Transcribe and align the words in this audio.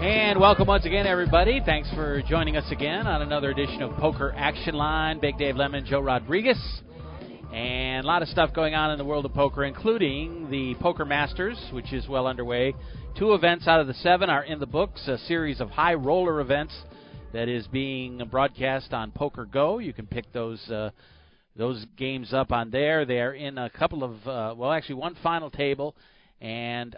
And 0.00 0.40
welcome 0.40 0.66
once 0.66 0.86
again, 0.86 1.06
everybody. 1.06 1.60
Thanks 1.62 1.92
for 1.92 2.22
joining 2.22 2.56
us 2.56 2.64
again 2.72 3.06
on 3.06 3.20
another 3.20 3.50
edition 3.50 3.82
of 3.82 3.94
Poker 3.98 4.32
Action 4.34 4.74
Line. 4.74 5.20
Big 5.20 5.36
Dave 5.36 5.56
Lemon, 5.56 5.84
Joe 5.84 6.00
Rodriguez. 6.00 6.56
And 7.52 8.02
a 8.02 8.08
lot 8.08 8.22
of 8.22 8.28
stuff 8.28 8.54
going 8.54 8.74
on 8.74 8.92
in 8.92 8.96
the 8.96 9.04
world 9.04 9.26
of 9.26 9.34
poker, 9.34 9.62
including 9.62 10.50
the 10.50 10.74
Poker 10.80 11.04
Masters, 11.04 11.58
which 11.72 11.92
is 11.92 12.08
well 12.08 12.26
underway. 12.26 12.72
Two 13.18 13.34
events 13.34 13.68
out 13.68 13.78
of 13.80 13.88
the 13.88 13.92
seven 13.92 14.30
are 14.30 14.42
in 14.42 14.58
the 14.58 14.64
books, 14.64 15.06
a 15.06 15.18
series 15.18 15.60
of 15.60 15.68
high 15.68 15.92
roller 15.92 16.40
events 16.40 16.74
that 17.34 17.50
is 17.50 17.66
being 17.66 18.22
broadcast 18.30 18.94
on 18.94 19.10
Poker 19.10 19.44
Go. 19.44 19.80
You 19.80 19.92
can 19.92 20.06
pick 20.06 20.32
those 20.32 20.66
uh, 20.70 20.92
those 21.56 21.84
games 21.98 22.32
up 22.32 22.52
on 22.52 22.70
there. 22.70 23.04
They 23.04 23.20
are 23.20 23.34
in 23.34 23.58
a 23.58 23.68
couple 23.68 24.02
of, 24.02 24.12
uh, 24.26 24.54
well, 24.56 24.72
actually, 24.72 24.94
one 24.94 25.16
final 25.22 25.50
table, 25.50 25.94
and 26.40 26.96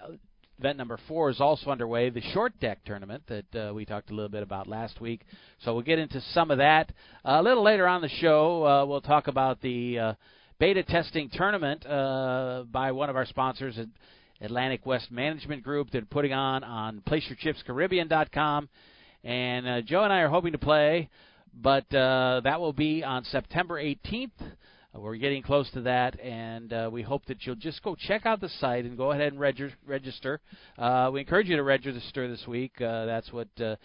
event 0.59 0.79
number 0.79 0.98
four 1.09 1.30
is 1.30 1.41
also 1.41 1.70
underway, 1.70 2.11
the 2.11 2.20
short 2.33 2.59
deck 2.61 2.84
tournament 2.84 3.23
that 3.27 3.55
uh, 3.55 3.74
we 3.74 3.84
talked 3.84 4.11
a 4.11 4.15
little 4.15 4.29
bit 4.29 4.42
about 4.42 4.66
last 4.66 5.01
week. 5.01 5.23
So 5.65 5.75
we'll 5.75 5.83
get 5.83 5.98
into 5.98 6.20
some 6.33 6.51
of 6.51 6.58
that 6.58 6.92
a 7.25 7.42
little 7.42 7.62
later 7.62 7.86
on 7.86 8.03
the 8.03 8.08
show. 8.08 8.67
Uh, 8.67 8.86
we'll 8.86 9.00
talk 9.00 9.28
about 9.28 9.61
the 9.61 9.98
uh, 9.98 10.14
beta 10.58 10.83
testing 10.83 11.30
tournament 11.33 11.84
uh, 11.86 12.64
by 12.70 12.92
one 12.92 13.11
of 13.11 13.17
our 13.17 13.27
sponsors, 13.27 13.78
at 13.78 13.89
Atlantic 14.41 14.84
West 14.84 15.11
Management 15.11 15.62
Group. 15.62 15.91
They're 15.91 16.03
putting 16.03 16.33
on 16.33 16.64
on 16.64 17.03
PlaceYourChipsCaribbean.com, 17.08 18.69
and 19.25 19.67
uh, 19.67 19.80
Joe 19.83 20.05
and 20.05 20.12
I 20.12 20.20
are 20.20 20.28
hoping 20.28 20.53
to 20.53 20.58
play, 20.58 21.08
but 21.55 21.92
uh, 21.95 22.41
that 22.45 22.61
will 22.61 22.73
be 22.73 23.03
on 23.05 23.25
September 23.25 23.83
18th. 23.83 24.30
Uh, 24.95 25.01
We're 25.01 25.17
getting 25.17 25.43
close 25.43 25.71
to 25.71 25.81
that, 25.83 26.21
and 26.21 26.73
uh, 26.73 26.91
we 26.93 27.03
hope 27.03 27.25
that 27.27 27.47
you'll 27.47 27.55
just 27.55 27.83
go 27.83 27.95
check 27.95 28.27
out 28.27 28.41
the 28.41 28.48
site 28.61 28.85
and 28.85 28.97
go 28.97 29.12
ahead 29.12 29.33
and 29.33 29.41
regi- 29.41 29.75
register. 29.87 30.41
Uh, 30.77 31.11
we 31.12 31.21
encourage 31.21 31.48
you 31.48 31.57
to 31.57 31.62
register 31.62 32.29
this 32.29 32.47
week. 32.47 32.73
Uh, 32.81 33.07
that's 33.07 33.33
what 33.33 33.48
uh, 33.61 33.77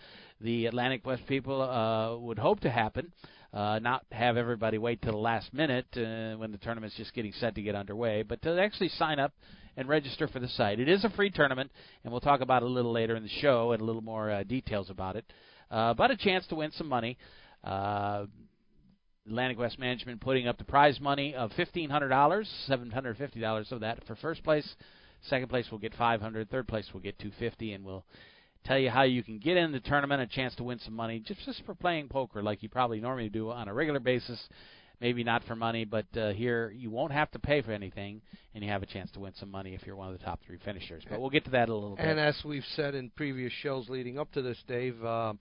the 0.41 0.65
Atlantic 0.65 1.05
West 1.05 1.23
people 1.27 1.61
uh, 1.61 2.17
would 2.17 2.37
hope 2.37 2.59
to 2.61 2.69
happen. 2.69 3.13
Uh, 3.53 3.79
not 3.79 4.05
have 4.11 4.35
everybody 4.35 4.77
wait 4.77 5.01
till 5.01 5.13
the 5.13 5.17
last 5.17 5.53
minute 5.53 5.87
uh, 5.95 6.35
when 6.35 6.51
the 6.51 6.59
tournament's 6.61 6.97
just 6.97 7.13
getting 7.13 7.31
set 7.39 7.55
to 7.55 7.61
get 7.61 7.75
underway, 7.75 8.21
but 8.21 8.41
to 8.41 8.59
actually 8.59 8.89
sign 8.89 9.17
up 9.17 9.33
and 9.77 9.87
register 9.87 10.27
for 10.27 10.39
the 10.39 10.47
site. 10.49 10.79
It 10.79 10.89
is 10.89 11.05
a 11.05 11.09
free 11.11 11.29
tournament, 11.29 11.71
and 12.03 12.11
we'll 12.11 12.19
talk 12.19 12.41
about 12.41 12.63
it 12.63 12.65
a 12.65 12.71
little 12.71 12.91
later 12.91 13.15
in 13.15 13.23
the 13.23 13.29
show 13.41 13.71
and 13.71 13.81
a 13.81 13.85
little 13.85 14.01
more 14.01 14.29
uh, 14.29 14.43
details 14.43 14.89
about 14.89 15.15
it. 15.15 15.23
Uh, 15.71 15.93
but 15.93 16.11
a 16.11 16.17
chance 16.17 16.45
to 16.47 16.55
win 16.55 16.71
some 16.73 16.89
money. 16.89 17.17
Uh, 17.63 18.25
Atlantic 19.27 19.59
West 19.59 19.77
Management 19.77 20.21
putting 20.21 20.47
up 20.47 20.57
the 20.57 20.63
prize 20.63 20.99
money 20.99 21.35
of 21.35 21.51
fifteen 21.53 21.89
hundred 21.89 22.09
dollars, 22.09 22.49
seven 22.65 22.89
hundred 22.89 23.17
fifty 23.17 23.39
dollars 23.39 23.71
of 23.71 23.81
that 23.81 24.05
for 24.05 24.15
first 24.15 24.43
place. 24.43 24.75
Second 25.29 25.49
place 25.49 25.69
will 25.71 25.79
get 25.79 25.93
five 25.95 26.21
hundred. 26.21 26.49
Third 26.49 26.67
place 26.67 26.87
will 26.93 27.01
get 27.01 27.19
two 27.19 27.31
fifty, 27.37 27.73
and 27.73 27.83
we'll 27.83 28.05
tell 28.63 28.77
you 28.77 28.89
how 28.89 29.03
you 29.03 29.23
can 29.23 29.39
get 29.39 29.57
in 29.57 29.71
the 29.71 29.79
tournament, 29.79 30.21
a 30.21 30.27
chance 30.27 30.55
to 30.55 30.63
win 30.63 30.79
some 30.79 30.93
money 30.93 31.19
just 31.19 31.43
just 31.45 31.63
for 31.65 31.75
playing 31.75 32.07
poker, 32.07 32.41
like 32.41 32.63
you 32.63 32.69
probably 32.69 32.99
normally 32.99 33.29
do 33.29 33.51
on 33.51 33.67
a 33.67 33.73
regular 33.73 33.99
basis. 33.99 34.39
Maybe 34.99 35.23
not 35.23 35.43
for 35.43 35.55
money, 35.55 35.85
but 35.85 36.07
uh, 36.17 36.33
here 36.33 36.73
you 36.75 36.89
won't 36.89 37.11
have 37.11 37.29
to 37.31 37.39
pay 37.39 37.61
for 37.61 37.71
anything, 37.71 38.19
and 38.55 38.63
you 38.63 38.71
have 38.71 38.81
a 38.81 38.87
chance 38.87 39.11
to 39.11 39.19
win 39.19 39.31
some 39.39 39.51
money 39.51 39.75
if 39.75 39.85
you're 39.85 39.95
one 39.95 40.11
of 40.11 40.17
the 40.17 40.25
top 40.25 40.39
three 40.47 40.57
finishers. 40.65 41.03
But 41.07 41.21
we'll 41.21 41.29
get 41.29 41.45
to 41.45 41.51
that 41.51 41.69
a 41.69 41.73
little 41.73 41.95
bit. 41.95 42.03
And 42.03 42.19
as 42.19 42.35
we've 42.43 42.65
said 42.75 42.95
in 42.95 43.11
previous 43.11 43.53
shows 43.61 43.89
leading 43.89 44.17
up 44.17 44.31
to 44.31 44.41
this, 44.41 44.57
Dave, 44.67 45.03
um, 45.05 45.37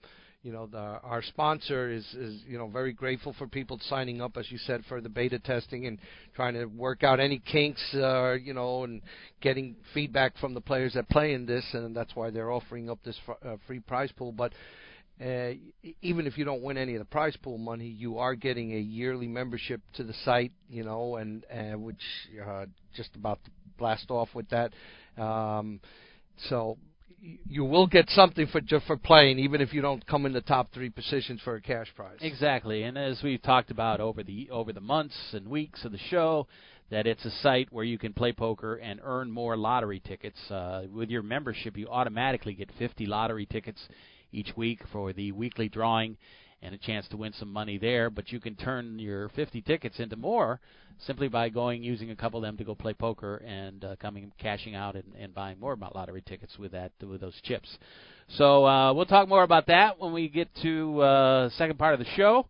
you 0.47 0.53
know, 0.53 0.65
the, 0.65 0.77
our 0.77 1.21
sponsor 1.21 1.91
is, 1.91 2.05
is, 2.13 2.39
you 2.47 2.57
know, 2.57 2.69
very 2.69 2.93
grateful 2.93 3.35
for 3.37 3.47
people 3.47 3.77
signing 3.89 4.21
up, 4.21 4.37
as 4.37 4.49
you 4.49 4.57
said, 4.57 4.81
for 4.87 5.01
the 5.01 5.09
beta 5.09 5.39
testing 5.39 5.87
and 5.87 5.99
trying 6.37 6.53
to 6.53 6.63
work 6.67 7.03
out 7.03 7.19
any 7.19 7.39
kinks, 7.39 7.83
uh, 7.93 8.31
you 8.41 8.53
know, 8.53 8.85
and 8.85 9.01
getting 9.41 9.75
feedback 9.93 10.37
from 10.37 10.53
the 10.53 10.61
players 10.61 10.93
that 10.93 11.09
play 11.09 11.33
in 11.33 11.45
this, 11.45 11.65
and 11.73 11.93
that's 11.93 12.15
why 12.15 12.29
they're 12.29 12.49
offering 12.49 12.89
up 12.89 12.97
this 13.03 13.19
fr- 13.25 13.45
uh, 13.45 13.57
free 13.67 13.81
prize 13.81 14.09
pool. 14.13 14.31
But 14.31 14.53
uh, 15.21 15.49
even 16.01 16.25
if 16.25 16.37
you 16.37 16.45
don't 16.45 16.61
win 16.61 16.77
any 16.77 16.95
of 16.95 16.99
the 16.99 17.05
prize 17.05 17.35
pool 17.35 17.57
money, 17.57 17.89
you 17.89 18.17
are 18.17 18.33
getting 18.33 18.71
a 18.71 18.79
yearly 18.79 19.27
membership 19.27 19.81
to 19.95 20.05
the 20.05 20.13
site, 20.23 20.53
you 20.69 20.85
know, 20.85 21.17
and 21.17 21.43
uh, 21.51 21.77
which 21.77 22.03
uh, 22.47 22.67
just 22.95 23.13
about 23.17 23.43
to 23.43 23.51
blast 23.77 24.09
off 24.11 24.29
with 24.33 24.47
that. 24.51 24.71
Um, 25.21 25.81
so 26.47 26.77
you 27.21 27.65
will 27.65 27.87
get 27.87 28.09
something 28.09 28.47
for 28.47 28.61
just 28.61 28.85
for 28.85 28.97
playing, 28.97 29.39
even 29.39 29.61
if 29.61 29.73
you 29.73 29.81
don't 29.81 30.05
come 30.05 30.25
in 30.25 30.33
the 30.33 30.41
top 30.41 30.71
three 30.73 30.89
positions 30.89 31.41
for 31.43 31.55
a 31.55 31.61
cash 31.61 31.87
prize. 31.95 32.17
Exactly, 32.21 32.83
and 32.83 32.97
as 32.97 33.21
we've 33.23 33.41
talked 33.41 33.71
about 33.71 33.99
over 33.99 34.23
the 34.23 34.49
over 34.51 34.71
the 34.71 34.81
months 34.81 35.15
and 35.33 35.47
weeks 35.47 35.83
of 35.83 35.91
the 35.91 35.97
show, 36.09 36.47
that 36.89 37.07
it's 37.07 37.25
a 37.25 37.31
site 37.41 37.71
where 37.71 37.83
you 37.83 37.97
can 37.97 38.13
play 38.13 38.31
poker 38.31 38.75
and 38.75 38.99
earn 39.03 39.31
more 39.31 39.57
lottery 39.57 39.99
tickets. 39.99 40.39
Uh, 40.51 40.83
with 40.93 41.09
your 41.09 41.23
membership, 41.23 41.75
you 41.77 41.87
automatically 41.87 42.53
get 42.53 42.69
50 42.77 43.05
lottery 43.05 43.45
tickets 43.45 43.81
each 44.31 44.55
week 44.55 44.81
for 44.91 45.13
the 45.13 45.31
weekly 45.31 45.69
drawing 45.69 46.17
and 46.61 46.73
a 46.73 46.77
chance 46.77 47.07
to 47.09 47.17
win 47.17 47.33
some 47.33 47.51
money 47.51 47.77
there. 47.77 48.09
But 48.09 48.31
you 48.31 48.39
can 48.39 48.55
turn 48.55 48.99
your 48.99 49.29
50 49.29 49.61
tickets 49.61 49.99
into 49.99 50.15
more 50.15 50.59
simply 50.99 51.27
by 51.27 51.49
going 51.49 51.83
using 51.83 52.09
a 52.11 52.15
couple 52.15 52.39
of 52.39 52.43
them 52.43 52.57
to 52.57 52.63
go 52.63 52.73
play 52.73 52.93
poker 52.93 53.37
and 53.37 53.83
uh, 53.85 53.95
coming 53.97 54.31
cashing 54.39 54.75
out 54.75 54.95
and, 54.95 55.03
and 55.19 55.33
buying 55.33 55.59
more 55.59 55.77
lottery 55.93 56.23
tickets 56.25 56.57
with 56.57 56.71
that 56.71 56.91
with 57.01 57.21
those 57.21 57.39
chips. 57.43 57.77
So 58.29 58.65
uh, 58.65 58.93
we'll 58.93 59.05
talk 59.05 59.29
more 59.29 59.43
about 59.43 59.67
that 59.67 59.99
when 59.99 60.11
we 60.13 60.27
get 60.27 60.49
to 60.63 61.01
uh, 61.01 61.49
second 61.51 61.77
part 61.77 61.93
of 61.93 61.99
the 61.99 62.07
show 62.15 62.47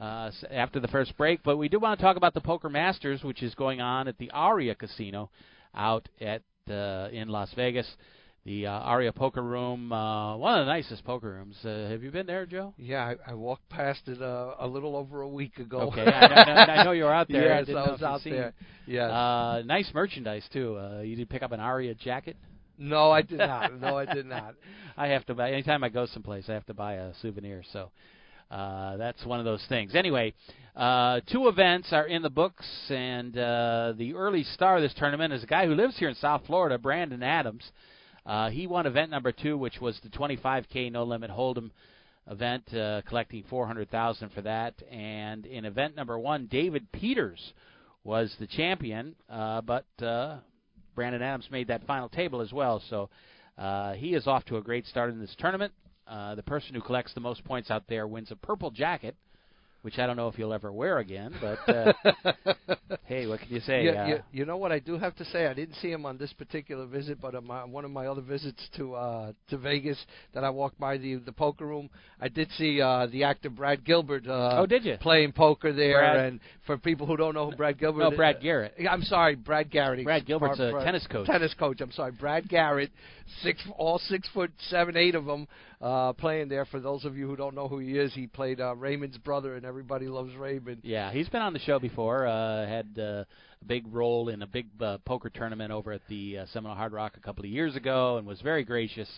uh, 0.00 0.30
after 0.50 0.80
the 0.80 0.88
first 0.88 1.16
break. 1.16 1.42
But 1.42 1.56
we 1.56 1.68
do 1.68 1.78
want 1.78 1.98
to 1.98 2.04
talk 2.04 2.16
about 2.16 2.34
the 2.34 2.40
Poker 2.40 2.68
Masters, 2.68 3.22
which 3.22 3.42
is 3.42 3.54
going 3.54 3.80
on 3.80 4.08
at 4.08 4.18
the 4.18 4.30
Aria 4.30 4.74
Casino 4.74 5.30
out 5.74 6.08
at 6.20 6.42
uh, 6.68 7.08
in 7.12 7.28
Las 7.28 7.50
Vegas. 7.56 7.90
The 8.50 8.66
uh, 8.66 8.72
Aria 8.72 9.12
Poker 9.12 9.42
Room, 9.44 9.92
uh, 9.92 10.36
one 10.36 10.58
of 10.58 10.66
the 10.66 10.72
nicest 10.72 11.04
poker 11.04 11.30
rooms. 11.30 11.54
Uh, 11.64 11.86
have 11.88 12.02
you 12.02 12.10
been 12.10 12.26
there, 12.26 12.46
Joe? 12.46 12.74
Yeah, 12.76 13.04
I, 13.26 13.30
I 13.30 13.34
walked 13.34 13.68
past 13.68 14.00
it 14.08 14.20
uh, 14.20 14.54
a 14.58 14.66
little 14.66 14.96
over 14.96 15.20
a 15.20 15.28
week 15.28 15.58
ago. 15.58 15.82
Okay, 15.82 16.02
I 16.02 16.26
know, 16.66 16.72
I 16.72 16.82
know 16.82 16.90
you 16.90 17.04
were 17.04 17.14
out 17.14 17.28
there. 17.28 17.52
I 17.54 17.58
Yes, 17.58 17.66
didn't 17.66 17.80
I 17.80 17.92
was 17.92 18.02
out 18.02 18.22
there. 18.24 18.52
Yes. 18.88 19.08
Uh, 19.08 19.62
nice 19.64 19.88
merchandise 19.94 20.42
too. 20.52 20.76
Uh, 20.76 21.00
you 21.02 21.14
did 21.14 21.30
pick 21.30 21.44
up 21.44 21.52
an 21.52 21.60
Aria 21.60 21.94
jacket. 21.94 22.36
no, 22.76 23.12
I 23.12 23.22
did 23.22 23.38
not. 23.38 23.78
No, 23.80 23.96
I 23.96 24.12
did 24.12 24.26
not. 24.26 24.56
I 24.96 25.06
have 25.06 25.24
to 25.26 25.34
buy 25.34 25.52
anytime 25.52 25.84
I 25.84 25.88
go 25.88 26.06
someplace. 26.06 26.46
I 26.48 26.54
have 26.54 26.66
to 26.66 26.74
buy 26.74 26.94
a 26.94 27.14
souvenir. 27.22 27.62
So 27.72 27.92
uh, 28.50 28.96
that's 28.96 29.24
one 29.24 29.38
of 29.38 29.44
those 29.44 29.64
things. 29.68 29.94
Anyway, 29.94 30.34
uh, 30.74 31.20
two 31.30 31.46
events 31.46 31.92
are 31.92 32.08
in 32.08 32.22
the 32.22 32.30
books, 32.30 32.66
and 32.88 33.38
uh, 33.38 33.92
the 33.96 34.14
early 34.14 34.42
star 34.42 34.74
of 34.78 34.82
this 34.82 34.94
tournament 34.94 35.32
is 35.32 35.44
a 35.44 35.46
guy 35.46 35.66
who 35.66 35.76
lives 35.76 35.96
here 36.00 36.08
in 36.08 36.16
South 36.16 36.42
Florida, 36.48 36.78
Brandon 36.78 37.22
Adams. 37.22 37.62
Uh, 37.64 37.70
he 38.50 38.66
won 38.66 38.86
event 38.86 39.10
number 39.10 39.32
two, 39.32 39.56
which 39.56 39.80
was 39.80 39.98
the 40.00 40.08
25k 40.10 40.90
no 40.92 41.04
limit 41.04 41.30
hold'em 41.30 41.70
event, 42.30 42.72
uh, 42.74 43.02
collecting 43.06 43.44
400,000 43.50 44.30
for 44.30 44.42
that. 44.42 44.74
And 44.90 45.46
in 45.46 45.64
event 45.64 45.96
number 45.96 46.18
one, 46.18 46.46
David 46.46 46.90
Peters 46.92 47.52
was 48.04 48.34
the 48.38 48.46
champion, 48.46 49.14
uh, 49.28 49.60
but 49.60 49.86
uh, 50.02 50.38
Brandon 50.94 51.22
Adams 51.22 51.48
made 51.50 51.68
that 51.68 51.86
final 51.86 52.08
table 52.08 52.40
as 52.40 52.52
well. 52.52 52.82
So 52.88 53.10
uh, 53.58 53.94
he 53.94 54.14
is 54.14 54.26
off 54.26 54.44
to 54.46 54.56
a 54.56 54.62
great 54.62 54.86
start 54.86 55.10
in 55.10 55.20
this 55.20 55.34
tournament. 55.38 55.72
Uh, 56.06 56.34
the 56.34 56.42
person 56.42 56.74
who 56.74 56.80
collects 56.80 57.14
the 57.14 57.20
most 57.20 57.44
points 57.44 57.70
out 57.70 57.84
there 57.88 58.06
wins 58.06 58.30
a 58.30 58.36
purple 58.36 58.70
jacket, 58.70 59.16
which 59.82 59.98
I 59.98 60.06
don't 60.06 60.16
know 60.16 60.28
if 60.28 60.38
you'll 60.38 60.52
ever 60.52 60.72
wear 60.72 60.98
again. 60.98 61.34
But 61.40 61.68
uh, 61.74 61.92
hey, 63.06 63.26
what 63.26 63.40
can 63.40 63.48
you 63.50 63.60
say? 63.60 63.84
You, 63.84 63.90
uh, 63.90 64.06
you, 64.06 64.18
you 64.32 64.44
know 64.44 64.56
what 64.56 64.72
I 64.72 64.78
do 64.78 64.98
have 64.98 65.14
to 65.16 65.24
say? 65.26 65.46
I 65.46 65.54
didn't 65.54 65.76
see 65.76 65.90
him 65.90 66.04
on 66.06 66.18
this 66.18 66.32
particular 66.32 66.86
visit, 66.86 67.20
but 67.20 67.34
on 67.34 67.46
my, 67.46 67.64
one 67.64 67.84
of 67.84 67.90
my 67.90 68.06
other 68.06 68.20
visits 68.22 68.68
to 68.76 68.94
uh, 68.94 69.32
to 69.48 69.58
Vegas 69.58 69.98
that 70.34 70.44
I 70.44 70.50
walked 70.50 70.78
by 70.78 70.96
the 70.98 71.16
the 71.16 71.32
poker 71.32 71.66
room, 71.66 71.88
I 72.20 72.28
did 72.28 72.50
see 72.52 72.80
uh, 72.80 73.06
the 73.06 73.24
actor 73.24 73.50
Brad 73.50 73.84
Gilbert. 73.84 74.26
Uh, 74.26 74.58
Oh, 74.60 74.66
did 74.66 74.84
you? 74.84 74.96
playing 75.00 75.32
poker 75.32 75.72
there? 75.72 75.98
Brad- 76.00 76.16
And 76.26 76.40
for 76.66 76.76
people 76.76 77.06
who 77.06 77.16
don't 77.16 77.34
know 77.34 77.50
who 77.50 77.56
Brad 77.56 77.78
Gilbert, 77.78 78.00
no, 78.00 78.10
is- 78.10 78.16
Brad 78.16 78.40
Garrett. 78.40 78.74
I'm 78.90 79.02
sorry, 79.02 79.34
Brad 79.36 79.70
Garrett. 79.70 80.04
Brad 80.04 80.26
Gilbert's 80.26 80.60
a 80.60 80.70
Brad- 80.70 80.84
tennis 80.84 81.06
coach. 81.10 81.26
Tennis 81.26 81.54
coach. 81.58 81.80
I'm 81.80 81.92
sorry, 81.92 82.12
Brad 82.12 82.48
Garrett. 82.48 82.90
Six, 83.42 83.62
all 83.78 83.98
six 83.98 84.28
foot 84.34 84.50
seven, 84.68 84.96
eight 84.96 85.14
of 85.14 85.24
them, 85.24 85.46
uh, 85.80 86.12
playing 86.12 86.48
there. 86.48 86.64
For 86.66 86.80
those 86.80 87.04
of 87.04 87.16
you 87.16 87.26
who 87.26 87.36
don't 87.36 87.54
know 87.54 87.68
who 87.68 87.78
he 87.78 87.98
is, 87.98 88.12
he 88.14 88.26
played 88.26 88.60
uh, 88.60 88.74
Raymond's 88.76 89.18
brother, 89.18 89.54
and 89.54 89.64
everybody 89.64 90.06
loves 90.06 90.34
Raymond. 90.36 90.80
Yeah, 90.82 91.10
he's 91.12 91.28
been 91.28 91.42
on 91.42 91.52
the 91.52 91.58
show 91.60 91.78
before. 91.78 92.26
Uh, 92.26 92.66
had 92.66 92.88
uh, 92.98 93.02
a 93.02 93.64
big 93.66 93.84
role 93.92 94.28
in 94.28 94.42
a 94.42 94.46
big 94.46 94.66
uh, 94.80 94.98
poker 95.04 95.30
tournament 95.30 95.72
over 95.72 95.92
at 95.92 96.02
the 96.08 96.38
uh, 96.38 96.46
Seminole 96.52 96.76
Hard 96.76 96.92
Rock 96.92 97.16
a 97.16 97.20
couple 97.20 97.44
of 97.44 97.50
years 97.50 97.76
ago, 97.76 98.18
and 98.18 98.26
was 98.26 98.40
very 98.42 98.64
gracious 98.64 99.08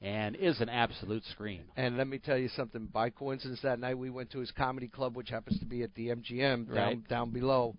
and 0.00 0.36
is 0.36 0.60
an 0.60 0.68
absolute 0.68 1.24
scream. 1.32 1.62
And 1.76 1.96
let 1.96 2.06
me 2.06 2.18
tell 2.18 2.38
you 2.38 2.48
something. 2.50 2.86
By 2.86 3.10
coincidence, 3.10 3.60
that 3.62 3.80
night 3.80 3.98
we 3.98 4.10
went 4.10 4.30
to 4.30 4.38
his 4.38 4.50
comedy 4.52 4.86
club, 4.88 5.16
which 5.16 5.30
happens 5.30 5.58
to 5.58 5.66
be 5.66 5.82
at 5.82 5.94
the 5.94 6.08
MGM 6.08 6.66
down 6.66 6.74
Right. 6.74 7.08
down 7.08 7.30
below. 7.30 7.74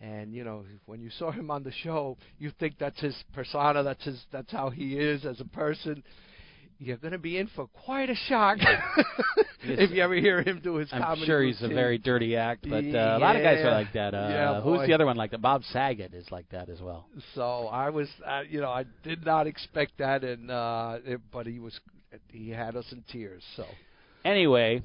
And 0.00 0.34
you 0.34 0.44
know, 0.44 0.64
when 0.86 1.00
you 1.00 1.10
saw 1.10 1.30
him 1.30 1.50
on 1.50 1.62
the 1.62 1.70
show, 1.70 2.16
you 2.38 2.50
think 2.58 2.74
that's 2.78 2.98
his 3.00 3.14
persona, 3.34 3.82
that's 3.82 4.02
his, 4.04 4.20
that's 4.32 4.50
how 4.50 4.70
he 4.70 4.98
is 4.98 5.24
as 5.24 5.40
a 5.40 5.44
person. 5.44 6.02
You're 6.82 6.96
going 6.96 7.12
to 7.12 7.18
be 7.18 7.38
in 7.38 7.46
for 7.54 7.68
quite 7.68 8.10
a 8.10 8.14
shock 8.14 8.58
if 9.62 9.90
you 9.92 10.02
ever 10.02 10.14
hear 10.14 10.42
him 10.42 10.60
do 10.62 10.76
his 10.76 10.90
comedy. 10.90 11.20
I'm 11.20 11.26
sure 11.26 11.42
he's 11.42 11.62
a 11.62 11.68
very 11.68 11.96
dirty 11.96 12.34
act, 12.36 12.68
but 12.68 12.84
uh, 12.84 13.16
a 13.16 13.18
lot 13.18 13.36
of 13.36 13.42
guys 13.42 13.64
are 13.64 13.70
like 13.70 13.92
that. 13.92 14.14
Uh, 14.14 14.28
Yeah, 14.30 14.60
who's 14.60 14.78
boy. 14.78 14.86
the 14.88 14.92
other 14.92 15.06
one 15.06 15.16
like 15.16 15.30
that? 15.30 15.40
Bob 15.40 15.62
Saget 15.72 16.12
is 16.12 16.26
like 16.32 16.48
that 16.50 16.68
as 16.68 16.80
well. 16.80 17.06
So 17.36 17.68
I 17.68 17.90
was, 17.90 18.08
uh, 18.26 18.42
you 18.48 18.60
know, 18.60 18.70
I 18.70 18.84
did 19.04 19.24
not 19.24 19.46
expect 19.46 19.98
that, 19.98 20.24
and 20.24 20.50
uh, 20.50 20.98
it, 21.04 21.20
but 21.32 21.46
he 21.46 21.60
was, 21.60 21.78
he 22.28 22.50
had 22.50 22.74
us 22.74 22.86
in 22.90 23.04
tears. 23.12 23.44
So 23.56 23.64
Anyway, 24.24 24.82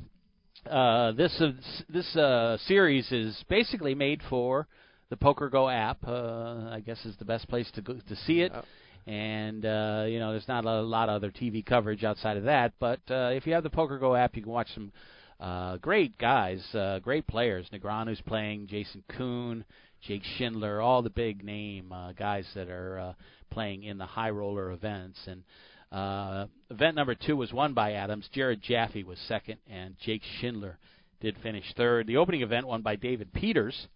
uh, 0.70 1.12
this 1.14 1.40
uh, 1.42 1.52
this 1.90 2.16
uh, 2.16 2.58
series 2.66 3.12
is 3.12 3.44
basically 3.50 3.96
made 3.96 4.22
for 4.30 4.68
the 5.10 5.18
Poker 5.18 5.50
Go 5.50 5.70
app. 5.70 5.98
Uh, 6.06 6.70
I 6.72 6.82
guess 6.86 7.04
is 7.06 7.16
the 7.18 7.26
best 7.26 7.48
place 7.48 7.70
to 7.76 7.82
go 7.82 7.94
to 7.94 8.16
see 8.28 8.42
it. 8.42 8.52
Yep. 8.54 8.66
And 9.08 9.66
uh, 9.66 10.06
you 10.08 10.20
know, 10.20 10.32
there's 10.32 10.48
not 10.48 10.66
a 10.66 10.82
lot 10.82 11.08
of 11.08 11.16
other 11.16 11.32
TV 11.32 11.66
coverage 11.66 12.04
outside 12.04 12.38
of 12.38 12.44
that. 12.44 12.74
But 12.80 13.00
uh, 13.10 13.32
if 13.34 13.48
you 13.48 13.54
have 13.54 13.64
the 13.64 13.70
Poker 13.70 13.98
Go 13.98 14.16
app, 14.16 14.36
you 14.36 14.44
can 14.44 14.52
watch 14.52 14.68
some 14.74 14.92
uh, 15.40 15.78
great 15.78 16.18
guys, 16.18 16.64
uh, 16.76 17.00
great 17.00 17.26
players. 17.26 17.68
Negreanu's 17.72 18.22
playing, 18.22 18.68
Jason 18.68 19.04
Koon, 19.18 19.64
Jake 20.02 20.24
Schindler, 20.38 20.82
all 20.82 21.02
the 21.02 21.10
big 21.10 21.44
name 21.44 21.92
uh, 21.92 22.12
guys 22.12 22.46
that 22.54 22.70
are 22.70 23.00
uh, 23.00 23.14
playing 23.50 23.84
in 23.84 23.98
the 23.98 24.06
high 24.06 24.30
roller 24.30 24.72
events. 24.72 25.20
And 25.26 25.44
uh, 25.92 26.48
event 26.70 26.96
number 26.96 27.16
two 27.16 27.38
was 27.38 27.54
won 27.54 27.74
by 27.74 27.94
Adams. 27.94 28.28
Jared 28.34 28.62
Jaffee 28.62 29.04
was 29.04 29.20
second, 29.28 29.58
and 29.70 29.96
Jake 30.04 30.22
Schindler 30.40 30.78
did 31.22 31.38
finish 31.42 31.66
third. 31.76 32.08
The 32.08 32.18
opening 32.18 32.42
event 32.42 32.68
won 32.68 32.82
by 32.82 32.96
David 32.96 33.32
Peters, 33.34 33.88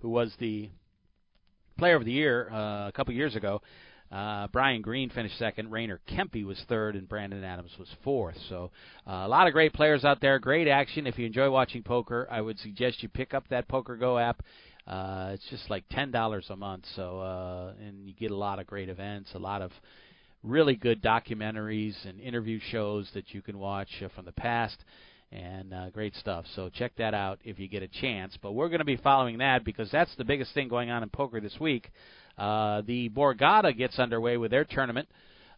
who 0.00 0.08
was 0.08 0.32
the 0.38 0.70
player 1.76 1.96
of 1.96 2.04
the 2.04 2.12
year 2.12 2.50
uh, 2.50 2.88
a 2.88 2.92
couple 2.94 3.14
years 3.14 3.36
ago. 3.36 3.60
Uh, 4.10 4.46
Brian 4.48 4.80
Green 4.80 5.10
finished 5.10 5.38
second. 5.38 5.70
Rainer 5.70 6.00
Kempe 6.08 6.44
was 6.44 6.62
third, 6.68 6.96
and 6.96 7.08
Brandon 7.08 7.44
Adams 7.44 7.72
was 7.78 7.88
fourth. 8.02 8.36
So 8.48 8.70
uh, 9.06 9.24
a 9.24 9.28
lot 9.28 9.46
of 9.46 9.52
great 9.52 9.74
players 9.74 10.04
out 10.04 10.20
there. 10.20 10.38
Great 10.38 10.66
action. 10.66 11.06
If 11.06 11.18
you 11.18 11.26
enjoy 11.26 11.50
watching 11.50 11.82
poker, 11.82 12.26
I 12.30 12.40
would 12.40 12.58
suggest 12.58 13.02
you 13.02 13.08
pick 13.08 13.34
up 13.34 13.46
that 13.48 13.68
Poker 13.68 13.96
Go 13.96 14.18
app. 14.18 14.42
Uh, 14.86 15.32
it's 15.34 15.46
just 15.50 15.68
like 15.68 15.84
ten 15.90 16.10
dollars 16.10 16.46
a 16.48 16.56
month. 16.56 16.84
So 16.96 17.20
uh, 17.20 17.72
and 17.86 18.08
you 18.08 18.14
get 18.14 18.30
a 18.30 18.36
lot 18.36 18.58
of 18.58 18.66
great 18.66 18.88
events, 18.88 19.30
a 19.34 19.38
lot 19.38 19.60
of 19.60 19.72
really 20.42 20.76
good 20.76 21.02
documentaries 21.02 21.94
and 22.08 22.20
interview 22.20 22.60
shows 22.70 23.10
that 23.12 23.34
you 23.34 23.42
can 23.42 23.58
watch 23.58 23.88
uh, 24.02 24.08
from 24.14 24.24
the 24.24 24.32
past 24.32 24.78
and 25.30 25.74
uh, 25.74 25.90
great 25.90 26.14
stuff. 26.14 26.46
So 26.56 26.70
check 26.70 26.92
that 26.96 27.12
out 27.12 27.38
if 27.44 27.58
you 27.58 27.68
get 27.68 27.82
a 27.82 27.88
chance. 27.88 28.38
But 28.40 28.52
we're 28.52 28.68
going 28.68 28.78
to 28.78 28.84
be 28.84 28.96
following 28.96 29.38
that 29.38 29.64
because 29.64 29.90
that's 29.90 30.14
the 30.16 30.24
biggest 30.24 30.54
thing 30.54 30.68
going 30.68 30.90
on 30.90 31.02
in 31.02 31.10
poker 31.10 31.40
this 31.40 31.58
week. 31.60 31.90
Uh, 32.38 32.82
the 32.86 33.08
Borgata 33.10 33.76
gets 33.76 33.98
underway 33.98 34.36
with 34.36 34.50
their 34.50 34.64
tournament 34.64 35.08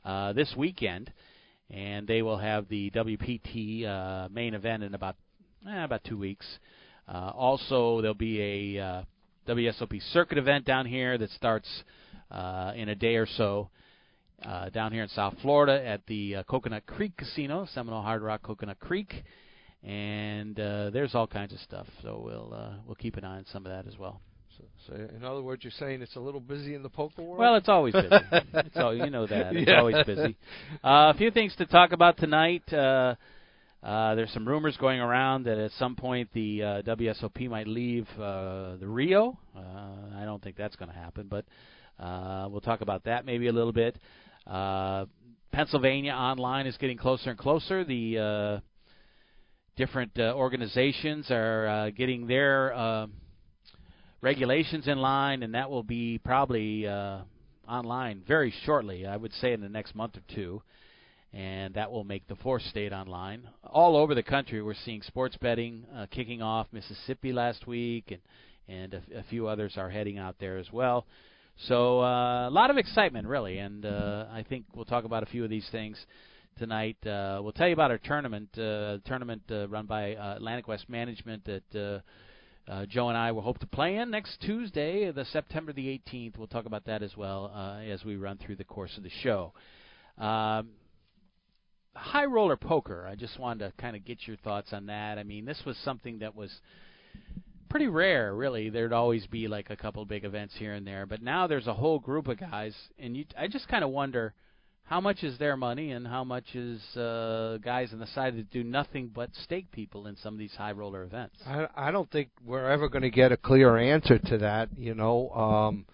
uh, 0.04 0.32
this 0.32 0.54
weekend, 0.56 1.12
and 1.68 2.06
they 2.06 2.22
will 2.22 2.38
have 2.38 2.68
the 2.68 2.90
WPT 2.90 3.86
uh, 3.86 4.28
main 4.30 4.54
event 4.54 4.82
in 4.82 4.94
about 4.94 5.16
eh, 5.68 5.84
about 5.84 6.02
two 6.04 6.18
weeks. 6.18 6.46
Uh, 7.06 7.32
also, 7.34 8.00
there'll 8.00 8.14
be 8.14 8.76
a 8.76 8.82
uh, 8.82 9.02
WSOP 9.48 10.00
circuit 10.12 10.38
event 10.38 10.64
down 10.64 10.86
here 10.86 11.18
that 11.18 11.30
starts 11.30 11.68
uh, 12.30 12.72
in 12.74 12.88
a 12.88 12.94
day 12.94 13.16
or 13.16 13.26
so 13.26 13.68
uh, 14.44 14.70
down 14.70 14.92
here 14.92 15.02
in 15.02 15.08
South 15.08 15.34
Florida 15.42 15.84
at 15.84 16.06
the 16.06 16.36
uh, 16.36 16.42
Coconut 16.44 16.86
Creek 16.86 17.16
Casino, 17.16 17.66
Seminole 17.74 18.02
Hard 18.02 18.22
Rock 18.22 18.42
Coconut 18.42 18.78
Creek, 18.80 19.12
and 19.82 20.58
uh, 20.58 20.90
there's 20.90 21.14
all 21.14 21.26
kinds 21.26 21.52
of 21.52 21.58
stuff. 21.60 21.86
So 22.02 22.22
we'll 22.24 22.54
uh, 22.54 22.74
we'll 22.86 22.94
keep 22.94 23.16
an 23.16 23.24
eye 23.24 23.38
on 23.38 23.46
some 23.52 23.66
of 23.66 23.72
that 23.72 23.86
as 23.86 23.98
well. 23.98 24.20
So, 24.86 24.94
in 24.94 25.24
other 25.24 25.42
words, 25.42 25.62
you're 25.64 25.70
saying 25.72 26.02
it's 26.02 26.16
a 26.16 26.20
little 26.20 26.40
busy 26.40 26.74
in 26.74 26.82
the 26.82 26.88
poker 26.88 27.22
world. 27.22 27.38
Well, 27.38 27.56
it's 27.56 27.68
always 27.68 27.94
busy. 27.94 28.08
it's 28.54 28.76
all 28.76 28.94
you 28.94 29.10
know 29.10 29.26
that 29.26 29.54
it's 29.54 29.68
Yeah. 29.68 29.78
always 29.78 30.04
busy. 30.06 30.36
Uh, 30.82 31.12
a 31.12 31.14
few 31.16 31.30
things 31.30 31.54
to 31.56 31.66
talk 31.66 31.92
about 31.92 32.16
tonight. 32.16 32.70
Uh, 32.72 33.14
uh, 33.82 34.14
there's 34.14 34.30
some 34.32 34.46
rumors 34.46 34.76
going 34.76 35.00
around 35.00 35.44
that 35.44 35.56
at 35.58 35.70
some 35.72 35.96
point 35.96 36.28
the 36.34 36.62
uh, 36.62 36.82
WSOP 36.82 37.48
might 37.48 37.66
leave 37.66 38.06
uh, 38.18 38.76
the 38.76 38.86
Rio. 38.86 39.38
Uh, 39.56 39.60
I 40.18 40.24
don't 40.24 40.42
think 40.42 40.56
that's 40.56 40.76
going 40.76 40.90
to 40.90 40.94
happen, 40.96 41.28
but 41.30 41.44
uh, 41.98 42.48
we'll 42.50 42.60
talk 42.60 42.80
about 42.82 43.04
that 43.04 43.24
maybe 43.24 43.46
a 43.48 43.52
little 43.52 43.72
bit. 43.72 43.96
Uh, 44.46 45.06
Pennsylvania 45.52 46.12
Online 46.12 46.66
is 46.66 46.76
getting 46.76 46.96
closer 46.98 47.30
and 47.30 47.38
closer. 47.38 47.84
The 47.84 48.18
uh, 48.18 48.60
different 49.76 50.18
uh, 50.18 50.34
organizations 50.36 51.30
are 51.30 51.66
uh, 51.66 51.90
getting 51.90 52.26
their 52.26 52.74
uh, 52.74 53.06
regulations 54.20 54.86
in 54.88 54.98
line, 54.98 55.42
and 55.42 55.54
that 55.54 55.70
will 55.70 55.82
be 55.82 56.18
probably 56.18 56.86
uh, 56.86 57.20
online 57.68 58.22
very 58.26 58.52
shortly. 58.64 59.06
I 59.06 59.16
would 59.16 59.32
say 59.34 59.52
in 59.52 59.60
the 59.60 59.68
next 59.68 59.94
month 59.94 60.16
or 60.16 60.34
two, 60.34 60.62
and 61.32 61.74
that 61.74 61.90
will 61.90 62.04
make 62.04 62.26
the 62.26 62.36
fourth 62.36 62.62
state 62.62 62.92
online. 62.92 63.48
All 63.64 63.96
over 63.96 64.14
the 64.14 64.22
country, 64.22 64.62
we're 64.62 64.74
seeing 64.84 65.02
sports 65.02 65.36
betting 65.40 65.84
uh, 65.94 66.06
kicking 66.10 66.42
off. 66.42 66.66
Mississippi 66.72 67.32
last 67.32 67.66
week, 67.66 68.10
and 68.10 68.20
and 68.70 68.94
a, 68.94 69.24
few 69.28 69.48
others 69.48 69.74
are 69.76 69.90
heading 69.90 70.18
out 70.18 70.36
there 70.38 70.56
as 70.56 70.70
well. 70.72 71.06
So 71.66 72.00
uh, 72.00 72.48
a 72.48 72.50
lot 72.50 72.70
of 72.70 72.78
excitement, 72.78 73.26
really, 73.26 73.58
and 73.58 73.84
uh, 73.84 74.26
I 74.32 74.44
think 74.48 74.64
we'll 74.74 74.84
talk 74.84 75.04
about 75.04 75.22
a 75.22 75.26
few 75.26 75.44
of 75.44 75.50
these 75.50 75.66
things 75.70 75.98
tonight. 76.58 76.96
Uh, 77.04 77.40
we'll 77.42 77.52
tell 77.52 77.66
you 77.66 77.74
about 77.74 77.90
our 77.90 77.98
tournament, 77.98 78.48
uh, 78.58 78.98
tournament 79.04 79.42
uh, 79.50 79.68
run 79.68 79.86
by 79.86 80.14
uh, 80.14 80.36
Atlantic 80.36 80.68
West 80.68 80.88
Management 80.88 81.44
that 81.44 81.78
uh, 81.78 82.00
uh, 82.70 82.86
Joe 82.86 83.08
and 83.08 83.18
I 83.18 83.32
will 83.32 83.42
hope 83.42 83.58
to 83.58 83.66
play 83.66 83.96
in 83.96 84.10
next 84.10 84.40
Tuesday, 84.42 85.10
the 85.10 85.24
September 85.24 85.72
the 85.72 85.86
18th. 85.86 86.38
We'll 86.38 86.46
talk 86.46 86.66
about 86.66 86.84
that 86.84 87.02
as 87.02 87.16
well 87.16 87.50
uh, 87.52 87.80
as 87.80 88.04
we 88.04 88.14
run 88.14 88.38
through 88.38 88.56
the 88.56 88.64
course 88.64 88.96
of 88.96 89.02
the 89.02 89.10
show. 89.22 89.52
Um, 90.16 90.68
high 91.96 92.26
roller 92.26 92.56
poker. 92.56 93.08
I 93.10 93.16
just 93.16 93.40
wanted 93.40 93.66
to 93.66 93.82
kind 93.82 93.96
of 93.96 94.04
get 94.04 94.18
your 94.26 94.36
thoughts 94.36 94.72
on 94.72 94.86
that. 94.86 95.18
I 95.18 95.24
mean, 95.24 95.44
this 95.44 95.60
was 95.66 95.76
something 95.84 96.20
that 96.20 96.36
was 96.36 96.52
pretty 97.68 97.88
rare, 97.88 98.32
really. 98.34 98.70
There'd 98.70 98.92
always 98.92 99.26
be 99.26 99.48
like 99.48 99.70
a 99.70 99.76
couple 99.76 100.04
big 100.04 100.24
events 100.24 100.54
here 100.56 100.74
and 100.74 100.86
there, 100.86 101.06
but 101.06 101.22
now 101.22 101.48
there's 101.48 101.66
a 101.66 101.74
whole 101.74 101.98
group 101.98 102.28
of 102.28 102.38
guys, 102.38 102.76
and 103.00 103.16
you, 103.16 103.24
I 103.36 103.48
just 103.48 103.66
kind 103.66 103.82
of 103.82 103.90
wonder 103.90 104.32
how 104.84 105.00
much 105.00 105.22
is 105.22 105.38
their 105.38 105.56
money 105.56 105.92
and 105.92 106.06
how 106.06 106.24
much 106.24 106.54
is 106.54 106.80
uh, 106.96 107.58
guys 107.62 107.92
on 107.92 108.00
the 108.00 108.06
side 108.08 108.36
that 108.36 108.50
do 108.50 108.64
nothing 108.64 109.10
but 109.14 109.30
stake 109.44 109.70
people 109.70 110.06
in 110.08 110.16
some 110.16 110.34
of 110.34 110.38
these 110.38 110.54
high 110.54 110.72
roller 110.72 111.04
events. 111.04 111.36
I, 111.46 111.66
I 111.76 111.90
don't 111.90 112.10
think 112.10 112.30
we're 112.44 112.68
ever 112.68 112.88
going 112.88 113.02
to 113.02 113.10
get 113.10 113.30
a 113.30 113.36
clear 113.36 113.76
answer 113.76 114.18
to 114.18 114.38
that. 114.38 114.68
You 114.76 114.94
know, 114.94 115.30
um, 115.30 115.86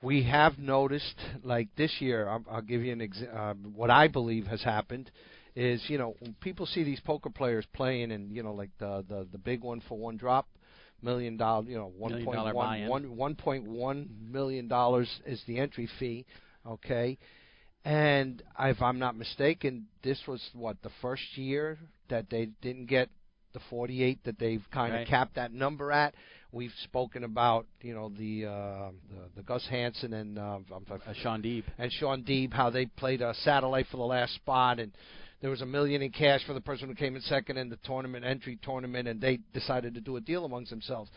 we 0.00 0.22
have 0.24 0.58
noticed, 0.58 1.18
like 1.42 1.68
this 1.76 1.92
year, 1.98 2.28
I'll, 2.28 2.44
I'll 2.50 2.62
give 2.62 2.82
you 2.82 2.92
an 2.92 3.00
exa- 3.00 3.34
uh, 3.34 3.54
what 3.74 3.90
I 3.90 4.06
believe 4.06 4.46
has 4.46 4.62
happened 4.62 5.10
is, 5.56 5.82
you 5.88 5.98
know, 5.98 6.14
when 6.20 6.34
people 6.40 6.66
see 6.66 6.84
these 6.84 7.00
poker 7.00 7.30
players 7.30 7.64
playing, 7.72 8.12
and 8.12 8.30
you 8.34 8.42
know, 8.42 8.52
like 8.52 8.70
the 8.78 9.04
the 9.08 9.26
the 9.32 9.38
big 9.38 9.62
one 9.62 9.80
for 9.88 9.96
one 9.96 10.16
drop, 10.16 10.46
million 11.02 11.36
dollar, 11.36 11.64
you 11.64 11.76
know, 11.76 11.92
one 11.96 12.24
point 12.24 12.36
dollar 12.36 12.54
one 12.54 12.66
buy-in. 12.66 12.88
one 12.88 13.16
one 13.16 13.34
point 13.34 13.64
one 13.66 14.08
million 14.30 14.68
dollars 14.68 15.08
is 15.26 15.42
the 15.46 15.58
entry 15.58 15.88
fee. 15.98 16.26
Okay. 16.66 17.18
And 17.84 18.42
if 18.60 18.80
I'm 18.80 18.98
not 18.98 19.16
mistaken, 19.16 19.86
this 20.02 20.18
was 20.26 20.40
what 20.54 20.80
the 20.82 20.90
first 21.02 21.36
year 21.36 21.78
that 22.08 22.30
they 22.30 22.46
didn't 22.62 22.86
get 22.86 23.10
the 23.52 23.60
48 23.70 24.24
that 24.24 24.38
they've 24.38 24.64
kind 24.72 24.94
of 24.94 24.98
Right. 25.00 25.06
capped 25.08 25.34
that 25.36 25.52
number 25.52 25.92
at. 25.92 26.14
We've 26.50 26.72
spoken 26.84 27.24
about 27.24 27.66
you 27.82 27.94
know 27.94 28.08
the 28.08 28.46
uh, 28.46 28.90
the, 29.10 29.30
the 29.36 29.42
Gus 29.42 29.66
Hansen 29.68 30.12
and 30.12 30.38
uh, 30.38 30.58
Uh, 30.70 31.12
Sean 31.22 31.42
Deeb. 31.42 31.64
and 31.78 31.92
Sean 31.92 32.22
Deeb 32.24 32.52
how 32.52 32.70
they 32.70 32.86
played 32.86 33.20
a 33.22 33.34
satellite 33.34 33.86
for 33.90 33.96
the 33.98 34.04
last 34.04 34.34
spot 34.34 34.78
and 34.80 34.92
there 35.40 35.50
was 35.50 35.60
a 35.60 35.66
million 35.66 36.00
in 36.00 36.10
cash 36.10 36.42
for 36.46 36.54
the 36.54 36.60
person 36.60 36.88
who 36.88 36.94
came 36.94 37.16
in 37.16 37.22
second 37.22 37.58
in 37.58 37.68
the 37.68 37.76
tournament 37.84 38.24
entry 38.24 38.58
tournament 38.62 39.06
and 39.08 39.20
they 39.20 39.38
decided 39.52 39.94
to 39.94 40.00
do 40.00 40.16
a 40.16 40.20
deal 40.20 40.44
amongst 40.44 40.70
themselves. 40.70 41.10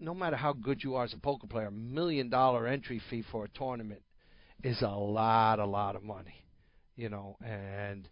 No 0.00 0.14
matter 0.14 0.36
how 0.36 0.52
good 0.54 0.82
you 0.82 0.94
are 0.96 1.04
as 1.04 1.12
a 1.12 1.18
poker 1.18 1.46
player, 1.46 1.66
a 1.68 1.70
million 1.72 2.28
dollar 2.30 2.66
entry 2.66 3.00
fee 3.10 3.22
for 3.30 3.44
a 3.44 3.48
tournament 3.48 4.00
is 4.62 4.80
a 4.82 4.88
lot, 4.88 5.58
a 5.58 5.66
lot 5.66 5.96
of 5.96 6.02
money, 6.02 6.44
you 6.96 7.08
know, 7.08 7.36
and 7.44 8.08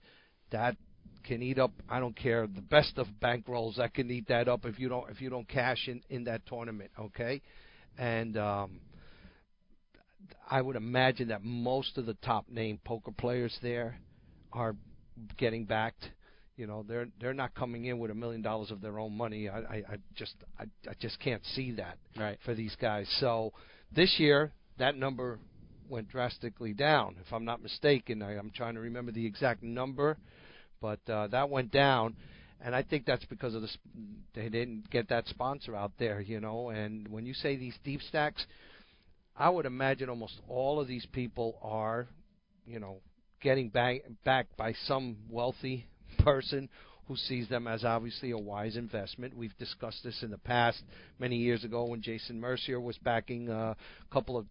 that 0.52 0.76
can 1.24 1.42
eat 1.42 1.58
up. 1.58 1.72
I 1.88 1.98
don't 2.00 2.16
care 2.16 2.46
the 2.46 2.60
best 2.62 2.98
of 2.98 3.06
bankrolls 3.22 3.76
that 3.76 3.94
can 3.94 4.10
eat 4.10 4.28
that 4.28 4.48
up 4.48 4.64
if 4.64 4.78
you 4.78 4.88
don't 4.88 5.10
if 5.10 5.20
you 5.20 5.28
don't 5.28 5.48
cash 5.48 5.88
in 5.88 6.02
in 6.08 6.24
that 6.24 6.46
tournament, 6.46 6.90
okay? 6.98 7.42
And 7.98 8.36
um, 8.36 8.80
I 10.48 10.60
would 10.60 10.76
imagine 10.76 11.28
that 11.28 11.42
most 11.42 11.98
of 11.98 12.06
the 12.06 12.14
top 12.14 12.48
name 12.48 12.78
poker 12.84 13.10
players 13.10 13.56
there 13.62 13.98
are 14.52 14.76
getting 15.36 15.64
backed. 15.64 16.04
You 16.56 16.66
know, 16.66 16.84
they're 16.88 17.08
they're 17.20 17.34
not 17.34 17.54
coming 17.54 17.86
in 17.86 17.98
with 17.98 18.10
a 18.10 18.14
million 18.14 18.40
dollars 18.42 18.70
of 18.70 18.80
their 18.80 18.98
own 18.98 19.16
money. 19.16 19.48
I, 19.48 19.58
I, 19.58 19.74
I 19.76 19.96
just 20.14 20.34
I, 20.58 20.64
I 20.88 20.92
just 21.00 21.18
can't 21.20 21.42
see 21.54 21.72
that 21.72 21.98
Right. 22.16 22.38
for 22.44 22.54
these 22.54 22.74
guys. 22.80 23.06
So 23.20 23.52
this 23.94 24.14
year, 24.18 24.52
that 24.78 24.96
number 24.96 25.38
went 25.88 26.08
drastically 26.08 26.72
down. 26.72 27.16
If 27.24 27.32
I'm 27.32 27.44
not 27.44 27.62
mistaken, 27.62 28.22
I, 28.22 28.38
I'm 28.38 28.50
trying 28.50 28.74
to 28.74 28.80
remember 28.80 29.12
the 29.12 29.26
exact 29.26 29.62
number, 29.62 30.16
but 30.80 31.00
uh, 31.08 31.28
that 31.28 31.50
went 31.50 31.70
down. 31.72 32.16
And 32.60 32.74
I 32.74 32.82
think 32.82 33.04
that's 33.04 33.24
because 33.26 33.54
of 33.54 33.62
the 33.62 33.68
they 34.34 34.48
didn't 34.48 34.90
get 34.90 35.08
that 35.10 35.28
sponsor 35.28 35.76
out 35.76 35.92
there, 35.98 36.20
you 36.20 36.40
know. 36.40 36.70
And 36.70 37.06
when 37.08 37.26
you 37.26 37.34
say 37.34 37.56
these 37.56 37.74
deep 37.84 38.00
stacks, 38.02 38.46
I 39.36 39.50
would 39.50 39.66
imagine 39.66 40.08
almost 40.08 40.40
all 40.48 40.80
of 40.80 40.88
these 40.88 41.06
people 41.12 41.58
are, 41.62 42.08
you 42.66 42.80
know, 42.80 42.98
getting 43.42 43.68
back 43.68 44.02
backed 44.24 44.56
by 44.56 44.72
some 44.86 45.16
wealthy 45.30 45.86
person 46.20 46.68
who 47.06 47.16
sees 47.16 47.48
them 47.48 47.66
as 47.66 47.84
obviously 47.84 48.32
a 48.32 48.38
wise 48.38 48.76
investment. 48.76 49.36
We've 49.36 49.56
discussed 49.58 50.02
this 50.02 50.22
in 50.22 50.30
the 50.30 50.38
past 50.38 50.82
many 51.18 51.36
years 51.36 51.62
ago 51.62 51.84
when 51.84 52.02
Jason 52.02 52.40
Mercier 52.40 52.80
was 52.80 52.98
backing 52.98 53.48
a 53.48 53.76
couple 54.12 54.36
of 54.36 54.46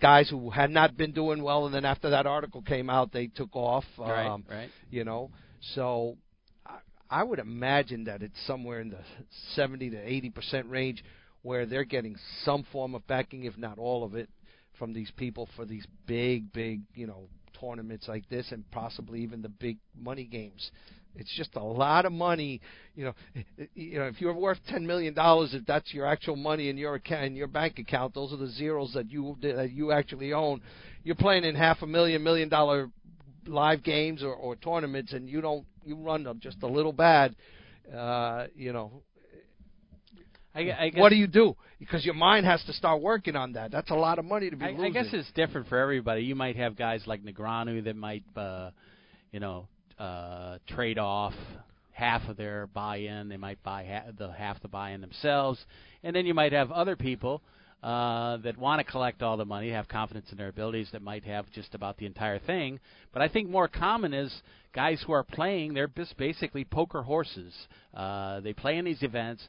guys 0.00 0.30
who 0.30 0.50
had 0.50 0.70
not 0.70 0.96
been 0.96 1.12
doing 1.12 1.42
well, 1.42 1.66
and 1.66 1.74
then 1.74 1.84
after 1.84 2.10
that 2.10 2.26
article 2.26 2.62
came 2.62 2.88
out, 2.88 3.12
they 3.12 3.26
took 3.26 3.54
off. 3.54 3.84
Right, 3.98 4.26
um, 4.26 4.44
right. 4.48 4.70
You 4.90 5.04
know, 5.04 5.30
so 5.74 6.16
I, 6.64 6.78
I 7.10 7.24
would 7.24 7.40
imagine 7.40 8.04
that 8.04 8.22
it's 8.22 8.46
somewhere 8.46 8.80
in 8.80 8.90
the 8.90 9.00
70 9.54 9.90
to 9.90 9.98
80 9.98 10.30
percent 10.30 10.66
range 10.68 11.02
where 11.42 11.66
they're 11.66 11.84
getting 11.84 12.16
some 12.44 12.64
form 12.72 12.94
of 12.94 13.06
backing, 13.06 13.44
if 13.44 13.56
not 13.56 13.78
all 13.78 14.04
of 14.04 14.14
it, 14.14 14.28
from 14.78 14.92
these 14.92 15.10
people 15.16 15.48
for 15.56 15.64
these 15.64 15.86
big, 16.06 16.52
big, 16.52 16.82
you 16.94 17.06
know, 17.06 17.28
tournaments 17.60 18.06
like 18.06 18.28
this, 18.28 18.52
and 18.52 18.68
possibly 18.70 19.20
even 19.22 19.42
the 19.42 19.48
big 19.48 19.78
money 19.98 20.24
games. 20.24 20.70
It's 21.16 21.34
just 21.36 21.56
a 21.56 21.62
lot 21.62 22.04
of 22.04 22.12
money. 22.12 22.60
You 22.94 23.06
know, 23.06 23.14
you 23.74 23.98
know, 23.98 24.06
if 24.06 24.20
you're 24.20 24.34
worth 24.34 24.58
ten 24.68 24.86
million 24.86 25.14
dollars, 25.14 25.52
if 25.52 25.64
that's 25.66 25.92
your 25.92 26.06
actual 26.06 26.36
money 26.36 26.68
in 26.68 26.78
your 26.78 26.94
account, 26.94 27.24
in 27.24 27.36
your 27.36 27.48
bank 27.48 27.78
account, 27.78 28.14
those 28.14 28.32
are 28.32 28.36
the 28.36 28.48
zeros 28.48 28.92
that 28.94 29.10
you 29.10 29.36
that 29.42 29.72
you 29.72 29.92
actually 29.92 30.32
own. 30.32 30.60
You're 31.02 31.16
playing 31.16 31.44
in 31.44 31.54
half 31.54 31.82
a 31.82 31.86
million, 31.86 32.22
million 32.22 32.48
dollar 32.48 32.90
live 33.46 33.82
games 33.82 34.22
or, 34.22 34.34
or 34.34 34.56
tournaments, 34.56 35.12
and 35.12 35.28
you 35.28 35.40
don't 35.40 35.64
you 35.84 35.96
run 35.96 36.22
them 36.24 36.38
just 36.40 36.62
a 36.62 36.66
little 36.68 36.92
bad. 36.92 37.34
Uh, 37.92 38.46
you 38.54 38.72
know, 38.72 39.02
I, 40.54 40.60
I 40.60 40.88
guess, 40.90 41.00
what 41.00 41.08
do 41.10 41.16
you 41.16 41.26
do? 41.26 41.56
Because 41.78 42.04
your 42.04 42.14
mind 42.14 42.44
has 42.46 42.62
to 42.64 42.72
start 42.72 43.00
working 43.00 43.36
on 43.36 43.52
that. 43.52 43.70
That's 43.70 43.90
a 43.90 43.94
lot 43.94 44.18
of 44.18 44.24
money 44.24 44.50
to 44.50 44.56
be 44.56 44.64
I, 44.64 44.70
losing. 44.70 44.84
I 44.84 44.90
guess 44.90 45.06
it's 45.12 45.30
different 45.32 45.68
for 45.68 45.78
everybody. 45.78 46.22
You 46.22 46.34
might 46.34 46.56
have 46.56 46.76
guys 46.76 47.02
like 47.06 47.24
Negreanu 47.24 47.84
that 47.84 47.96
might, 47.96 48.24
uh, 48.36 48.70
you 49.32 49.40
know, 49.40 49.68
uh, 49.98 50.58
trade 50.68 50.98
off 50.98 51.34
half 51.92 52.28
of 52.28 52.36
their 52.36 52.68
buy-in. 52.68 53.28
They 53.28 53.36
might 53.36 53.62
buy 53.62 53.84
ha- 53.84 54.12
the 54.16 54.30
half 54.32 54.60
the 54.62 54.68
buy-in 54.68 55.00
themselves, 55.00 55.58
and 56.02 56.14
then 56.14 56.26
you 56.26 56.34
might 56.34 56.52
have 56.52 56.70
other 56.70 56.96
people 56.96 57.42
uh, 57.82 58.36
that 58.38 58.56
want 58.56 58.84
to 58.84 58.90
collect 58.90 59.22
all 59.22 59.36
the 59.36 59.44
money, 59.44 59.70
have 59.70 59.88
confidence 59.88 60.26
in 60.30 60.38
their 60.38 60.48
abilities, 60.48 60.88
that 60.92 61.02
might 61.02 61.24
have 61.24 61.50
just 61.52 61.74
about 61.74 61.96
the 61.96 62.06
entire 62.06 62.38
thing. 62.38 62.80
But 63.12 63.22
I 63.22 63.28
think 63.28 63.48
more 63.48 63.68
common 63.68 64.14
is 64.14 64.32
guys 64.74 65.02
who 65.06 65.12
are 65.12 65.24
playing. 65.24 65.74
They're 65.74 65.88
just 65.88 66.16
basically 66.16 66.64
poker 66.64 67.02
horses. 67.02 67.54
Uh, 67.94 68.40
they 68.40 68.52
play 68.52 68.78
in 68.78 68.84
these 68.84 69.02
events. 69.02 69.42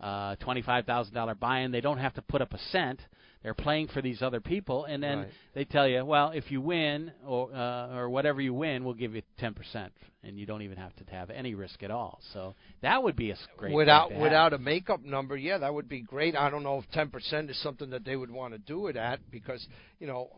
Uh, 0.00 0.34
twenty-five 0.36 0.84
thousand 0.84 1.14
dollar 1.14 1.36
buy-in. 1.36 1.70
They 1.70 1.80
don't 1.80 1.98
have 1.98 2.14
to 2.14 2.22
put 2.22 2.42
up 2.42 2.52
a 2.52 2.58
cent. 2.72 3.00
They're 3.42 3.54
playing 3.54 3.88
for 3.88 4.00
these 4.00 4.22
other 4.22 4.40
people, 4.40 4.84
and 4.84 5.02
then 5.02 5.18
Right. 5.18 5.28
they 5.54 5.64
tell 5.64 5.88
you, 5.88 6.04
well, 6.04 6.30
if 6.30 6.50
you 6.52 6.60
win 6.60 7.12
or 7.26 7.52
uh, 7.52 7.96
or 7.96 8.08
whatever 8.08 8.40
you 8.40 8.54
win, 8.54 8.84
we'll 8.84 8.94
give 8.94 9.14
you 9.16 9.22
ten 9.38 9.52
percent, 9.52 9.92
and 10.22 10.38
you 10.38 10.46
don't 10.46 10.62
even 10.62 10.78
have 10.78 10.94
to 10.96 11.04
have 11.10 11.28
any 11.30 11.54
risk 11.54 11.82
at 11.82 11.90
all. 11.90 12.20
So 12.32 12.54
that 12.82 13.02
would 13.02 13.16
be 13.16 13.32
a 13.32 13.36
great 13.56 13.74
without 13.74 14.08
thing 14.10 14.18
to 14.18 14.22
have. 14.22 14.22
without 14.30 14.52
a 14.52 14.58
makeup 14.58 15.02
number, 15.02 15.36
yeah, 15.36 15.58
that 15.58 15.74
would 15.74 15.88
be 15.88 16.02
great. 16.02 16.36
I 16.36 16.50
don't 16.50 16.62
know 16.62 16.78
if 16.78 16.88
ten 16.92 17.10
percent 17.10 17.50
is 17.50 17.60
something 17.62 17.90
that 17.90 18.04
they 18.04 18.14
would 18.16 18.30
want 18.30 18.52
to 18.54 18.58
do 18.58 18.86
it 18.86 18.96
at 18.96 19.18
because 19.30 19.66
you 19.98 20.06
know, 20.06 20.30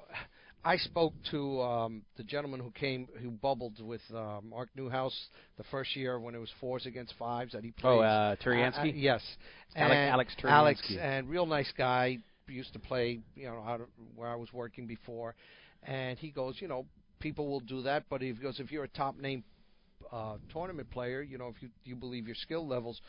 I 0.64 0.78
spoke 0.78 1.12
to 1.30 1.60
um, 1.60 2.02
the 2.16 2.22
gentleman 2.24 2.60
who 2.60 2.70
came 2.70 3.06
who 3.20 3.30
bubbled 3.30 3.82
with 3.82 4.00
uh, 4.14 4.40
Mark 4.42 4.70
Newhouse 4.74 5.28
the 5.58 5.64
first 5.64 5.94
year 5.94 6.18
when 6.18 6.34
it 6.34 6.38
was 6.38 6.50
fours 6.58 6.86
against 6.86 7.12
fives 7.18 7.52
that 7.52 7.62
he 7.64 7.70
played. 7.70 7.98
Oh, 7.98 8.00
uh, 8.00 8.36
Turiansky? 8.36 8.92
Uh, 8.94 8.96
yes, 8.96 9.20
Alex- 9.76 9.94
Alex 10.12 10.34
Turiansky. 10.42 10.50
Alex 10.50 10.92
and 10.98 11.28
real 11.28 11.44
nice 11.44 11.70
guy 11.76 12.16
used 12.48 12.72
to 12.72 12.78
play 12.78 13.20
you 13.34 13.46
know 13.46 13.62
out 13.66 13.80
of 13.80 13.86
where 14.14 14.28
I 14.28 14.36
was 14.36 14.52
working 14.52 14.86
before, 14.86 15.34
and 15.82 16.18
he 16.18 16.30
goes, 16.30 16.56
you 16.60 16.68
know, 16.68 16.86
people 17.20 17.48
will 17.48 17.60
do 17.60 17.82
that, 17.82 18.04
but 18.08 18.20
he 18.22 18.32
goes 18.32 18.60
if 18.60 18.70
you're 18.70 18.84
a 18.84 18.88
top 18.88 19.18
name 19.18 19.44
uh, 20.12 20.36
tournament 20.52 20.90
player, 20.90 21.22
you 21.22 21.38
know, 21.38 21.48
if 21.48 21.62
you 21.62 21.68
you 21.84 21.96
believe 21.96 22.26
your 22.26 22.36
skill 22.36 22.66
levels, 22.66 23.00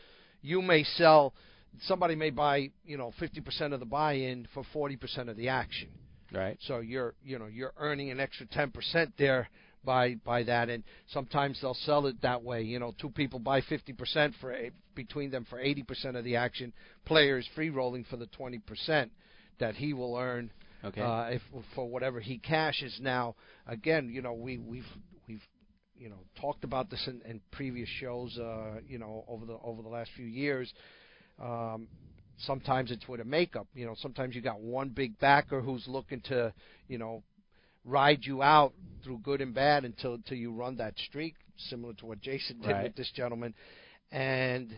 you 0.42 0.62
may 0.62 0.84
sell. 0.84 1.34
Somebody 1.82 2.16
may 2.16 2.30
buy, 2.30 2.70
you 2.86 2.96
know, 2.98 3.12
50% 3.20 3.74
of 3.74 3.82
the 3.82 3.86
buy-in 3.86 4.48
for 4.54 4.64
40% 4.74 5.28
of 5.30 5.36
the 5.36 5.50
action. 5.50 5.90
right. 6.32 6.58
So 6.68 6.80
you're, 6.80 7.16
you 7.22 7.38
know, 7.38 7.48
you're 7.48 7.74
earning 7.78 8.12
an 8.12 8.20
extra 8.22 8.46
10% 8.46 9.12
there 9.18 9.50
by 9.84 10.16
by 10.24 10.44
that, 10.44 10.70
and 10.70 10.84
sometimes 11.08 11.60
they'll 11.62 11.74
sell 11.74 12.08
it 12.08 12.22
that 12.22 12.42
way. 12.44 12.64
You 12.64 12.80
know, 12.80 12.94
two 13.00 13.10
people 13.10 13.40
buy 13.40 13.62
50% 13.62 14.34
for 14.40 14.54
a- 14.54 14.72
between 14.96 15.32
them 15.32 15.46
for 15.50 15.60
80% 15.60 16.16
of 16.16 16.24
the 16.24 16.38
action. 16.38 16.74
Player 17.06 17.38
is 17.38 17.48
free 17.56 17.70
rolling 17.70 18.06
for 18.06 18.16
the 18.16 18.28
20% 18.28 19.10
that 19.60 19.76
he 19.76 19.94
will 19.94 20.16
earn 20.18 20.52
Okay. 20.84 21.02
uh, 21.02 21.30
if 21.32 21.42
for 21.74 21.88
whatever 21.90 22.20
he 22.20 22.38
cashes. 22.38 22.98
Now, 23.02 23.36
again, 23.68 24.10
you 24.10 24.22
know, 24.22 24.34
we 24.34 24.58
we've 24.58 24.86
we've 25.28 25.42
you 25.98 26.10
know 26.10 26.20
talked 26.40 26.64
about 26.64 26.90
this 26.90 27.08
in, 27.08 27.22
in 27.30 27.42
previous 27.52 27.90
shows. 28.00 28.38
Uh, 28.38 28.80
you 28.88 29.00
know, 29.00 29.24
over 29.28 29.46
the 29.46 29.58
over 29.64 29.82
the 29.82 29.90
last 29.90 30.12
few 30.16 30.26
years. 30.26 30.72
Um, 31.42 31.88
sometimes 32.38 32.92
it's 32.92 33.08
with 33.08 33.20
a 33.22 33.26
makeup. 33.26 33.68
You 33.74 33.86
know, 33.86 33.96
sometimes 34.00 34.36
you 34.36 34.42
got 34.42 34.60
one 34.62 34.90
big 34.90 35.18
backer 35.20 35.62
who's 35.62 35.88
looking 35.88 36.22
to, 36.22 36.54
you 36.88 36.98
know, 36.98 37.24
ride 37.84 38.20
you 38.26 38.42
out 38.42 38.74
through 39.04 39.20
good 39.20 39.42
and 39.42 39.54
bad 39.54 39.86
until 39.86 40.14
until 40.16 40.38
you 40.38 40.52
run 40.52 40.78
that 40.78 40.98
streak, 41.00 41.36
similar 41.58 41.94
to 41.96 42.06
what 42.06 42.22
Jason 42.22 42.60
did 42.62 42.72
Right. 42.72 42.84
with 42.84 42.96
this 42.96 43.12
gentleman. 43.16 43.54
And 44.12 44.76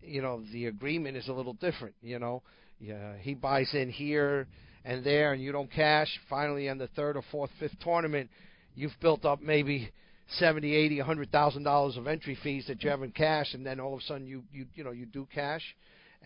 you 0.00 0.22
know, 0.22 0.42
the 0.52 0.66
agreement 0.66 1.16
is 1.16 1.28
a 1.28 1.32
little 1.32 1.54
different. 1.54 1.94
You 2.02 2.18
know, 2.18 2.42
yeah, 2.78 3.14
he 3.20 3.34
buys 3.34 3.72
in 3.74 3.90
here 3.90 4.46
and 4.84 5.04
there, 5.04 5.32
and 5.32 5.42
you 5.42 5.52
don't 5.52 5.70
cash. 5.70 6.08
Finally, 6.28 6.68
on 6.68 6.78
the 6.78 6.88
third 6.88 7.16
or 7.16 7.22
fourth, 7.30 7.50
fifth 7.58 7.78
tournament, 7.82 8.30
you've 8.74 8.98
built 9.00 9.24
up 9.24 9.40
maybe 9.40 9.90
seventy, 10.38 10.74
eighty, 10.74 10.98
a 10.98 11.04
hundred 11.04 11.30
thousand 11.30 11.64
dollars 11.64 11.96
of 11.96 12.06
entry 12.06 12.36
fees 12.42 12.66
that 12.68 12.82
you 12.82 12.90
haven't 12.90 13.14
cashed, 13.14 13.54
and 13.54 13.64
then 13.64 13.80
all 13.80 13.94
of 13.94 14.00
a 14.00 14.02
sudden 14.02 14.26
you 14.26 14.42
you 14.52 14.66
you 14.74 14.84
know 14.84 14.90
you 14.90 15.06
do 15.06 15.26
cash, 15.34 15.62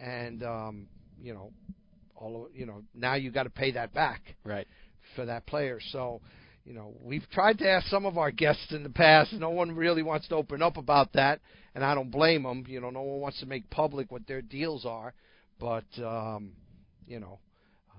and 0.00 0.42
um, 0.42 0.86
you 1.20 1.34
know 1.34 1.52
all 2.16 2.44
of, 2.44 2.54
you 2.54 2.66
know 2.66 2.82
now 2.94 3.14
you 3.14 3.30
got 3.30 3.44
to 3.44 3.50
pay 3.50 3.72
that 3.72 3.94
back 3.94 4.20
right. 4.44 4.66
for 5.16 5.24
that 5.26 5.46
player. 5.46 5.80
So, 5.92 6.20
you 6.64 6.74
know, 6.74 6.94
we've 7.02 7.28
tried 7.30 7.58
to 7.58 7.68
ask 7.68 7.86
some 7.86 8.06
of 8.06 8.18
our 8.18 8.30
guests 8.30 8.72
in 8.72 8.82
the 8.82 8.90
past. 8.90 9.32
No 9.32 9.50
one 9.50 9.74
really 9.74 10.02
wants 10.02 10.28
to 10.28 10.34
open 10.34 10.62
up 10.62 10.76
about 10.76 11.12
that, 11.14 11.40
and 11.74 11.84
I 11.84 11.94
don't 11.94 12.10
blame 12.10 12.42
them. 12.42 12.64
You 12.68 12.80
know, 12.80 12.90
no 12.90 13.02
one 13.02 13.20
wants 13.20 13.40
to 13.40 13.46
make 13.46 13.70
public 13.70 14.10
what 14.10 14.26
their 14.26 14.42
deals 14.42 14.84
are, 14.84 15.14
but 15.60 15.84
um, 16.02 16.52
you 17.06 17.20
know, 17.20 17.38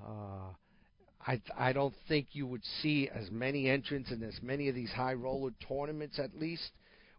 uh, 0.04 0.54
I 1.26 1.42
I 1.58 1.72
don't 1.72 1.94
think 2.08 2.28
you 2.32 2.48
would 2.48 2.64
see 2.82 3.10
as 3.14 3.30
many 3.30 3.70
entrants 3.70 4.12
in 4.12 4.24
as 4.24 4.40
many 4.42 4.68
of 4.68 4.76
these 4.76 4.92
high 4.92 5.14
roller 5.14 5.52
tournaments 5.68 6.20
at 6.20 6.36
least 6.36 6.72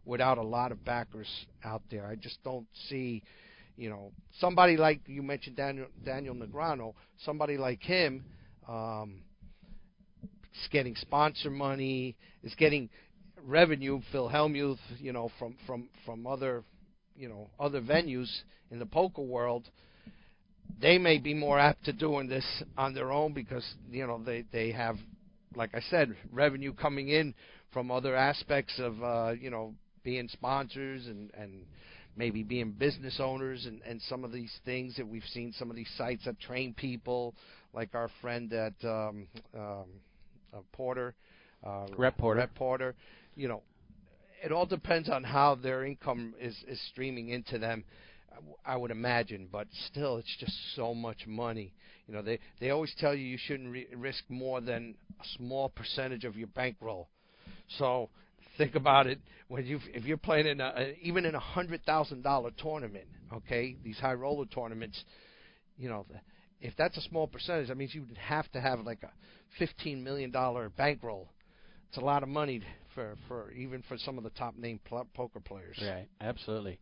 without 0.05 0.37
a 0.37 0.43
lot 0.43 0.71
of 0.71 0.83
backers 0.83 1.29
out 1.63 1.81
there. 1.89 2.05
I 2.05 2.15
just 2.15 2.43
don't 2.43 2.67
see. 2.89 3.23
You 3.75 3.89
know, 3.89 4.11
somebody 4.39 4.77
like 4.77 4.99
you 5.07 5.23
mentioned 5.23 5.55
Daniel 5.55 5.87
Daniel 6.05 6.35
Negreanu, 6.35 6.93
somebody 7.25 7.57
like 7.57 7.81
him, 7.81 8.23
um, 8.67 9.21
is 10.21 10.67
getting 10.71 10.95
sponsor 10.95 11.49
money, 11.49 12.15
is 12.43 12.53
getting 12.53 12.89
revenue. 13.43 13.99
Phil 14.11 14.29
Hellmuth, 14.29 14.77
you 14.99 15.11
know, 15.11 15.31
from 15.39 15.55
from 15.65 15.89
from 16.05 16.27
other, 16.27 16.63
you 17.15 17.29
know, 17.29 17.49
other 17.59 17.81
venues 17.81 18.29
in 18.69 18.77
the 18.77 18.85
poker 18.85 19.23
world. 19.23 19.67
They 20.81 20.97
may 20.97 21.17
be 21.17 21.33
more 21.33 21.59
apt 21.59 21.85
to 21.85 21.93
doing 21.93 22.27
this 22.27 22.45
on 22.77 22.93
their 22.93 23.11
own 23.11 23.33
because 23.33 23.65
you 23.89 24.05
know 24.05 24.21
they 24.23 24.43
they 24.51 24.71
have, 24.71 24.97
like 25.55 25.71
I 25.73 25.81
said, 25.89 26.15
revenue 26.31 26.73
coming 26.73 27.09
in 27.09 27.33
from 27.71 27.91
other 27.91 28.15
aspects 28.15 28.79
of 28.79 29.01
uh, 29.03 29.33
you 29.39 29.49
know 29.49 29.73
being 30.03 30.27
sponsors 30.27 31.07
and 31.07 31.31
and 31.35 31.65
maybe 32.15 32.43
being 32.43 32.71
business 32.71 33.19
owners 33.19 33.65
and 33.65 33.81
and 33.87 34.01
some 34.03 34.23
of 34.23 34.31
these 34.31 34.53
things 34.65 34.95
that 34.97 35.07
we've 35.07 35.23
seen 35.31 35.53
some 35.57 35.69
of 35.69 35.75
these 35.75 35.89
sites 35.97 36.25
that 36.25 36.39
train 36.39 36.73
people 36.73 37.33
like 37.73 37.95
our 37.95 38.09
friend 38.21 38.53
at 38.53 38.73
um, 38.83 39.27
um, 39.55 39.85
uh, 40.53 40.59
Porter, 40.71 41.15
uh, 41.65 41.87
Rep 41.97 42.17
Porter. 42.17 42.39
Rep 42.39 42.55
Porter. 42.55 42.95
You 43.35 43.47
know, 43.47 43.61
it 44.43 44.51
all 44.51 44.65
depends 44.65 45.09
on 45.09 45.23
how 45.23 45.55
their 45.55 45.85
income 45.85 46.35
is 46.39 46.55
is 46.67 46.79
streaming 46.91 47.29
into 47.29 47.57
them. 47.57 47.83
I 48.65 48.77
would 48.77 48.91
imagine, 48.91 49.47
but 49.51 49.67
still, 49.87 50.17
it's 50.17 50.35
just 50.39 50.53
so 50.75 50.93
much 50.93 51.27
money. 51.27 51.73
You 52.07 52.13
know, 52.13 52.21
they 52.21 52.39
they 52.59 52.71
always 52.71 52.93
tell 52.99 53.13
you 53.13 53.25
you 53.25 53.37
shouldn't 53.37 53.71
re- 53.71 53.87
risk 53.95 54.23
more 54.29 54.61
than 54.61 54.95
a 55.19 55.23
small 55.37 55.69
percentage 55.69 56.25
of 56.25 56.35
your 56.35 56.47
bankroll. 56.47 57.09
So 57.77 58.09
think 58.57 58.75
about 58.75 59.07
it 59.07 59.19
when 59.47 59.65
you 59.65 59.79
if 59.93 60.05
you're 60.05 60.17
playing 60.17 60.47
in 60.47 60.61
a 60.61 60.93
even 61.01 61.25
in 61.25 61.35
a 61.35 61.39
hundred 61.39 61.83
thousand 61.85 62.23
dollar 62.23 62.51
tournament, 62.57 63.05
okay, 63.31 63.77
these 63.83 63.97
high 63.97 64.13
roller 64.13 64.45
tournaments, 64.45 65.03
you 65.77 65.89
know, 65.89 66.05
if 66.61 66.73
that's 66.77 66.97
a 66.97 67.01
small 67.01 67.27
percentage, 67.27 67.67
that 67.67 67.77
means 67.77 67.93
you 67.93 68.03
would 68.07 68.17
have 68.17 68.51
to 68.51 68.61
have 68.61 68.79
like 68.79 69.03
a 69.03 69.11
fifteen 69.59 70.03
million 70.03 70.31
dollar 70.31 70.69
bankroll. 70.69 71.29
It's 71.89 71.97
a 71.97 72.05
lot 72.05 72.23
of 72.23 72.29
money 72.29 72.61
for 72.95 73.15
for 73.27 73.51
even 73.51 73.83
for 73.87 73.97
some 73.97 74.17
of 74.17 74.23
the 74.23 74.31
top 74.31 74.57
name 74.57 74.79
pl- 74.85 75.07
poker 75.13 75.39
players. 75.39 75.77
Right, 75.81 76.07
absolutely. 76.21 76.79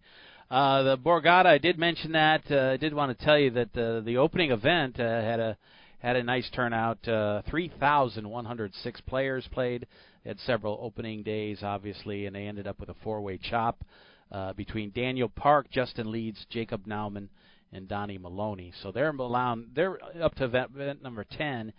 Uh, 0.51 0.84
the 0.84 0.98
Borgata, 0.98 1.46
I 1.46 1.60
did 1.60 1.79
mention 1.79 2.12
that. 2.12 2.41
Uh, 2.51 2.72
I 2.72 2.77
did 2.77 2.93
want 2.93 3.17
to 3.17 3.25
tell 3.25 3.39
you 3.39 3.51
that 3.51 3.72
the 3.72 4.03
the 4.05 4.17
opening 4.17 4.51
event 4.51 5.00
uh, 5.00 5.03
had 5.03 5.39
a 5.39 5.58
had 6.00 6.17
a 6.17 6.24
nice 6.24 6.50
turnout. 6.53 7.08
Uh, 7.08 7.41
3,106 7.50 9.01
players 9.01 9.48
played. 9.53 9.88
They 10.25 10.29
had 10.29 10.39
several 10.41 10.77
opening 10.81 11.24
days, 11.24 11.60
obviously, 11.63 12.25
and 12.25 12.36
they 12.36 12.48
ended 12.48 12.67
up 12.67 12.81
with 12.81 12.89
a 12.89 12.96
four-way 13.01 13.38
chop 13.38 13.86
uh, 14.29 14.51
between 14.51 14.91
Daniel 14.91 15.29
Park, 15.29 15.67
Justin 15.72 16.12
Leeds, 16.12 16.46
Jacob 16.50 16.86
Nauman, 16.86 17.29
and 17.72 17.88
Donnie 17.88 18.17
Maloney. 18.17 18.74
So 18.84 18.91
they're 18.91 19.12
allowed, 19.12 19.74
they're 19.74 20.00
up 20.22 20.36
to 20.36 20.46
event, 20.46 20.72
event 20.75 21.01
number 21.01 21.24
10 21.24 21.72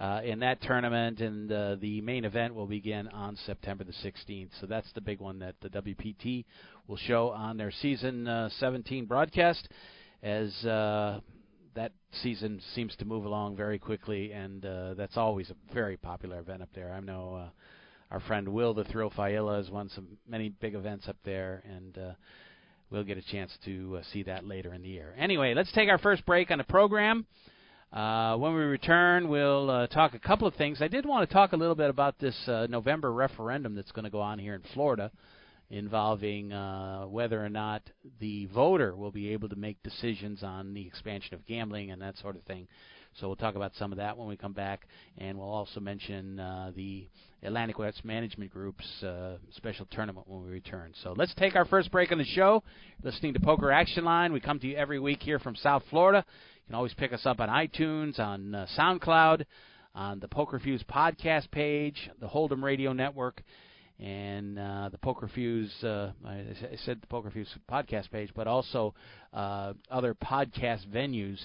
uh, 0.00 0.22
in 0.24 0.38
that 0.40 0.62
tournament, 0.62 1.20
and 1.20 1.52
uh, 1.52 1.76
the 1.78 2.00
main 2.00 2.24
event 2.24 2.54
will 2.54 2.66
begin 2.66 3.06
on 3.08 3.36
September 3.44 3.84
the 3.84 3.92
16th. 3.92 4.48
So 4.60 4.66
that's 4.66 4.90
the 4.94 5.00
big 5.02 5.20
one 5.20 5.38
that 5.40 5.56
the 5.60 5.68
WPT 5.68 6.46
will 6.88 6.96
show 6.96 7.28
on 7.28 7.58
their 7.58 7.70
season 7.70 8.26
uh, 8.26 8.48
17 8.58 9.04
broadcast. 9.04 9.68
As 10.22 10.52
uh, 10.64 11.20
that 11.74 11.92
season 12.22 12.60
seems 12.74 12.96
to 12.96 13.04
move 13.04 13.26
along 13.26 13.56
very 13.56 13.78
quickly, 13.78 14.32
and 14.32 14.64
uh, 14.64 14.94
that's 14.94 15.18
always 15.18 15.50
a 15.50 15.74
very 15.74 15.98
popular 15.98 16.38
event 16.38 16.62
up 16.62 16.70
there. 16.74 16.92
I 16.92 17.00
know 17.00 17.34
uh, 17.34 17.48
our 18.10 18.20
friend 18.20 18.48
Will 18.48 18.72
the 18.72 18.84
Thrill 18.84 19.10
Failla 19.10 19.58
has 19.58 19.70
won 19.70 19.90
some 19.90 20.18
many 20.26 20.48
big 20.48 20.74
events 20.74 21.08
up 21.08 21.16
there, 21.24 21.62
and 21.68 21.98
uh, 21.98 22.12
we'll 22.90 23.04
get 23.04 23.18
a 23.18 23.22
chance 23.22 23.52
to 23.66 23.98
uh, 23.98 24.02
see 24.12 24.22
that 24.22 24.46
later 24.46 24.72
in 24.72 24.80
the 24.80 24.88
year. 24.88 25.14
Anyway, 25.18 25.52
let's 25.54 25.72
take 25.72 25.90
our 25.90 25.98
first 25.98 26.24
break 26.24 26.50
on 26.50 26.58
the 26.58 26.64
program. 26.64 27.26
Uh, 27.92 28.36
when 28.36 28.54
we 28.54 28.60
return, 28.60 29.28
we'll 29.28 29.68
uh, 29.68 29.86
talk 29.88 30.14
a 30.14 30.18
couple 30.18 30.46
of 30.46 30.54
things. 30.54 30.80
I 30.80 30.86
did 30.86 31.04
want 31.04 31.28
to 31.28 31.34
talk 31.34 31.52
a 31.52 31.56
little 31.56 31.74
bit 31.74 31.90
about 31.90 32.20
this 32.20 32.36
uh, 32.46 32.68
November 32.70 33.12
referendum 33.12 33.74
that's 33.74 33.90
going 33.90 34.04
to 34.04 34.10
go 34.10 34.20
on 34.20 34.38
here 34.38 34.54
in 34.54 34.62
Florida 34.74 35.10
involving 35.70 36.52
uh, 36.52 37.04
whether 37.06 37.44
or 37.44 37.48
not 37.48 37.82
the 38.20 38.46
voter 38.46 38.94
will 38.94 39.10
be 39.10 39.32
able 39.32 39.48
to 39.48 39.56
make 39.56 39.82
decisions 39.82 40.42
on 40.44 40.72
the 40.72 40.86
expansion 40.86 41.34
of 41.34 41.44
gambling 41.46 41.90
and 41.90 42.00
that 42.00 42.16
sort 42.18 42.36
of 42.36 42.42
thing. 42.42 42.68
So 43.18 43.26
we'll 43.26 43.36
talk 43.36 43.56
about 43.56 43.72
some 43.74 43.90
of 43.90 43.98
that 43.98 44.16
when 44.16 44.28
we 44.28 44.36
come 44.36 44.52
back, 44.52 44.86
and 45.18 45.36
we'll 45.36 45.48
also 45.48 45.80
mention 45.80 46.38
uh, 46.38 46.70
the 46.76 47.08
Atlantic 47.42 47.78
West 47.78 48.04
Management 48.04 48.52
Group's 48.52 49.02
uh, 49.02 49.36
special 49.50 49.86
tournament 49.90 50.28
when 50.28 50.44
we 50.44 50.50
return. 50.50 50.92
So 51.02 51.14
let's 51.16 51.34
take 51.34 51.56
our 51.56 51.64
first 51.64 51.90
break 51.90 52.12
on 52.12 52.18
the 52.18 52.24
show. 52.24 52.62
Listening 53.02 53.34
to 53.34 53.40
Poker 53.40 53.72
Action 53.72 54.04
Line, 54.04 54.32
we 54.32 54.40
come 54.40 54.60
to 54.60 54.66
you 54.68 54.76
every 54.76 55.00
week 55.00 55.22
here 55.22 55.40
from 55.40 55.56
South 55.56 55.82
Florida. 55.90 56.24
Can 56.70 56.76
always 56.76 56.94
pick 56.94 57.12
us 57.12 57.26
up 57.26 57.40
on 57.40 57.48
iTunes, 57.48 58.20
on 58.20 58.54
uh, 58.54 58.64
SoundCloud, 58.78 59.44
on 59.92 60.20
the 60.20 60.28
Poker 60.28 60.60
Fuse 60.60 60.84
podcast 60.88 61.50
page, 61.50 62.08
the 62.20 62.28
Hold'em 62.28 62.62
Radio 62.62 62.92
Network 62.92 63.42
and 63.98 64.56
uh, 64.56 64.88
the 64.88 64.98
Poker 64.98 65.28
Fuse. 65.34 65.74
Uh, 65.82 66.12
I, 66.24 66.44
said 66.84 67.00
the 67.00 67.08
Poker 67.08 67.32
Fuse 67.32 67.52
podcast 67.68 68.12
page, 68.12 68.30
but 68.36 68.46
also 68.46 68.94
uh, 69.34 69.72
other 69.90 70.14
podcast 70.14 70.86
venues 70.86 71.40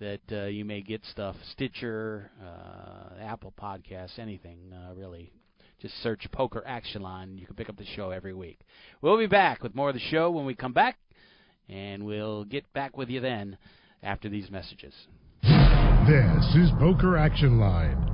that 0.00 0.22
uh, 0.32 0.46
you 0.46 0.64
may 0.64 0.80
get 0.80 1.04
stuff. 1.04 1.36
Stitcher, 1.52 2.32
uh, 2.44 3.22
Apple 3.22 3.54
Podcasts, 3.56 4.18
anything 4.18 4.74
really. 4.96 5.30
Just 5.80 5.94
search 6.02 6.26
Poker 6.32 6.64
Action 6.66 7.00
Line. 7.00 7.38
You 7.38 7.46
can 7.46 7.54
pick 7.54 7.68
up 7.68 7.76
the 7.76 7.86
show 7.94 8.10
every 8.10 8.34
week. 8.34 8.58
We'll 9.02 9.18
be 9.18 9.28
back 9.28 9.62
with 9.62 9.76
more 9.76 9.90
of 9.90 9.94
the 9.94 10.00
show 10.00 10.32
when 10.32 10.46
we 10.46 10.56
come 10.56 10.72
back, 10.72 10.98
and 11.68 12.04
we'll 12.04 12.42
get 12.42 12.72
back 12.72 12.96
with 12.96 13.08
you 13.08 13.20
then 13.20 13.56
after 14.04 14.28
these 14.28 14.50
messages. 14.50 14.94
This 15.42 16.54
is 16.56 16.70
Poker 16.78 17.16
Action 17.16 17.58
Line. 17.58 18.13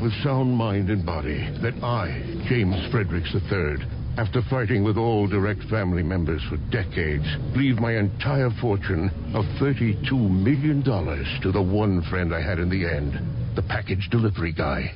with 0.00 0.12
sound 0.22 0.52
mind 0.52 0.90
and 0.90 1.04
body 1.04 1.48
that 1.62 1.74
I, 1.82 2.22
James 2.48 2.74
Fredericks 2.90 3.34
III, 3.34 3.86
after 4.16 4.42
fighting 4.48 4.84
with 4.84 4.96
all 4.96 5.26
direct 5.26 5.62
family 5.64 6.02
members 6.02 6.42
for 6.48 6.56
decades, 6.70 7.24
leave 7.56 7.78
my 7.78 7.96
entire 7.96 8.50
fortune 8.60 9.10
of 9.34 9.44
$32 9.60 10.12
million 10.30 10.82
to 10.84 11.52
the 11.52 11.60
one 11.60 12.02
friend 12.08 12.34
I 12.34 12.40
had 12.40 12.58
in 12.58 12.70
the 12.70 12.88
end, 12.88 13.56
the 13.56 13.62
package 13.62 14.08
delivery 14.10 14.52
guy, 14.52 14.94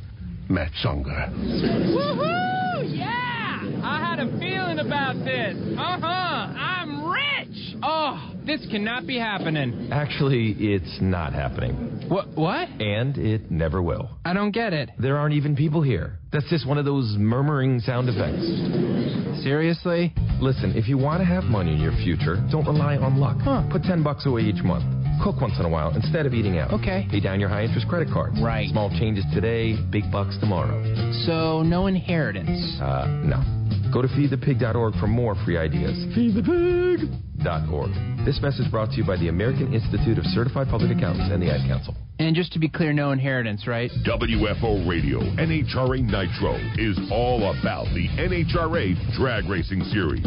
Matt 0.49 0.71
Songer. 0.85 1.33
Woohoo! 1.35 2.97
Yeah! 2.97 3.81
I 3.83 3.99
had 3.99 4.21
a 4.21 4.39
feeling 4.39 4.79
about 4.79 5.17
this. 5.25 5.57
Uh 5.77 6.01
huh. 6.01 6.55
I'm 6.57 6.98
rich. 7.11 7.77
Oh, 7.83 8.35
this 8.45 8.67
cannot 8.71 9.07
be 9.07 9.19
happening. 9.19 9.91
Actually, 9.93 10.55
it's 10.59 10.99
not 11.01 11.33
happening. 11.33 12.05
What? 12.09 12.29
What? 12.35 12.69
And 12.81 13.17
it 13.19 13.51
never 13.51 13.83
will. 13.83 14.11
I 14.25 14.33
don't 14.33 14.51
get 14.53 14.73
it. 14.73 14.91
There 14.99 15.17
aren't 15.19 15.35
even 15.35 15.55
people 15.57 15.83
here. 15.83 16.19
That's 16.33 16.49
just 16.51 16.67
one 16.67 16.79
of 16.79 16.85
those 16.85 17.17
murmuring 17.19 17.81
sound 17.81 18.09
effects. 18.09 19.43
Seriously? 19.43 20.13
Listen, 20.41 20.73
if 20.77 20.89
you 20.89 20.99
want 20.99 21.21
to 21.21 21.25
have 21.25 21.45
money 21.45 21.73
in 21.73 21.81
your 21.81 21.93
future, 22.05 22.37
don't 22.51 22.67
rely 22.67 22.97
on 22.97 23.19
luck. 23.19 23.39
Huh. 23.41 23.63
Put 23.71 23.83
10 23.83 24.03
bucks 24.03 24.27
away 24.27 24.43
each 24.43 24.63
month. 24.63 24.85
Cook 25.23 25.41
once 25.41 25.55
in 25.59 25.65
a 25.65 25.69
while 25.69 25.95
instead 25.95 26.27
of 26.27 26.35
eating 26.35 26.59
out. 26.59 26.73
Okay. 26.73 27.07
Pay 27.11 27.21
down 27.21 27.41
your 27.41 27.49
high 27.49 27.65
interest 27.65 27.89
credit 27.89 28.09
cards. 28.13 28.37
Right. 28.41 28.69
Small 28.71 28.91
changes 28.91 29.25
today, 29.35 29.77
big 29.91 30.11
bucks 30.13 30.37
tomorrow. 30.39 30.79
So, 31.27 31.63
no 31.63 31.87
inheritance. 31.87 32.79
Uh, 32.81 33.07
no. 33.25 33.58
Go 33.93 34.03
to 34.03 34.09
feedthepig.org 34.09 34.95
for 35.01 35.07
more 35.07 35.35
free 35.45 35.57
ideas. 35.57 35.97
Feedthepig.org. 36.17 37.91
This 38.27 38.41
message 38.43 38.71
brought 38.71 38.91
to 38.91 38.97
you 38.97 39.07
by 39.07 39.17
the 39.17 39.29
American 39.29 39.73
Institute 39.73 40.19
of 40.19 40.25
Certified 40.27 40.69
Public 40.69 40.95
Accountants 40.95 41.33
and 41.33 41.43
the 41.43 41.51
Ad 41.51 41.67
Council. 41.67 41.95
And 42.19 42.37
just 42.37 42.53
to 42.53 42.59
be 42.59 42.69
clear, 42.69 42.93
no 42.93 43.13
inheritance, 43.13 43.67
right? 43.67 43.91
WFO 44.05 44.87
Radio 44.89 45.21
NHRA 45.21 46.03
Nitro 46.03 46.57
is 46.77 46.99
all 47.11 47.55
about 47.59 47.87
the 47.95 48.09
NHRA 48.21 49.17
Drag 49.17 49.49
Racing 49.49 49.83
Series. 49.85 50.27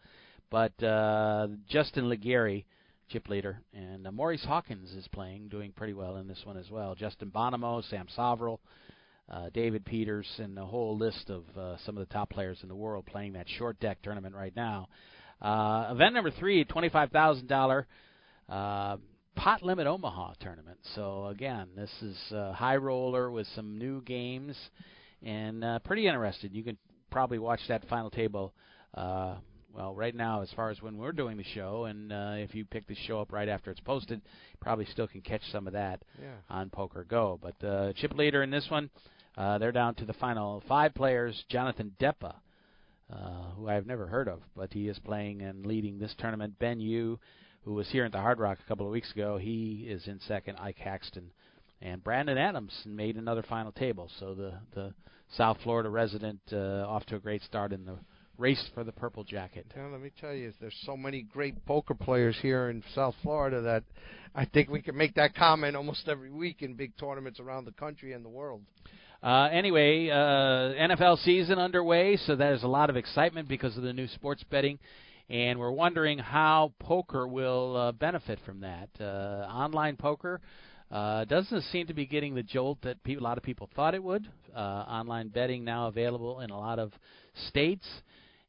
But 0.50 0.84
uh, 0.84 1.48
Justin 1.70 2.10
Legary, 2.10 2.66
chip 3.10 3.30
leader, 3.30 3.62
and 3.74 4.06
uh, 4.06 4.12
Maurice 4.12 4.44
Hawkins 4.44 4.92
is 4.92 5.08
playing, 5.08 5.48
doing 5.48 5.72
pretty 5.72 5.94
well 5.94 6.18
in 6.18 6.28
this 6.28 6.42
one 6.44 6.58
as 6.58 6.70
well. 6.70 6.96
Justin 6.96 7.32
Bonomo, 7.32 7.82
Sam 7.90 8.08
Soverel, 8.18 8.60
uh, 9.30 9.50
David 9.54 9.86
Peters, 9.86 10.28
and 10.38 10.58
a 10.60 10.66
whole 10.66 10.98
list 10.98 11.30
of 11.30 11.44
uh, 11.58 11.78
some 11.86 11.98
of 11.98 12.06
the 12.06 12.14
top 12.14 12.30
players 12.30 12.60
in 12.62 12.68
the 12.68 12.76
world 12.76 13.06
playing 13.06 13.34
that 13.34 13.48
short 13.58 13.80
deck 13.80 14.00
tournament 14.04 14.36
right 14.36 14.56
now. 14.56 14.90
Uh, 15.42 15.88
event 15.92 16.14
number 16.14 16.32
three, 16.32 16.64
twenty-five 16.64 17.12
thousand 17.12 17.48
dollar 17.48 17.88
uh, 18.50 18.98
pot 19.36 19.64
limit 19.64 19.88
Omaha 19.88 20.34
tournament. 20.40 20.78
So 20.96 21.28
again, 21.28 21.70
this 21.76 21.90
is 22.02 22.18
uh, 22.32 22.54
high 22.54 22.76
roller 22.78 23.32
with 23.32 23.48
some 23.56 23.78
new 23.78 24.02
games, 24.04 24.56
and 25.24 25.64
uh, 25.64 25.80
pretty 25.80 26.08
interesting. 26.08 26.52
You 26.54 26.64
can 26.64 26.78
probably 27.10 27.40
watch 27.40 27.62
that 27.70 27.88
final 27.90 28.10
table. 28.12 28.54
Uh, 28.94 29.36
well, 29.74 29.96
right 29.96 30.14
now, 30.14 30.42
as 30.42 30.50
far 30.54 30.70
as 30.70 30.82
when 30.82 30.98
we're 30.98 31.14
doing 31.14 31.38
the 31.38 31.46
show, 31.56 31.86
and 31.86 32.12
uh, 32.12 32.34
if 32.36 32.54
you 32.54 32.66
pick 32.66 32.86
the 32.88 32.96
show 33.08 33.22
up 33.22 33.32
right 33.32 33.48
after 33.48 33.72
it's 33.72 33.80
posted, 33.80 34.22
probably 34.60 34.86
still 34.86 35.08
can 35.08 35.22
catch 35.22 35.42
some 35.50 35.66
of 35.66 35.72
that 35.74 36.04
Yeah. 36.22 36.28
on 36.50 36.70
Poker 36.70 37.06
Go. 37.06 37.40
But 37.42 37.66
uh, 37.66 37.94
chip 37.94 38.14
leader 38.14 38.44
in 38.44 38.50
this 38.50 38.68
one, 38.70 38.90
uh, 39.38 39.60
they're 39.60 39.72
down 39.72 39.96
to 39.96 40.06
the 40.06 40.12
final 40.14 40.62
five 40.68 40.94
players. 40.94 41.42
Jonathan 41.48 41.96
Depa, 42.02 42.36
uh, 43.12 43.52
who 43.56 43.68
I've 43.68 43.88
never 43.88 44.08
heard 44.08 44.28
of, 44.28 44.42
but 44.56 44.74
he 44.74 44.88
is 44.88 45.00
playing 45.00 45.42
and 45.42 45.66
leading 45.66 46.00
this 46.00 46.16
tournament. 46.18 46.60
Ben 46.60 46.80
Yu, 46.80 47.20
who 47.64 47.74
was 47.74 47.90
here 47.90 48.06
at 48.06 48.12
the 48.12 48.20
Hard 48.20 48.40
Rock 48.40 48.60
a 48.64 48.68
couple 48.68 48.86
of 48.86 48.92
weeks 48.92 49.12
ago, 49.12 49.38
he 49.38 49.86
is 49.88 50.08
in 50.08 50.20
second. 50.28 50.58
Ike 50.58 50.78
Haxton 50.78 51.32
and 51.82 52.04
Brandon 52.04 52.38
Adams 52.38 52.74
made 52.86 53.18
another 53.18 53.44
final 53.44 53.72
table. 53.72 54.10
So 54.20 54.34
the 54.34 54.54
the 54.74 54.94
South 55.36 55.58
Florida 55.64 55.90
resident 55.90 56.40
uh, 56.52 56.86
off 56.88 57.06
to 57.06 57.16
a 57.16 57.20
great 57.20 57.42
start 57.44 57.72
in 57.72 57.86
the 57.86 57.98
race 58.38 58.70
for 58.74 58.84
the 58.84 58.92
purple 58.92 59.24
jacket. 59.24 59.66
Yeah, 59.76 59.88
let 59.88 60.02
me 60.02 60.12
tell 60.20 60.34
you, 60.34 60.52
there's 60.60 60.78
so 60.84 60.98
many 60.98 61.22
great 61.22 61.66
poker 61.66 61.94
players 61.94 62.36
here 62.42 62.70
in 62.70 62.84
South 62.94 63.16
Florida 63.22 63.62
that 63.62 63.84
I 64.36 64.46
think 64.46 64.70
we 64.70 64.82
can 64.82 64.98
make 64.98 65.14
that 65.16 65.36
comment 65.36 65.76
almost 65.76 66.08
every 66.08 66.32
week 66.32 66.62
in 66.62 66.74
big 66.74 66.98
tournaments 66.98 67.40
around 67.40 67.66
the 67.66 67.72
country 67.72 68.14
and 68.14 68.26
the 68.26 68.30
world. 68.30 68.62
Uh, 69.24 69.48
anyway, 69.52 70.10
uh, 70.10 70.16
NFL 70.16 71.24
season 71.24 71.60
underway, 71.60 72.18
so 72.26 72.36
there's 72.36 72.64
a 72.64 72.68
lot 72.68 72.90
of 72.90 72.96
excitement 72.96 73.48
because 73.48 73.78
of 73.78 73.84
the 73.84 73.94
new 73.94 74.08
sports 74.08 74.44
betting, 74.50 74.80
and 75.30 75.60
we're 75.60 75.70
wondering 75.70 76.18
how 76.18 76.74
poker 76.80 77.28
will 77.28 77.78
uh, 77.78 77.92
benefit 77.92 78.40
from 78.48 78.62
that. 78.62 78.90
Uh, 79.00 79.46
online 79.48 79.96
poker 79.96 80.42
uh, 80.90 81.24
doesn't 81.26 81.62
seem 81.66 81.86
to 81.86 81.94
be 81.94 82.08
getting 82.08 82.34
the 82.34 82.42
jolt 82.42 82.80
that 82.82 83.04
pe- 83.04 83.14
a 83.14 83.20
lot 83.20 83.38
of 83.38 83.44
people 83.44 83.70
thought 83.76 83.94
it 83.94 84.04
would. 84.04 84.28
Uh, 84.56 84.60
online 84.60 85.28
betting 85.28 85.64
now 85.64 85.86
available 85.86 86.40
in 86.40 86.50
a 86.50 86.58
lot 86.58 86.80
of 86.80 86.92
states 87.50 87.86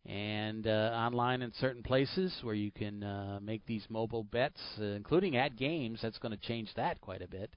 and 0.07 0.67
uh, 0.67 0.91
online 0.95 1.43
in 1.43 1.53
certain 1.61 1.83
places 1.83 2.35
where 2.43 2.55
you 2.55 2.71
can 2.71 3.05
uh, 3.05 3.39
make 3.43 3.65
these 3.67 3.85
mobile 3.91 4.25
bets, 4.25 4.61
uh, 4.81 4.85
including 4.85 5.37
at 5.37 5.55
games. 5.55 5.99
That's 6.01 6.19
going 6.19 6.33
to 6.33 6.47
change 6.47 6.71
that 6.77 6.99
quite 7.03 7.21
a 7.21 7.29
bit. 7.29 7.51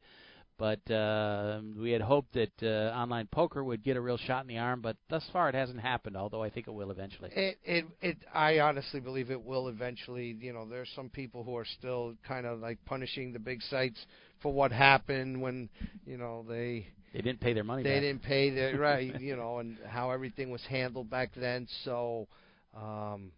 But 0.57 0.89
uh, 0.89 1.59
we 1.77 1.91
had 1.91 2.01
hoped 2.01 2.33
that 2.33 2.51
uh, 2.63 2.95
online 2.95 3.27
poker 3.27 3.61
would 3.63 3.83
get 3.83 3.97
a 3.97 4.01
real 4.01 4.17
shot 4.17 4.41
in 4.43 4.47
the 4.47 4.57
arm, 4.57 4.79
but 4.81 4.95
thus 5.09 5.23
far 5.33 5.49
it 5.49 5.55
hasn't 5.55 5.81
happened. 5.81 6.15
Although 6.15 6.43
I 6.43 6.49
think 6.49 6.67
it 6.67 6.71
will 6.71 6.91
eventually. 6.91 7.29
It, 7.33 7.57
it, 7.65 7.85
it. 8.01 8.17
I 8.33 8.59
honestly 8.59 9.01
believe 9.01 9.31
it 9.31 9.43
will 9.43 9.67
eventually. 9.67 10.37
You 10.39 10.53
know, 10.53 10.65
there's 10.65 10.89
some 10.95 11.09
people 11.09 11.43
who 11.43 11.57
are 11.57 11.65
still 11.77 12.13
kind 12.25 12.45
of 12.45 12.59
like 12.59 12.77
punishing 12.85 13.33
the 13.33 13.39
big 13.39 13.61
sites 13.63 14.05
for 14.41 14.53
what 14.53 14.71
happened 14.71 15.41
when, 15.41 15.67
you 16.05 16.17
know, 16.17 16.45
they 16.47 16.87
They 17.13 17.21
didn't 17.21 17.41
pay 17.41 17.51
their 17.53 17.63
money 17.65 17.83
they 17.83 17.89
back. 17.95 18.01
didn't 18.01 18.23
pay 18.23 18.49
their 18.49 18.77
right, 18.79 19.19
you 19.19 19.35
know, 19.35 19.57
and 19.59 19.77
how 19.87 20.11
everything 20.11 20.51
was 20.51 20.61
handled 20.69 21.09
back 21.09 21.31
then. 21.35 21.67
So, 21.83 22.27
um, 22.75 23.31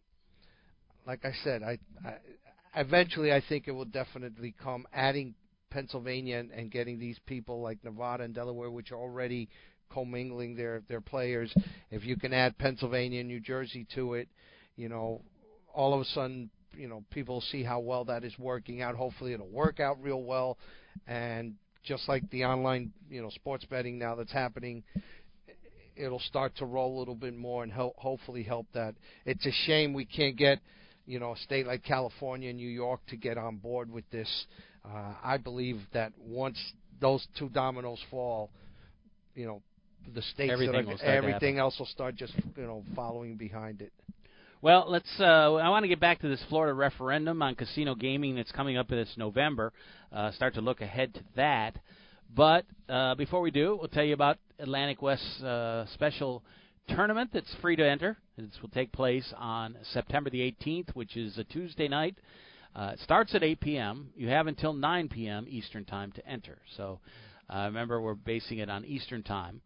like 1.08 1.25
I 1.25 1.32
said, 1.43 1.63
I, 1.63 1.80
I 2.06 2.17
eventually 2.75 3.32
I 3.34 3.41
think 3.47 3.67
it 3.67 3.71
will 3.71 3.86
definitely 3.86 4.53
come. 4.62 4.86
Adding 4.93 5.34
Pennsylvania 5.69 6.38
and, 6.38 6.51
and 6.51 6.71
getting 6.71 6.99
these 6.99 7.19
people 7.25 7.62
like 7.62 7.84
Nevada 7.84 8.23
and 8.23 8.34
Delaware, 8.34 8.71
which 8.71 8.91
are 8.91 8.97
already 8.97 9.49
commingling 9.91 10.56
their 10.56 10.82
their 10.88 11.01
players. 11.01 11.53
If 11.91 12.06
you 12.06 12.17
can 12.17 12.34
add 12.34 12.58
Pennsylvania 12.58 13.21
and 13.21 13.30
New 13.30 13.39
Jersey 13.39 13.88
to 13.95 14.15
it, 14.15 14.27
you 14.75 14.89
know, 14.89 15.21
all 15.73 15.93
of 15.93 16.01
a 16.01 16.06
sudden, 16.06 16.49
you 16.75 16.88
know, 16.88 17.03
people 17.12 17.41
see 17.41 17.63
how 17.63 17.80
well 17.80 18.06
that 18.06 18.23
is 18.23 18.34
working 18.38 18.82
out. 18.82 18.95
Hopefully, 18.95 19.34
it'll 19.34 19.47
work 19.47 19.80
out 19.80 20.01
real 20.01 20.23
well, 20.23 20.58
and 21.08 21.56
just 21.84 22.08
like 22.10 22.30
the 22.32 22.43
online, 22.43 22.91
you 23.10 23.21
know, 23.21 23.30
sports 23.30 23.65
betting 23.65 23.97
now 23.97 24.13
that's 24.15 24.32
happening, 24.32 24.84
it'll 25.95 26.19
start 26.19 26.56
to 26.58 26.65
roll 26.65 26.97
a 26.97 26.99
little 26.99 27.15
bit 27.15 27.36
more 27.36 27.63
and 27.63 27.71
help, 27.71 27.95
hopefully 27.97 28.43
help 28.43 28.67
that. 28.73 28.95
It's 29.25 29.45
a 29.45 29.51
shame 29.65 29.93
we 29.93 30.06
can't 30.06 30.36
get, 30.36 30.60
you 31.06 31.19
know, 31.19 31.32
a 31.34 31.38
state 31.38 31.65
like 31.65 31.84
California 31.84 32.49
and 32.49 32.58
New 32.58 32.67
York 32.67 32.99
to 33.08 33.15
get 33.15 33.38
on 33.38 33.58
board 33.58 33.89
with 33.89 34.10
this. 34.12 34.45
Uh, 34.88 35.13
I 35.23 35.38
believe 35.38 35.80
that 35.93 36.13
once 36.19 36.58
those 37.00 37.26
two 37.38 37.50
dominoes 37.50 38.00
fall, 38.10 38.50
you 39.36 39.45
know, 39.45 39.62
the 40.13 40.21
states 40.21 40.52
Everything 40.54 40.86
that 40.86 40.93
are, 40.93 40.97
start 40.97 41.10
everything 41.10 41.60
else 41.60 41.78
will 41.78 41.86
start 41.88 42.15
just 42.15 42.34
you 42.56 42.63
know 42.63 42.84
following 42.95 43.36
behind 43.36 43.82
it. 43.82 43.91
Well, 44.62 44.86
let's. 44.88 45.10
Uh, 45.19 45.56
I 45.56 45.69
want 45.69 45.84
to 45.84 45.88
get 45.88 46.00
back 46.00 46.21
to 46.21 46.30
this 46.30 46.43
Florida 46.50 46.73
referendum 46.73 47.41
on 47.41 47.56
casino 47.56 47.93
gaming 47.93 48.36
that's 48.36 48.52
coming 48.52 48.78
up 48.78 48.91
in 48.91 48.97
this 48.97 49.13
November. 49.17 49.73
Uh, 50.12 50.32
start 50.32 50.56
to 50.56 50.62
look 50.62 50.82
ahead 50.82 51.13
to 51.13 51.19
that. 51.36 51.78
But 52.36 52.65
uh, 52.89 53.15
before 53.15 53.41
we 53.41 53.52
do, 53.52 53.78
we'll 53.80 53.88
tell 53.89 54.04
you 54.04 54.13
about 54.13 54.38
Atlantic 54.60 55.02
West's 55.02 55.41
uh, 55.41 55.86
special 55.93 56.43
tournament 56.89 57.30
that's 57.34 57.54
free 57.62 57.76
to 57.76 57.88
enter. 57.88 58.17
This 58.38 58.50
will 58.62 58.69
take 58.69 58.91
place 58.91 59.34
on 59.38 59.76
September 59.93 60.30
the 60.30 60.39
18th, 60.39 60.95
which 60.95 61.15
is 61.15 61.38
a 61.38 61.43
Tuesday 61.43 61.88
night. 61.88 62.15
Uh, 62.78 62.92
it 62.94 63.00
starts 63.00 63.34
at 63.34 63.44
8 63.44 63.60
p.m. 63.60 64.10
You 64.16 64.28
have 64.30 64.46
until 64.46 64.74
9 64.74 65.10
p.m. 65.10 65.48
Eastern 65.50 65.84
Time 65.84 66.12
to 66.12 66.28
enter. 66.28 66.60
So 66.76 67.00
uh, 67.50 67.63
remember, 67.66 68.00
we're 68.00 68.13
basing 68.13 68.60
it 68.60 68.70
on 68.70 68.86
Eastern 68.86 69.24
Time. 69.24 69.62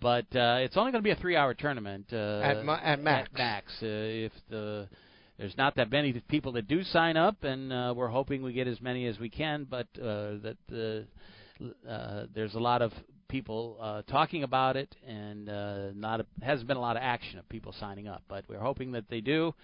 But 0.00 0.26
uh, 0.36 0.58
it's 0.60 0.76
only 0.76 0.92
going 0.92 1.02
to 1.02 1.06
be 1.06 1.10
a 1.10 1.16
three-hour 1.16 1.54
tournament 1.54 2.06
uh, 2.12 2.40
At 2.42 2.64
ma- 2.64 2.80
at 2.80 3.00
max. 3.02 3.28
At 3.32 3.38
max, 3.38 3.72
uh, 3.82 3.86
if 3.86 4.32
the 4.48 4.88
there's 5.38 5.56
not 5.56 5.76
that 5.76 5.90
many 5.90 6.12
people 6.28 6.52
that 6.52 6.68
do 6.68 6.82
sign 6.84 7.16
up, 7.16 7.42
and 7.42 7.72
uh, 7.72 7.94
we're 7.96 8.08
hoping 8.08 8.42
we 8.42 8.52
get 8.52 8.68
as 8.68 8.80
many 8.80 9.06
as 9.06 9.18
we 9.18 9.28
can. 9.28 9.66
But 9.68 9.86
uh, 9.96 10.38
that 10.42 10.56
the 10.68 11.06
uh, 11.88 12.26
there's 12.32 12.54
a 12.54 12.60
lot 12.60 12.82
of 12.82 12.92
people 13.28 13.76
uh, 13.80 14.02
talking 14.02 14.44
about 14.44 14.76
it, 14.76 14.94
and 15.06 15.48
uh, 15.48 15.90
not 15.94 16.20
a, 16.20 16.26
hasn't 16.42 16.68
been 16.68 16.76
a 16.76 16.80
lot 16.80 16.96
of 16.96 17.02
action 17.02 17.38
of 17.38 17.48
people 17.48 17.74
signing 17.78 18.06
up. 18.06 18.22
But 18.28 18.44
we're 18.48 18.60
hoping 18.60 18.92
that 18.92 19.08
they 19.08 19.20
do. 19.20 19.54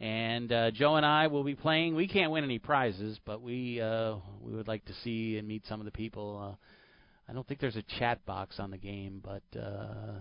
And 0.00 0.52
uh, 0.52 0.70
Joe 0.72 0.96
and 0.96 1.06
I 1.06 1.28
will 1.28 1.44
be 1.44 1.54
playing. 1.54 1.94
We 1.94 2.08
can't 2.08 2.32
win 2.32 2.44
any 2.44 2.58
prizes, 2.58 3.20
but 3.24 3.40
we 3.40 3.80
uh, 3.80 4.16
we 4.40 4.54
would 4.54 4.68
like 4.68 4.84
to 4.86 4.94
see 5.04 5.38
and 5.38 5.46
meet 5.46 5.64
some 5.66 5.80
of 5.80 5.84
the 5.84 5.92
people. 5.92 6.56
Uh, 6.58 7.30
I 7.30 7.32
don't 7.32 7.46
think 7.46 7.60
there's 7.60 7.76
a 7.76 7.84
chat 7.98 8.24
box 8.26 8.58
on 8.58 8.70
the 8.70 8.78
game, 8.78 9.22
but 9.22 9.58
uh, 9.58 10.20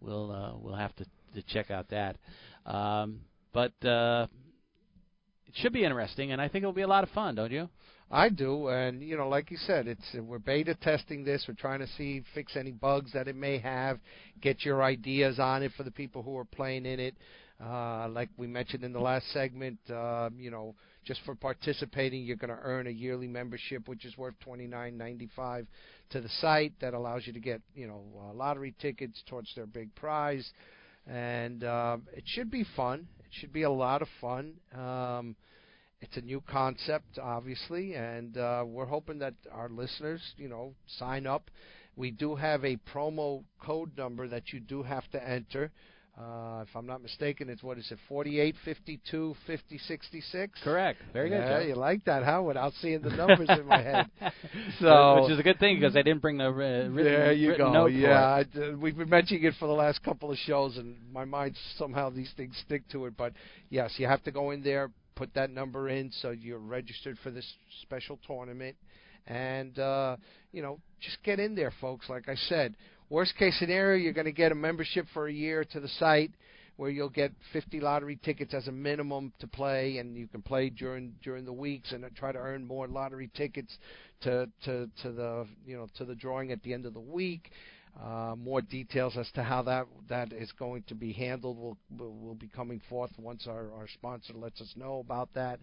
we'll 0.00 0.30
uh, 0.30 0.52
we'll 0.58 0.74
have 0.74 0.94
to, 0.96 1.04
to 1.34 1.42
check 1.48 1.70
out 1.70 1.88
that. 1.90 2.16
Um, 2.66 3.20
but 3.52 3.72
uh, 3.84 4.26
it 5.46 5.54
should 5.54 5.72
be 5.72 5.84
interesting, 5.84 6.32
and 6.32 6.40
I 6.40 6.48
think 6.48 6.62
it'll 6.62 6.72
be 6.72 6.82
a 6.82 6.86
lot 6.86 7.04
of 7.04 7.10
fun, 7.10 7.36
don't 7.36 7.52
you? 7.52 7.68
I 8.10 8.28
do, 8.28 8.68
and 8.68 9.02
you 9.02 9.16
know, 9.16 9.28
like 9.28 9.50
you 9.50 9.56
said, 9.56 9.88
it's 9.88 10.04
we're 10.14 10.38
beta 10.38 10.74
testing 10.74 11.24
this. 11.24 11.46
We're 11.48 11.54
trying 11.54 11.80
to 11.80 11.86
see 11.96 12.22
fix 12.34 12.54
any 12.54 12.70
bugs 12.70 13.12
that 13.14 13.28
it 13.28 13.36
may 13.36 13.58
have, 13.58 13.98
get 14.40 14.64
your 14.64 14.82
ideas 14.82 15.38
on 15.38 15.62
it 15.62 15.72
for 15.76 15.84
the 15.84 15.90
people 15.90 16.22
who 16.22 16.36
are 16.36 16.44
playing 16.44 16.86
in 16.86 17.00
it. 17.00 17.16
Uh, 17.62 18.08
like 18.08 18.28
we 18.36 18.46
mentioned 18.46 18.82
in 18.82 18.92
the 18.92 19.00
last 19.00 19.30
segment, 19.32 19.78
uh, 19.88 20.28
you 20.36 20.50
know, 20.50 20.74
just 21.04 21.20
for 21.24 21.34
participating, 21.34 22.24
you're 22.24 22.36
going 22.36 22.50
to 22.50 22.58
earn 22.62 22.86
a 22.86 22.90
yearly 22.90 23.28
membership, 23.28 23.86
which 23.88 24.04
is 24.04 24.16
worth 24.18 24.34
twenty 24.40 24.66
nine 24.66 24.98
ninety 24.98 25.28
five 25.36 25.66
to 26.10 26.20
the 26.20 26.28
site. 26.40 26.72
That 26.80 26.94
allows 26.94 27.26
you 27.26 27.32
to 27.32 27.40
get 27.40 27.62
you 27.74 27.86
know 27.86 28.02
uh, 28.18 28.34
lottery 28.34 28.74
tickets 28.80 29.22
towards 29.28 29.54
their 29.54 29.66
big 29.66 29.94
prize, 29.94 30.50
and 31.06 31.62
uh, 31.62 31.98
it 32.12 32.24
should 32.26 32.50
be 32.50 32.64
fun. 32.76 33.06
It 33.20 33.30
should 33.40 33.52
be 33.52 33.62
a 33.62 33.70
lot 33.70 34.02
of 34.02 34.08
fun. 34.20 34.54
Um, 34.76 35.36
it's 36.00 36.16
a 36.16 36.22
new 36.22 36.42
concept, 36.50 37.18
obviously, 37.22 37.94
and 37.94 38.36
uh, 38.36 38.64
we're 38.66 38.84
hoping 38.84 39.18
that 39.20 39.34
our 39.50 39.68
listeners, 39.70 40.20
you 40.36 40.48
know, 40.48 40.74
sign 40.98 41.26
up. 41.26 41.50
We 41.96 42.10
do 42.10 42.34
have 42.34 42.64
a 42.64 42.76
promo 42.92 43.44
code 43.58 43.96
number 43.96 44.28
that 44.28 44.52
you 44.52 44.60
do 44.60 44.82
have 44.82 45.10
to 45.12 45.28
enter. 45.28 45.70
Uh, 46.16 46.62
if 46.62 46.68
I'm 46.76 46.86
not 46.86 47.02
mistaken, 47.02 47.50
it's 47.50 47.62
what 47.64 47.76
is 47.76 47.90
it, 47.90 47.98
48, 48.08 48.54
52, 48.64 49.34
50, 49.48 49.78
66? 49.78 50.60
Correct. 50.62 51.00
Very 51.12 51.28
good. 51.28 51.38
Yeah, 51.40 51.58
Joe. 51.58 51.66
you 51.66 51.74
like 51.74 52.04
that, 52.04 52.22
huh? 52.22 52.40
Without 52.40 52.72
seeing 52.80 53.02
the 53.02 53.10
numbers 53.10 53.48
in 53.48 53.66
my 53.66 53.82
head. 53.82 54.06
So, 54.78 55.22
which 55.22 55.32
is 55.32 55.38
a 55.38 55.42
good 55.42 55.58
thing 55.58 55.80
because 55.80 55.96
I 55.96 56.02
didn't 56.02 56.22
bring 56.22 56.38
the 56.38 56.46
uh, 56.46 56.50
written, 56.50 56.94
there 56.96 57.32
you 57.32 57.50
written 57.50 57.72
go. 57.72 57.86
yeah. 57.86 58.22
I, 58.24 58.40
uh, 58.58 58.76
we've 58.76 58.96
been 58.96 59.08
mentioning 59.08 59.42
it 59.44 59.54
for 59.58 59.66
the 59.66 59.74
last 59.74 60.02
couple 60.02 60.30
of 60.30 60.38
shows, 60.38 60.76
and 60.76 60.96
my 61.12 61.24
mind 61.24 61.56
somehow 61.76 62.10
these 62.10 62.30
things 62.36 62.54
stick 62.64 62.86
to 62.90 63.06
it. 63.06 63.16
But 63.16 63.32
yes, 63.70 63.94
you 63.96 64.06
have 64.06 64.22
to 64.24 64.30
go 64.30 64.52
in 64.52 64.62
there, 64.62 64.90
put 65.16 65.34
that 65.34 65.50
number 65.50 65.88
in, 65.88 66.12
so 66.22 66.30
you're 66.30 66.58
registered 66.58 67.18
for 67.22 67.30
this 67.30 67.46
special 67.82 68.18
tournament, 68.26 68.76
and 69.26 69.78
uh, 69.78 70.16
you 70.52 70.62
know, 70.62 70.78
just 71.00 71.22
get 71.22 71.40
in 71.40 71.54
there, 71.54 71.72
folks. 71.80 72.08
Like 72.08 72.28
I 72.28 72.36
said, 72.36 72.76
worst 73.10 73.36
case 73.36 73.58
scenario, 73.58 74.02
you're 74.02 74.12
going 74.12 74.24
to 74.26 74.32
get 74.32 74.52
a 74.52 74.54
membership 74.54 75.06
for 75.12 75.28
a 75.28 75.32
year 75.32 75.64
to 75.72 75.80
the 75.80 75.88
site 75.88 76.30
where 76.76 76.90
you'll 76.90 77.08
get 77.08 77.32
50 77.52 77.80
lottery 77.80 78.18
tickets 78.24 78.52
as 78.52 78.66
a 78.66 78.72
minimum 78.72 79.32
to 79.38 79.46
play, 79.46 79.98
and 79.98 80.16
you 80.16 80.26
can 80.26 80.42
play 80.42 80.70
during 80.70 81.14
during 81.22 81.44
the 81.44 81.52
weeks 81.52 81.92
and 81.92 82.04
try 82.16 82.32
to 82.32 82.38
earn 82.38 82.66
more 82.66 82.88
lottery 82.88 83.30
tickets 83.34 83.78
to 84.22 84.48
to 84.64 84.88
to 85.02 85.12
the 85.12 85.46
you 85.66 85.76
know 85.76 85.86
to 85.96 86.04
the 86.04 86.14
drawing 86.14 86.50
at 86.50 86.62
the 86.62 86.72
end 86.72 86.86
of 86.86 86.94
the 86.94 87.00
week. 87.00 87.50
Uh, 88.04 88.34
more 88.36 88.60
details 88.60 89.16
as 89.16 89.30
to 89.36 89.42
how 89.44 89.62
that 89.62 89.86
that 90.08 90.32
is 90.32 90.50
going 90.58 90.82
to 90.88 90.96
be 90.96 91.12
handled 91.12 91.56
will 91.56 91.78
will 91.96 92.34
be 92.34 92.48
coming 92.48 92.80
forth 92.88 93.12
once 93.18 93.46
our 93.46 93.72
our 93.72 93.86
sponsor 93.94 94.32
lets 94.32 94.60
us 94.60 94.72
know 94.76 94.98
about 94.98 95.28
that 95.32 95.60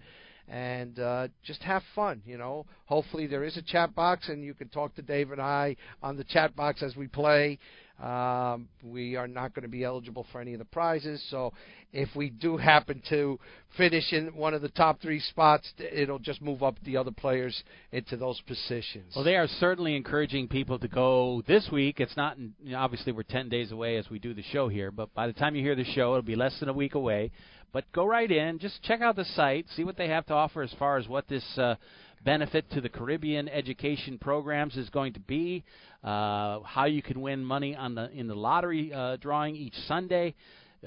and 0.47 0.99
uh, 0.99 1.27
just 1.43 1.61
have 1.63 1.83
fun. 1.95 2.21
You 2.25 2.37
know, 2.37 2.65
hopefully 2.85 3.27
there 3.27 3.43
is 3.43 3.57
a 3.57 3.61
chat 3.61 3.95
box, 3.95 4.29
and 4.29 4.43
you 4.43 4.53
can 4.53 4.69
talk 4.69 4.95
to 4.95 5.01
Dave 5.01 5.31
and 5.31 5.41
I 5.41 5.75
on 6.01 6.17
the 6.17 6.23
chat 6.23 6.55
box 6.55 6.83
as 6.83 6.95
we 6.95 7.07
play. 7.07 7.59
Um, 8.01 8.67
we 8.83 9.15
are 9.15 9.27
not 9.27 9.53
going 9.53 9.61
to 9.61 9.69
be 9.69 9.83
eligible 9.83 10.25
for 10.31 10.41
any 10.41 10.53
of 10.53 10.59
the 10.59 10.65
prizes, 10.65 11.23
so 11.29 11.53
if 11.93 12.09
we 12.15 12.31
do 12.31 12.57
happen 12.57 13.01
to 13.09 13.39
finish 13.77 14.11
in 14.11 14.35
one 14.35 14.55
of 14.55 14.63
the 14.63 14.69
top 14.69 14.99
three 15.01 15.19
spots, 15.19 15.71
it'll 15.77 16.17
just 16.17 16.41
move 16.41 16.63
up 16.63 16.75
the 16.83 16.97
other 16.97 17.11
players 17.11 17.63
into 17.91 18.17
those 18.17 18.41
positions. 18.47 19.13
Well, 19.15 19.23
they 19.23 19.35
are 19.35 19.47
certainly 19.59 19.95
encouraging 19.95 20.47
people 20.47 20.79
to 20.79 20.87
go 20.87 21.43
this 21.47 21.69
week. 21.71 21.99
It's 21.99 22.17
not 22.17 22.39
you 22.39 22.71
know, 22.71 22.79
obviously 22.79 23.11
we're 23.11 23.23
10 23.23 23.49
days 23.49 23.71
away 23.71 23.97
as 23.97 24.09
we 24.09 24.17
do 24.17 24.33
the 24.33 24.43
show 24.51 24.67
here, 24.67 24.89
but 24.89 25.13
by 25.13 25.27
the 25.27 25.33
time 25.33 25.55
you 25.55 25.61
hear 25.61 25.75
the 25.75 25.85
show, 25.85 26.11
it'll 26.13 26.21
be 26.23 26.35
less 26.35 26.59
than 26.59 26.69
a 26.69 26.73
week 26.73 26.95
away. 26.95 27.31
But 27.73 27.85
go 27.93 28.05
right 28.05 28.29
in, 28.29 28.59
just 28.59 28.83
check 28.83 29.01
out 29.01 29.15
the 29.15 29.23
site, 29.23 29.65
see 29.75 29.83
what 29.83 29.97
they 29.97 30.09
have 30.09 30.25
to 30.25 30.33
offer 30.33 30.61
as 30.61 30.73
far 30.77 30.97
as 30.97 31.07
what 31.07 31.27
this 31.29 31.45
uh, 31.57 31.75
benefit 32.23 32.69
to 32.71 32.81
the 32.81 32.89
Caribbean 32.89 33.47
education 33.47 34.17
programs 34.19 34.75
is 34.75 34.89
going 34.89 35.13
to 35.13 35.19
be, 35.21 35.63
uh, 36.03 36.59
how 36.63 36.85
you 36.85 37.01
can 37.01 37.21
win 37.21 37.43
money 37.43 37.75
on 37.75 37.95
the 37.95 38.11
in 38.11 38.27
the 38.27 38.35
lottery 38.35 38.91
uh, 38.93 39.15
drawing 39.17 39.55
each 39.55 39.75
Sunday. 39.87 40.35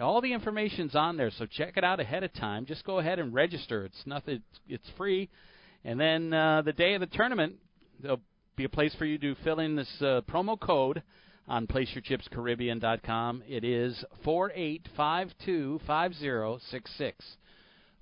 All 0.01 0.21
the 0.21 0.33
information's 0.33 0.95
on 0.95 1.17
there, 1.17 1.31
so 1.39 1.47
check 1.47 1.77
it 1.77 1.85
out 1.85 2.01
ahead 2.01 2.25
of 2.25 2.33
time. 2.35 2.67
Just 2.67 2.85
go 2.85 2.99
ahead 2.99 3.19
and 3.19 3.33
register. 3.33 3.85
It's 3.85 4.03
nothing. 4.07 4.43
It's 4.69 4.89
free, 4.97 5.31
and 5.85 5.99
then 5.99 6.33
uh, 6.33 6.63
the 6.63 6.73
day 6.73 6.95
of 6.95 7.01
the 7.01 7.07
tournament, 7.07 7.55
there'll 8.03 8.21
be 8.57 8.65
a 8.65 8.69
place 8.69 8.95
for 8.99 9.05
you 9.05 9.19
to 9.19 9.35
fill 9.43 9.61
in 9.61 9.77
this 9.77 9.91
uh, 10.01 10.21
promo 10.29 10.61
code 10.61 11.03
on 11.49 11.67
PlaceYourChipsCaribbean.com. 11.67 13.43
It 13.47 13.65
is 13.65 14.05
48525066. 14.25 17.13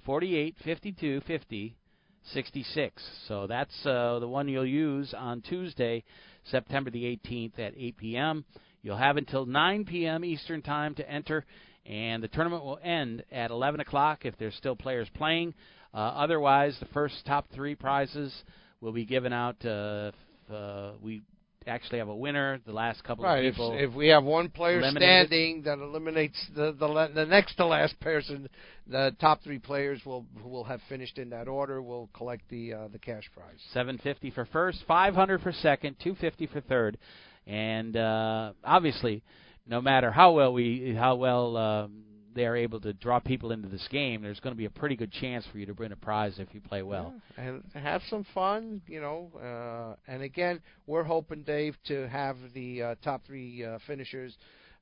485250 0.04 1.76
66. 2.24 3.02
So 3.26 3.46
that's 3.46 3.86
uh, 3.86 4.18
the 4.20 4.28
one 4.28 4.48
you'll 4.48 4.66
use 4.66 5.14
on 5.16 5.40
Tuesday, 5.42 6.04
September 6.44 6.90
the 6.90 7.04
18th 7.04 7.58
at 7.58 7.74
8 7.76 7.96
p.m. 7.96 8.44
You'll 8.82 8.96
have 8.96 9.16
until 9.16 9.46
9 9.46 9.84
p.m. 9.84 10.24
Eastern 10.24 10.62
Time 10.62 10.94
to 10.96 11.08
enter, 11.08 11.44
and 11.86 12.22
the 12.22 12.28
tournament 12.28 12.64
will 12.64 12.78
end 12.82 13.24
at 13.32 13.50
11 13.50 13.80
o'clock 13.80 14.24
if 14.24 14.36
there's 14.38 14.54
still 14.54 14.76
players 14.76 15.08
playing. 15.14 15.54
Uh, 15.94 15.98
otherwise, 15.98 16.76
the 16.80 16.86
first 16.86 17.14
top 17.26 17.46
three 17.54 17.74
prizes 17.74 18.32
will 18.80 18.92
be 18.92 19.04
given 19.04 19.32
out. 19.32 19.64
Uh, 19.64 20.10
uh, 20.52 20.92
we 21.00 21.22
actually 21.66 21.98
have 21.98 22.08
a 22.08 22.14
winner. 22.14 22.60
The 22.66 22.72
last 22.72 23.02
couple 23.04 23.24
right, 23.24 23.44
of 23.44 23.52
people. 23.52 23.72
If, 23.72 23.90
if 23.90 23.94
we 23.94 24.08
have 24.08 24.24
one 24.24 24.48
player 24.48 24.80
eliminated. 24.80 25.28
standing 25.28 25.62
that 25.62 25.78
eliminates 25.78 26.46
the, 26.54 26.72
the 26.78 27.10
the 27.14 27.26
next 27.26 27.54
to 27.56 27.66
last 27.66 27.98
person, 28.00 28.48
the 28.86 29.14
top 29.20 29.42
three 29.42 29.58
players 29.58 30.00
will 30.04 30.26
who 30.42 30.48
will 30.48 30.64
have 30.64 30.80
finished 30.88 31.18
in 31.18 31.30
that 31.30 31.48
order 31.48 31.82
will 31.82 32.08
collect 32.14 32.48
the 32.48 32.72
uh, 32.74 32.88
the 32.88 32.98
cash 32.98 33.30
prize. 33.34 33.58
Seven 33.72 33.98
fifty 33.98 34.30
for 34.30 34.44
first, 34.46 34.84
five 34.86 35.14
hundred 35.14 35.42
for 35.42 35.52
second, 35.52 35.96
two 36.02 36.14
fifty 36.16 36.46
for 36.46 36.60
third, 36.60 36.98
and 37.46 37.96
uh, 37.96 38.52
obviously, 38.64 39.22
no 39.66 39.80
matter 39.80 40.10
how 40.10 40.32
well 40.32 40.52
we 40.52 40.94
how 40.98 41.16
well. 41.16 41.56
Um, 41.56 42.04
they 42.34 42.46
are 42.46 42.56
able 42.56 42.80
to 42.80 42.92
draw 42.92 43.18
people 43.18 43.52
into 43.52 43.68
this 43.68 43.86
game, 43.90 44.22
there's 44.22 44.40
going 44.40 44.54
to 44.54 44.58
be 44.58 44.64
a 44.64 44.70
pretty 44.70 44.96
good 44.96 45.12
chance 45.12 45.44
for 45.50 45.58
you 45.58 45.66
to 45.66 45.72
win 45.72 45.92
a 45.92 45.96
prize 45.96 46.38
if 46.38 46.48
you 46.52 46.60
play 46.60 46.82
well. 46.82 47.14
Yeah, 47.36 47.58
and 47.74 47.84
have 47.84 48.02
some 48.08 48.24
fun, 48.34 48.82
you 48.86 49.00
know. 49.00 49.30
Uh, 49.36 49.96
and 50.10 50.22
again, 50.22 50.60
we're 50.86 51.04
hoping, 51.04 51.42
Dave, 51.42 51.76
to 51.88 52.08
have 52.08 52.36
the 52.54 52.82
uh, 52.82 52.94
top 53.02 53.24
three 53.26 53.64
uh, 53.64 53.78
finishers 53.86 54.36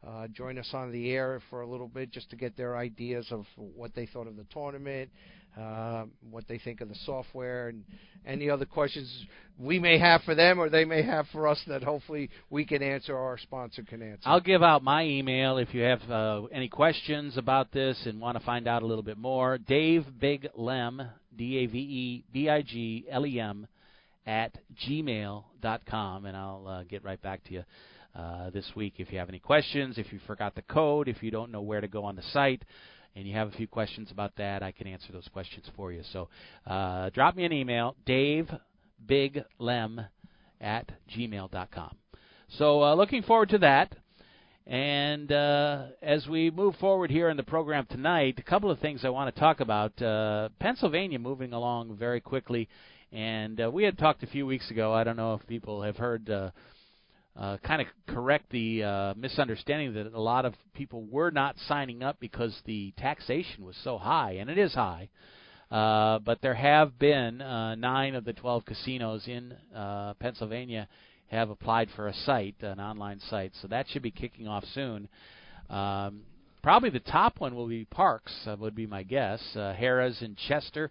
uh, 0.07 0.27
join 0.29 0.59
us 0.59 0.71
on 0.73 0.91
the 0.93 1.11
air 1.11 1.43
for 1.51 1.61
a 1.61 1.67
little 1.67 1.89
bit 1.89 2.11
just 2.11 2.31
to 2.31 2.37
get 2.37 2.57
their 2.57 2.77
ideas 2.77 3.27
of 3.31 3.45
what 3.57 3.95
they 3.95 4.07
thought 4.07 4.27
of 4.27 4.37
the 4.37 4.47
tournament, 4.53 5.11
uh, 5.59 6.05
what 6.31 6.47
they 6.49 6.59
think 6.59 6.81
of 6.81 6.89
the 6.89 6.95
software, 7.07 7.69
and 7.69 7.85
any 8.27 8.51
other 8.51 8.65
questions 8.65 9.27
we 9.59 9.79
may 9.79 9.99
have 9.99 10.23
for 10.23 10.35
them 10.35 10.59
or 10.59 10.69
they 10.69 10.85
may 10.85 11.03
have 11.03 11.27
for 11.33 11.47
us 11.47 11.61
that 11.67 11.83
hopefully 11.83 12.31
we 12.49 12.65
can 12.65 12.83
answer 12.83 13.15
or 13.15 13.29
our 13.29 13.39
sponsor 13.39 13.83
can 13.83 14.03
answer. 14.03 14.23
I'll 14.25 14.41
give 14.41 14.63
out 14.63 14.83
my 14.83 15.05
email 15.05 15.59
if 15.59 15.75
you 15.75 15.83
have 15.83 16.03
uh, 16.11 16.45
any 16.53 16.69
questions 16.69 17.37
about 17.37 17.73
this 17.73 18.01
and 18.07 18.21
want 18.21 18.39
to 18.39 18.45
find 18.45 18.67
out 18.67 18.83
a 18.83 18.87
little 18.87 19.03
bit 19.03 19.19
more. 19.19 19.59
Dave 19.59 20.07
Big 20.19 20.49
Lem, 20.55 21.03
D 21.37 21.59
A 21.59 21.67
V 21.67 21.79
E 21.79 22.25
B 22.33 22.49
I 22.49 22.63
G 22.63 23.07
L 23.11 23.27
E 23.27 23.41
M, 23.41 23.67
at 24.27 24.57
gmail.com, 24.87 26.27
and 26.27 26.37
I'll 26.37 26.67
uh, 26.69 26.83
get 26.85 27.05
right 27.05 27.21
back 27.21 27.45
to 27.45 27.53
you. 27.53 27.65
Uh, 28.13 28.51
this 28.51 28.69
week, 28.75 28.95
if 28.99 29.13
you 29.13 29.19
have 29.21 29.29
any 29.29 29.39
questions, 29.39 29.97
if 29.97 30.13
you 30.13 30.19
forgot 30.27 30.57
the 30.57 30.63
code, 30.63 31.07
if 31.07 31.23
you 31.23 31.31
don't 31.31 31.53
know 31.53 31.61
where 31.61 31.81
to 31.81 31.87
go 31.87 32.03
on 32.05 32.17
the 32.17 32.23
site, 32.33 32.61
and 33.17 33.27
you 33.27 33.35
have 33.35 33.49
a 33.49 33.53
few 33.53 33.67
questions 33.67 34.11
about 34.11 34.37
that, 34.37 34.63
I 34.63 34.73
can 34.73 34.87
answer 34.87 35.13
those 35.13 35.29
questions 35.33 35.67
for 35.77 35.93
you. 35.93 36.03
So 36.13 36.29
uh, 36.67 37.11
drop 37.11 37.37
me 37.37 37.45
an 37.45 37.53
email, 37.53 37.97
davebiglem 38.07 38.59
at 40.61 40.93
gmail.com. 41.17 41.97
So 42.59 42.83
uh, 42.83 42.95
looking 42.95 43.23
forward 43.23 43.51
to 43.51 43.59
that. 43.59 43.95
And 44.67 45.33
uh, 45.33 45.87
as 46.01 46.27
we 46.29 46.51
move 46.51 46.77
forward 46.77 47.11
here 47.11 47.29
in 47.29 47.37
the 47.37 47.43
program 47.43 47.87
tonight, 47.91 48.39
a 48.39 48.43
couple 48.43 48.71
of 48.71 48.79
things 48.79 49.05
I 49.05 49.09
want 49.09 49.35
to 49.35 49.41
talk 49.41 49.61
about. 49.61 50.01
Uh, 50.01 50.51
Pennsylvania 50.61 51.19
moving 51.19 51.53
along 51.53 51.97
very 51.97 52.21
quickly. 52.21 52.69
And 53.13 53.61
uh, 53.61 53.71
we 53.71 53.83
had 53.83 53.99
talked 53.99 54.23
a 54.23 54.29
few 54.29 54.47
weeks 54.47 54.71
ago. 54.71 54.93
I 54.93 55.03
don't 55.03 55.17
know 55.17 55.35
if 55.35 55.47
people 55.49 55.83
have 55.83 55.97
heard 55.97 56.31
uh, 57.37 57.57
kind 57.59 57.81
of 57.81 57.87
correct 58.09 58.51
the 58.51 58.83
uh, 58.83 59.15
misunderstanding 59.17 59.95
that 59.95 60.13
a 60.13 60.21
lot 60.21 60.45
of 60.45 60.55
people 60.75 61.05
were 61.05 61.31
not 61.31 61.57
signing 61.69 62.03
up 62.03 62.19
because 62.21 62.55
the 62.67 62.93
taxation 62.99 63.65
was 63.65 63.77
so 63.83 63.99
high, 63.99 64.33
and 64.33 64.51
it 64.51 64.59
is 64.59 64.75
high. 64.75 65.09
Uh, 65.71 66.19
but 66.19 66.41
there 66.43 66.55
have 66.55 66.99
been 66.99 67.41
uh, 67.41 67.77
nine 67.77 68.15
of 68.17 68.25
the 68.25 68.33
12 68.33 68.65
casinos 68.65 69.29
in 69.29 69.55
uh, 69.75 70.15
Pennsylvania 70.15 70.89
have 71.29 71.51
applied 71.51 71.89
for 71.95 72.09
a 72.09 72.15
site, 72.15 72.57
an 72.61 72.81
online 72.81 73.21
site, 73.31 73.53
so 73.63 73.69
that 73.69 73.87
should 73.89 74.03
be 74.03 74.11
kicking 74.11 74.49
off 74.49 74.65
soon. 74.75 75.09
Um, 75.69 76.23
probably 76.61 76.91
the 76.91 76.99
top 76.99 77.39
one 77.39 77.55
will 77.55 77.69
be 77.69 77.87
Parx, 77.87 78.23
uh, 78.47 78.57
would 78.59 78.75
be 78.75 78.87
my 78.87 79.05
guess. 79.05 79.41
Uh, 79.55 79.73
Harrah's 79.81 80.21
in 80.23 80.37
Chester 80.49 80.91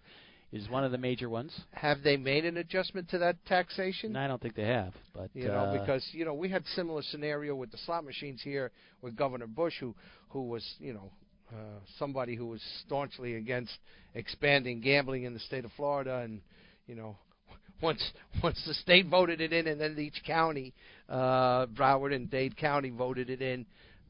is 0.52 0.68
one 0.68 0.84
of 0.84 0.90
the 0.90 0.98
major 0.98 1.28
ones. 1.28 1.52
Have 1.72 2.02
they 2.02 2.16
made 2.16 2.44
an 2.44 2.56
adjustment 2.56 3.08
to 3.10 3.18
that 3.18 3.44
taxation? 3.46 4.12
No, 4.12 4.20
I 4.20 4.26
don't 4.26 4.42
think 4.42 4.56
they 4.56 4.66
have, 4.66 4.94
but 5.14 5.30
you 5.32 5.46
know 5.46 5.54
uh, 5.54 5.78
because 5.78 6.06
you 6.12 6.24
know 6.24 6.34
we 6.34 6.48
had 6.48 6.64
similar 6.74 7.02
scenario 7.02 7.54
with 7.54 7.70
the 7.70 7.78
slot 7.78 8.04
machines 8.04 8.40
here 8.42 8.72
with 9.00 9.16
Governor 9.16 9.46
Bush, 9.46 9.74
who 9.78 9.94
who 10.30 10.48
was 10.48 10.64
you 10.78 10.92
know 10.92 11.10
uh, 11.52 11.78
somebody 11.98 12.34
who 12.34 12.46
was 12.46 12.60
staunchly 12.84 13.36
against 13.36 13.72
expanding 14.14 14.80
gambling 14.80 15.24
in 15.24 15.34
the 15.34 15.40
state 15.40 15.64
of 15.64 15.70
Florida, 15.76 16.18
and 16.18 16.40
you 16.86 16.96
know 16.96 17.16
once 17.82 18.02
once 18.42 18.60
the 18.66 18.74
state 18.74 19.06
voted 19.06 19.40
it 19.40 19.52
in, 19.52 19.68
and 19.68 19.80
then 19.80 19.96
each 19.98 20.20
county, 20.26 20.74
uh, 21.08 21.66
Broward 21.66 22.12
and 22.14 22.28
Dade 22.28 22.56
County 22.56 22.90
voted 22.90 23.30
it 23.30 23.40
in, 23.40 23.66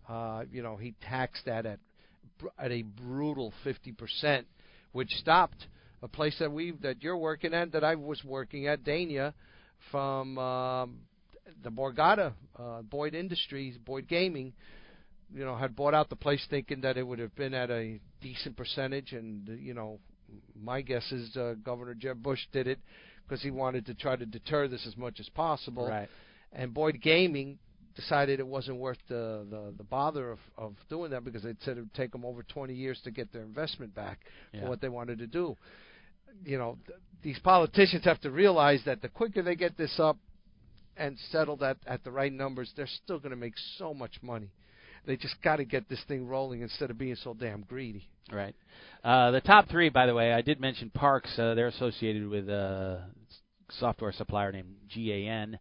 uh, 0.08 0.44
you 0.50 0.62
know 0.62 0.76
he 0.76 0.94
taxed 1.02 1.44
that 1.44 1.66
at 1.66 1.80
at 2.58 2.70
a 2.70 2.80
brutal 2.80 3.52
50 3.62 3.92
percent, 3.92 4.46
which 4.92 5.10
stopped 5.10 5.66
a 6.02 6.08
place 6.08 6.36
that 6.38 6.50
we 6.50 6.72
that 6.82 7.02
you're 7.02 7.16
working 7.16 7.54
at 7.54 7.72
that 7.72 7.84
I 7.84 7.94
was 7.94 8.22
working 8.24 8.66
at 8.66 8.84
Dania 8.84 9.32
from 9.90 10.38
um, 10.38 10.96
the 11.62 11.70
Borgata 11.70 12.32
uh, 12.58 12.82
Boyd 12.82 13.14
Industries 13.14 13.76
Boyd 13.84 14.08
Gaming 14.08 14.52
you 15.34 15.44
know 15.44 15.56
had 15.56 15.76
bought 15.76 15.94
out 15.94 16.08
the 16.08 16.16
place 16.16 16.44
thinking 16.50 16.80
that 16.82 16.96
it 16.96 17.06
would 17.06 17.18
have 17.18 17.34
been 17.36 17.54
at 17.54 17.70
a 17.70 18.00
decent 18.20 18.56
percentage 18.56 19.12
and 19.12 19.48
you 19.60 19.74
know 19.74 19.98
my 20.60 20.80
guess 20.80 21.10
is 21.12 21.36
uh, 21.36 21.54
Governor 21.64 21.94
Jeb 21.94 22.22
Bush 22.22 22.40
did 22.52 22.66
it 22.66 22.78
because 23.26 23.42
he 23.42 23.50
wanted 23.50 23.86
to 23.86 23.94
try 23.94 24.16
to 24.16 24.26
deter 24.26 24.68
this 24.68 24.86
as 24.86 24.96
much 24.96 25.20
as 25.20 25.28
possible 25.30 25.88
right. 25.88 26.08
and 26.52 26.72
Boyd 26.72 27.00
Gaming 27.02 27.58
decided 27.96 28.40
it 28.40 28.46
wasn't 28.46 28.78
worth 28.78 28.98
the 29.08 29.46
the, 29.50 29.74
the 29.76 29.84
bother 29.84 30.30
of, 30.32 30.38
of 30.56 30.74
doing 30.88 31.10
that 31.10 31.24
because 31.24 31.42
they 31.42 31.54
said 31.64 31.76
it 31.76 31.80
would 31.80 31.94
take 31.94 32.12
them 32.12 32.24
over 32.24 32.42
20 32.42 32.72
years 32.72 33.00
to 33.04 33.10
get 33.10 33.32
their 33.32 33.42
investment 33.42 33.94
back 33.94 34.20
Yeah. 34.52 34.62
for 34.62 34.68
what 34.68 34.80
they 34.80 34.88
wanted 34.88 35.18
to 35.18 35.26
do 35.26 35.56
you 36.44 36.58
know, 36.58 36.78
th- 36.86 36.98
these 37.22 37.38
politicians 37.40 38.04
have 38.04 38.20
to 38.22 38.30
realize 38.30 38.80
that 38.86 39.02
the 39.02 39.08
quicker 39.08 39.42
they 39.42 39.54
get 39.54 39.76
this 39.76 39.98
up 39.98 40.16
and 40.96 41.16
settled 41.30 41.62
at 41.62 41.76
at 41.86 42.04
the 42.04 42.10
right 42.10 42.32
numbers, 42.32 42.72
they're 42.76 42.88
still 43.04 43.18
going 43.18 43.30
to 43.30 43.36
make 43.36 43.54
so 43.76 43.94
much 43.94 44.16
money. 44.22 44.50
They 45.06 45.16
just 45.16 45.40
got 45.42 45.56
to 45.56 45.64
get 45.64 45.88
this 45.88 46.02
thing 46.08 46.26
rolling 46.26 46.60
instead 46.60 46.90
of 46.90 46.98
being 46.98 47.16
so 47.16 47.34
damn 47.34 47.62
greedy. 47.62 48.06
Right. 48.30 48.54
Uh, 49.02 49.30
the 49.30 49.40
top 49.40 49.68
three, 49.68 49.88
by 49.88 50.06
the 50.06 50.14
way, 50.14 50.32
I 50.32 50.42
did 50.42 50.60
mention 50.60 50.90
Parx. 50.94 51.38
Uh, 51.38 51.54
they're 51.54 51.68
associated 51.68 52.28
with 52.28 52.48
uh, 52.48 52.98
software 53.78 54.12
supplier 54.12 54.52
named 54.52 54.74
GAN. 54.94 55.58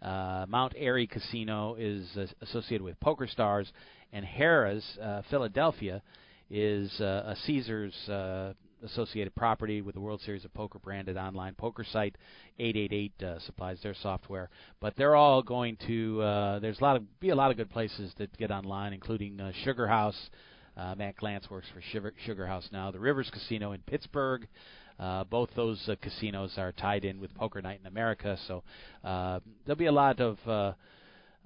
Uh, 0.00 0.46
Mount 0.48 0.74
Airy 0.76 1.06
Casino 1.06 1.74
is 1.78 2.08
uh, 2.16 2.26
associated 2.42 2.82
with 2.82 2.98
PokerStars, 3.00 3.66
and 4.12 4.24
Harrah's 4.24 4.84
uh, 5.02 5.22
Philadelphia 5.30 6.02
is 6.48 6.92
uh, 7.00 7.24
a 7.26 7.36
Caesars 7.44 7.94
uh, 8.08 8.52
associated 8.84 9.34
property 9.34 9.82
with 9.82 9.94
the 9.94 10.00
World 10.00 10.20
Series 10.20 10.44
of 10.44 10.52
Poker 10.54 10.78
branded 10.78 11.16
online 11.16 11.54
poker 11.54 11.84
site. 11.84 12.16
888 12.58 13.22
uh, 13.22 13.38
supplies 13.40 13.78
their 13.82 13.94
software, 13.94 14.50
but 14.80 14.94
they're 14.96 15.16
all 15.16 15.42
going 15.42 15.76
to. 15.86 16.22
Uh, 16.22 16.58
there's 16.58 16.78
a 16.78 16.84
lot 16.84 16.96
of 16.96 17.20
be 17.20 17.30
a 17.30 17.34
lot 17.34 17.50
of 17.50 17.56
good 17.56 17.70
places 17.70 18.12
that 18.18 18.36
get 18.36 18.50
online, 18.50 18.92
including 18.92 19.40
uh, 19.40 19.52
Sugar 19.64 19.86
House. 19.86 20.30
Uh, 20.76 20.94
Matt 20.94 21.16
Glantz 21.16 21.48
works 21.50 21.66
for 21.72 21.80
Sugar, 21.80 22.46
House 22.46 22.68
now. 22.70 22.90
The 22.90 23.00
Rivers 23.00 23.30
Casino 23.32 23.72
in 23.72 23.80
Pittsburgh. 23.80 24.46
Uh, 24.98 25.24
both 25.24 25.50
those 25.56 25.82
uh, 25.88 25.94
casinos 26.00 26.54
are 26.56 26.72
tied 26.72 27.04
in 27.04 27.20
with 27.20 27.34
Poker 27.34 27.60
Night 27.60 27.80
in 27.80 27.86
America, 27.86 28.38
so 28.46 28.62
uh, 29.04 29.40
there'll 29.64 29.76
be 29.76 29.86
a 29.86 29.92
lot 29.92 30.20
of 30.20 30.38
uh, 30.46 30.72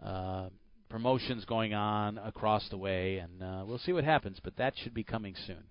uh, 0.04 0.48
promotions 0.88 1.44
going 1.44 1.74
on 1.74 2.18
across 2.18 2.68
the 2.68 2.76
way, 2.76 3.18
and 3.18 3.42
uh, 3.42 3.64
we'll 3.66 3.78
see 3.78 3.92
what 3.92 4.04
happens. 4.04 4.38
But 4.42 4.56
that 4.56 4.74
should 4.76 4.94
be 4.94 5.04
coming 5.04 5.34
soon. 5.46 5.64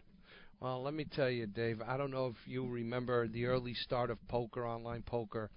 Well, 0.62 0.84
let 0.84 0.93
me 0.93 1.06
tell 1.06 1.30
you, 1.30 1.45
Dave. 1.48 1.82
I 1.88 1.95
don't 1.95 2.12
know 2.12 2.28
if 2.28 2.36
you 2.45 2.67
remember 2.67 3.28
the 3.30 3.45
early 3.45 3.74
start 3.74 4.10
of 4.10 4.17
poker, 4.28 4.67
online 4.67 5.04
poker. 5.04 5.50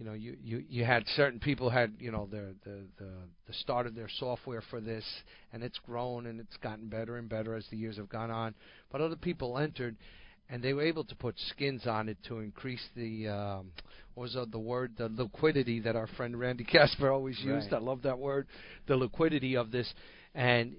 You 0.00 0.06
know, 0.06 0.14
you 0.14 0.36
you 0.42 0.64
you 0.68 0.84
had 0.84 1.06
certain 1.14 1.38
people 1.38 1.70
had 1.70 1.92
you 2.00 2.10
know 2.10 2.26
the 2.28 2.54
the 2.64 2.80
the 2.98 3.10
the 3.46 3.52
start 3.52 3.86
of 3.86 3.94
their 3.94 4.08
software 4.18 4.62
for 4.68 4.80
this, 4.80 5.04
and 5.52 5.62
it's 5.62 5.78
grown 5.78 6.26
and 6.26 6.40
it's 6.40 6.56
gotten 6.56 6.88
better 6.88 7.18
and 7.18 7.28
better 7.28 7.54
as 7.54 7.64
the 7.70 7.76
years 7.76 7.98
have 7.98 8.08
gone 8.08 8.32
on. 8.32 8.54
But 8.90 9.00
other 9.00 9.14
people 9.14 9.58
entered, 9.58 9.94
and 10.50 10.60
they 10.60 10.72
were 10.72 10.82
able 10.82 11.04
to 11.04 11.14
put 11.14 11.38
skins 11.50 11.86
on 11.86 12.08
it 12.08 12.16
to 12.26 12.40
increase 12.40 12.82
the 12.96 13.28
um, 13.28 13.70
what 14.14 14.24
was 14.24 14.36
the 14.50 14.58
word 14.58 14.94
the 14.98 15.08
liquidity 15.08 15.78
that 15.80 15.94
our 15.94 16.08
friend 16.16 16.36
Randy 16.36 16.64
Casper 16.64 17.12
always 17.12 17.38
used. 17.38 17.70
Right. 17.70 17.80
I 17.80 17.84
love 17.84 18.02
that 18.02 18.18
word, 18.18 18.48
the 18.88 18.96
liquidity 18.96 19.56
of 19.56 19.70
this, 19.70 19.92
and 20.34 20.74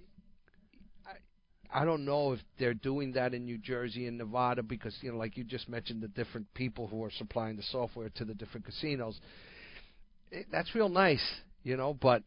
I 1.74 1.86
don't 1.86 2.06
know 2.06 2.34
if 2.34 2.40
they're 2.60 2.76
doing 2.76 3.14
that 3.14 3.34
in 3.34 3.46
New 3.46 3.58
Jersey 3.58 4.06
and 4.06 4.18
Nevada 4.18 4.62
because 4.62 4.96
you 5.02 5.12
know, 5.12 5.18
like 5.18 5.38
you 5.38 5.44
just 5.44 5.68
mentioned, 5.68 6.02
the 6.02 6.08
different 6.08 6.54
people 6.54 6.88
who 6.88 7.04
are 7.04 7.12
supplying 7.12 7.56
the 7.56 7.64
software 7.64 8.10
to 8.16 8.26
the 8.26 8.36
different 8.36 8.66
casinos. 8.66 9.20
It, 10.32 10.46
that's 10.52 10.76
real 10.76 10.90
nice, 10.90 11.26
you 11.64 11.76
know. 11.76 11.96
But 12.00 12.22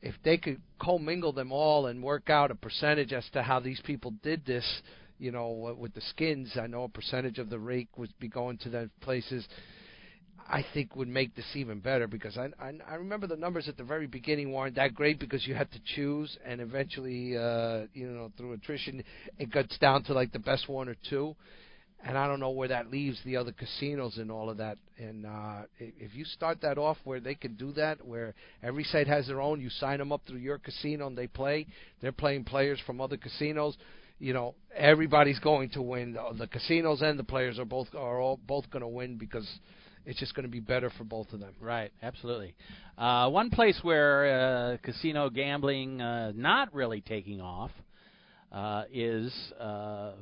if 0.00 0.14
they 0.24 0.38
could 0.38 0.62
commingle 0.80 1.32
them 1.32 1.52
all 1.52 1.86
and 1.86 2.02
work 2.02 2.30
out 2.30 2.50
a 2.50 2.54
percentage 2.54 3.12
as 3.12 3.28
to 3.34 3.42
how 3.42 3.60
these 3.60 3.80
people 3.84 4.14
did 4.22 4.46
this, 4.46 4.64
you 5.18 5.30
know, 5.30 5.76
with 5.78 5.92
the 5.92 6.00
skins, 6.00 6.56
I 6.60 6.66
know 6.66 6.84
a 6.84 6.88
percentage 6.88 7.38
of 7.38 7.50
the 7.50 7.58
rake 7.58 7.98
would 7.98 8.12
be 8.18 8.28
going 8.28 8.56
to 8.58 8.70
those 8.70 8.88
places. 9.02 9.46
I 10.48 10.64
think 10.74 10.96
would 10.96 11.08
make 11.08 11.34
this 11.34 11.46
even 11.54 11.80
better 11.80 12.06
because 12.06 12.36
I, 12.36 12.48
I 12.60 12.72
I 12.88 12.94
remember 12.94 13.26
the 13.26 13.36
numbers 13.36 13.68
at 13.68 13.76
the 13.76 13.84
very 13.84 14.06
beginning 14.06 14.52
weren't 14.52 14.76
that 14.76 14.94
great 14.94 15.18
because 15.18 15.46
you 15.46 15.54
had 15.54 15.70
to 15.72 15.80
choose 15.94 16.36
and 16.44 16.60
eventually 16.60 17.36
uh 17.36 17.86
you 17.94 18.08
know 18.08 18.32
through 18.36 18.52
attrition 18.52 19.02
it 19.38 19.50
gets 19.52 19.76
down 19.78 20.02
to 20.04 20.12
like 20.14 20.32
the 20.32 20.38
best 20.38 20.68
one 20.68 20.88
or 20.88 20.96
two. 21.08 21.34
And 22.02 22.16
I 22.16 22.26
don't 22.26 22.40
know 22.40 22.50
where 22.50 22.68
that 22.68 22.90
leaves 22.90 23.20
the 23.26 23.36
other 23.36 23.52
casinos 23.52 24.16
and 24.16 24.30
all 24.30 24.48
of 24.48 24.56
that. 24.56 24.78
And 24.98 25.26
uh 25.26 25.62
if 25.78 26.14
you 26.14 26.24
start 26.24 26.60
that 26.62 26.78
off 26.78 26.96
where 27.04 27.20
they 27.20 27.34
can 27.34 27.54
do 27.54 27.72
that 27.72 28.04
where 28.04 28.34
every 28.62 28.84
site 28.84 29.06
has 29.06 29.26
their 29.26 29.40
own 29.40 29.60
you 29.60 29.70
sign 29.70 29.98
them 29.98 30.12
up 30.12 30.22
through 30.26 30.38
your 30.38 30.58
casino 30.58 31.06
and 31.06 31.16
they 31.16 31.26
play 31.26 31.66
they're 32.00 32.12
playing 32.12 32.44
players 32.44 32.80
from 32.86 33.00
other 33.00 33.16
casinos 33.16 33.76
you 34.18 34.32
know 34.32 34.54
everybody's 34.76 35.40
going 35.40 35.70
to 35.70 35.82
win. 35.82 36.16
The 36.38 36.46
casinos 36.46 37.02
and 37.02 37.18
the 37.18 37.24
players 37.24 37.58
are 37.58 37.64
both 37.64 37.88
are 37.94 38.20
all 38.20 38.38
both 38.46 38.70
going 38.70 38.82
to 38.82 38.88
win 38.88 39.16
because 39.16 39.48
it's 40.06 40.18
just 40.18 40.34
going 40.34 40.44
to 40.44 40.50
be 40.50 40.60
better 40.60 40.90
for 40.96 41.04
both 41.04 41.32
of 41.32 41.40
them. 41.40 41.52
Right, 41.60 41.92
absolutely. 42.02 42.54
Uh, 42.96 43.28
one 43.28 43.50
place 43.50 43.78
where 43.82 44.72
uh, 44.72 44.76
casino 44.82 45.30
gambling 45.30 46.00
uh, 46.00 46.32
not 46.34 46.74
really 46.74 47.00
taking 47.00 47.40
off 47.40 47.70
uh, 48.52 48.84
is 48.92 49.32
uh, 49.60 50.12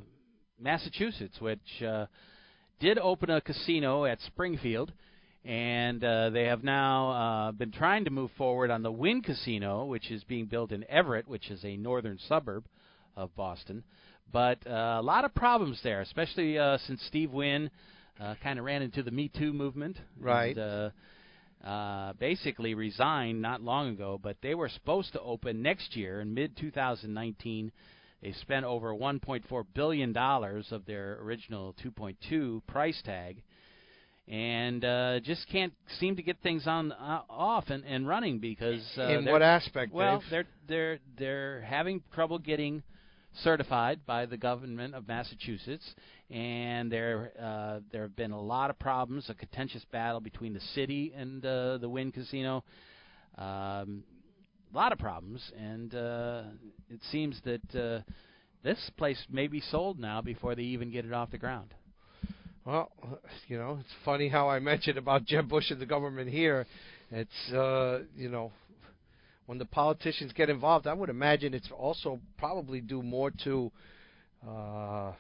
Massachusetts, 0.61 1.41
which 1.41 1.83
uh, 1.87 2.07
did 2.81 2.99
open 2.99 3.31
a 3.31 3.41
casino 3.41 4.05
at 4.05 4.21
Springfield, 4.27 4.93
and 5.45 6.03
uh, 6.03 6.31
they 6.31 6.45
have 6.45 6.63
now 6.63 7.11
uh, 7.11 7.53
been 7.53 7.73
trying 7.73 8.05
to 8.05 8.11
move 8.11 8.31
forward 8.37 8.71
on 8.71 8.83
the 8.83 8.93
Wynn 8.93 9.23
Casino, 9.23 9.85
which 9.85 10.11
is 10.11 10.23
being 10.25 10.47
built 10.47 10.73
in 10.73 10.85
Everett, 10.91 11.29
which 11.29 11.51
is 11.51 11.65
a 11.65 11.77
northern 11.77 12.19
suburb 12.29 12.65
of 13.17 13.35
Boston. 13.35 13.85
But 14.33 14.59
uh, 14.67 14.99
a 15.01 15.03
lot 15.03 15.25
of 15.25 15.35
problems 15.35 15.81
there, 15.83 16.01
especially 16.03 16.59
uh, 16.59 16.79
since 16.87 17.03
Steve 17.09 17.31
Wynn 17.31 17.71
kind 18.43 18.59
of 18.59 18.65
ran 18.65 18.83
into 18.83 19.03
the 19.03 19.11
Me 19.11 19.29
Too 19.29 19.53
movement. 19.53 19.99
Right. 20.21 20.57
And, 20.57 20.59
uh, 20.59 20.91
uh, 21.65 22.13
basically 22.15 22.75
resigned 22.75 23.43
not 23.43 23.63
long 23.63 23.89
ago, 23.91 24.19
but 24.23 24.37
they 24.43 24.55
were 24.55 24.69
supposed 24.69 25.13
to 25.13 25.21
open 25.21 25.61
next 25.61 25.97
year 25.97 26.21
in 26.21 26.33
mid 26.33 26.57
2019. 26.57 27.73
They 28.23 28.33
spent 28.33 28.65
over 28.65 28.95
1.4 28.95 29.65
billion 29.75 30.13
dollars 30.13 30.69
of 30.71 30.87
their 30.87 31.19
original 31.21 31.75
2.2 31.85 32.63
price 32.67 33.01
tag, 33.05 33.43
and 34.27 34.85
uh, 34.85 35.21
just 35.21 35.49
can't 35.51 35.73
seem 35.99 36.17
to 36.17 36.23
get 36.23 36.37
things 36.43 36.67
on 36.67 36.93
uh, 36.93 37.23
off 37.31 37.65
and, 37.69 37.85
and 37.85 38.07
running 38.07 38.39
because 38.39 38.85
uh, 38.97 39.03
in 39.03 39.25
what 39.25 39.43
aspect? 39.43 39.93
well, 39.93 40.19
Dave? 40.19 40.31
they're 40.31 40.47
they're 40.69 40.99
they're 41.19 41.61
having 41.63 42.03
trouble 42.13 42.39
getting 42.39 42.83
certified 43.43 44.01
by 44.07 44.27
the 44.27 44.37
government 44.37 44.95
of 44.95 45.07
Massachusetts, 45.07 45.85
and 46.31 46.91
there 46.91 47.33
uh, 47.41 47.81
there 47.93 48.03
have 48.03 48.17
been 48.17 48.33
a 48.33 48.41
lot 48.41 48.71
of 48.71 48.79
problems, 48.79 49.29
a 49.29 49.35
contentious 49.35 49.85
battle 49.93 50.21
between 50.21 50.53
the 50.55 50.61
city 50.75 51.13
and 51.17 51.45
uh, 51.45 51.79
the 51.79 51.89
Wynn 51.89 52.13
Casino. 52.13 52.65
Um, 53.37 54.03
a 54.73 54.77
lot 54.77 54.93
of 54.93 54.99
problems, 54.99 55.41
and 55.59 55.95
uh, 55.95 56.43
it 56.91 57.01
seems 57.11 57.41
that 57.45 57.75
uh, 57.75 58.03
this 58.63 58.91
place 58.97 59.23
may 59.31 59.47
be 59.47 59.61
sold 59.61 59.99
now 59.99 60.21
before 60.21 60.55
they 60.55 60.63
even 60.63 60.91
get 60.91 61.05
it 61.05 61.13
off 61.13 61.31
the 61.31 61.39
ground. 61.39 61.73
Well, 62.65 62.91
you 63.47 63.57
know, 63.57 63.79
it's 63.81 63.95
funny 64.05 64.29
how 64.29 64.51
I 64.51 64.59
mentioned 64.61 64.99
about 64.99 65.25
Jeb 65.25 65.49
Bush 65.49 65.71
and 65.71 65.81
the 65.81 65.87
government 65.87 66.29
here. 66.29 66.67
It's 67.11 67.53
uh, 67.53 68.01
you 68.15 68.29
know, 68.29 68.53
when 69.49 69.57
the 69.57 69.65
politicians 69.65 70.31
get 70.35 70.51
involved, 70.51 70.87
I 70.87 70.93
would 70.93 71.09
imagine 71.09 71.55
it's 71.55 71.71
also 71.75 72.21
probably 72.37 72.83
due 72.83 73.03
more 73.03 73.31
to 73.45 73.73
uh, 74.47 75.13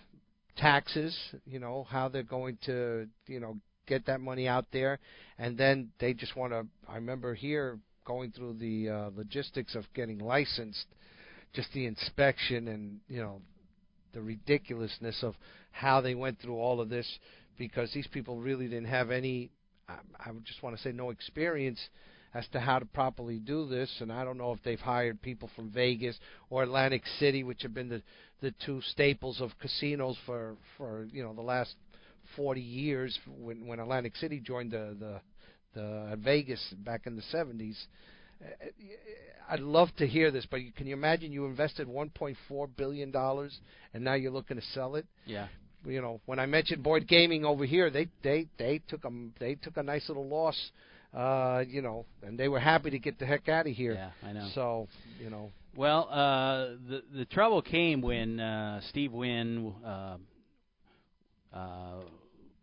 taxes. 0.54 1.18
You 1.46 1.58
know, 1.58 1.86
how 1.88 2.10
they're 2.10 2.24
going 2.24 2.58
to 2.66 3.08
you 3.26 3.40
know 3.40 3.56
get 3.86 4.04
that 4.04 4.20
money 4.20 4.46
out 4.46 4.66
there, 4.70 4.98
and 5.38 5.56
then 5.56 5.92
they 5.98 6.12
just 6.12 6.36
want 6.36 6.52
to. 6.52 6.66
I 6.86 6.96
remember 6.96 7.32
here 7.32 7.78
going 8.04 8.30
through 8.32 8.58
the 8.58 8.90
uh, 8.90 9.10
logistics 9.16 9.74
of 9.74 9.84
getting 9.94 10.18
licensed, 10.18 10.84
just 11.54 11.72
the 11.72 11.86
inspection 11.86 12.68
and 12.68 13.00
you 13.08 13.22
know 13.22 13.40
the 14.12 14.20
ridiculousness 14.20 15.22
of 15.22 15.36
how 15.70 16.02
they 16.02 16.14
went 16.14 16.38
through 16.38 16.58
all 16.58 16.82
of 16.82 16.90
this 16.90 17.18
because 17.56 17.90
these 17.94 18.06
people 18.08 18.36
really 18.36 18.68
didn't 18.68 18.88
have 18.88 19.10
any 19.10 19.48
I, 19.88 19.94
I 20.20 20.32
just 20.44 20.62
want 20.62 20.76
to 20.76 20.82
say 20.82 20.92
no 20.92 21.08
experience 21.08 21.80
as 22.34 22.46
to 22.48 22.60
how 22.60 22.78
to 22.78 22.84
properly 22.84 23.38
do 23.38 23.66
this 23.68 23.90
and 24.00 24.12
I 24.12 24.24
don't 24.24 24.38
know 24.38 24.52
if 24.52 24.62
they've 24.62 24.78
hired 24.78 25.20
people 25.22 25.50
from 25.56 25.70
Vegas 25.70 26.18
or 26.50 26.62
Atlantic 26.62 27.02
City 27.18 27.42
which 27.44 27.62
have 27.62 27.74
been 27.74 27.88
the 27.88 28.02
the 28.40 28.54
two 28.64 28.80
staples 28.82 29.40
of 29.40 29.50
casinos 29.58 30.16
for 30.26 30.56
for 30.76 31.06
you 31.10 31.22
know 31.22 31.34
the 31.34 31.42
last 31.42 31.74
40 32.36 32.60
years 32.60 33.18
when 33.38 33.66
when 33.66 33.80
Atlantic 33.80 34.16
City 34.16 34.40
joined 34.40 34.72
the 34.72 34.96
the 34.98 35.20
the 35.74 36.16
Vegas 36.16 36.62
back 36.84 37.06
in 37.06 37.16
the 37.16 37.22
70s 37.32 37.76
Uh, 38.40 38.66
I'd 39.50 39.60
love 39.60 39.88
to 39.96 40.06
hear 40.06 40.30
this, 40.30 40.46
but 40.50 40.60
can 40.76 40.86
you 40.86 40.92
imagine 40.92 41.32
you 41.32 41.46
invested 41.46 41.88
1.4 41.88 42.68
billion 42.76 43.10
dollars 43.10 43.58
and 43.94 44.04
now 44.04 44.14
you're 44.14 44.30
looking 44.30 44.58
to 44.58 44.62
sell 44.74 44.94
it? 44.94 45.06
Yeah. 45.24 45.48
You 45.86 46.02
know, 46.02 46.20
when 46.26 46.38
I 46.38 46.46
mentioned 46.46 46.82
Boyd 46.82 47.06
Gaming 47.08 47.44
over 47.44 47.64
here, 47.64 47.88
they 47.90 48.08
they 48.22 48.46
they 48.58 48.80
took 48.88 49.04
a 49.04 49.10
they 49.40 49.54
took 49.54 49.76
a 49.76 49.82
nice 49.82 50.08
little 50.08 50.28
loss, 50.28 50.70
uh, 51.14 51.64
you 51.66 51.82
know, 51.82 52.06
and 52.22 52.38
they 52.38 52.48
were 52.48 52.60
happy 52.60 52.90
to 52.90 52.98
get 52.98 53.18
the 53.18 53.26
heck 53.26 53.48
out 53.48 53.66
of 53.66 53.72
here. 53.72 53.94
Yeah, 53.94 54.28
I 54.28 54.32
know. 54.32 54.48
So, 54.54 54.88
you 55.20 55.30
know, 55.30 55.50
Well, 55.76 56.08
uh, 56.10 56.76
the 56.88 57.02
the 57.14 57.24
trouble 57.26 57.62
came 57.62 58.00
when 58.02 58.40
uh, 58.40 58.80
Steve 58.88 59.12
Wynn 59.12 59.72
uh, 59.84 60.16
uh, 61.52 62.00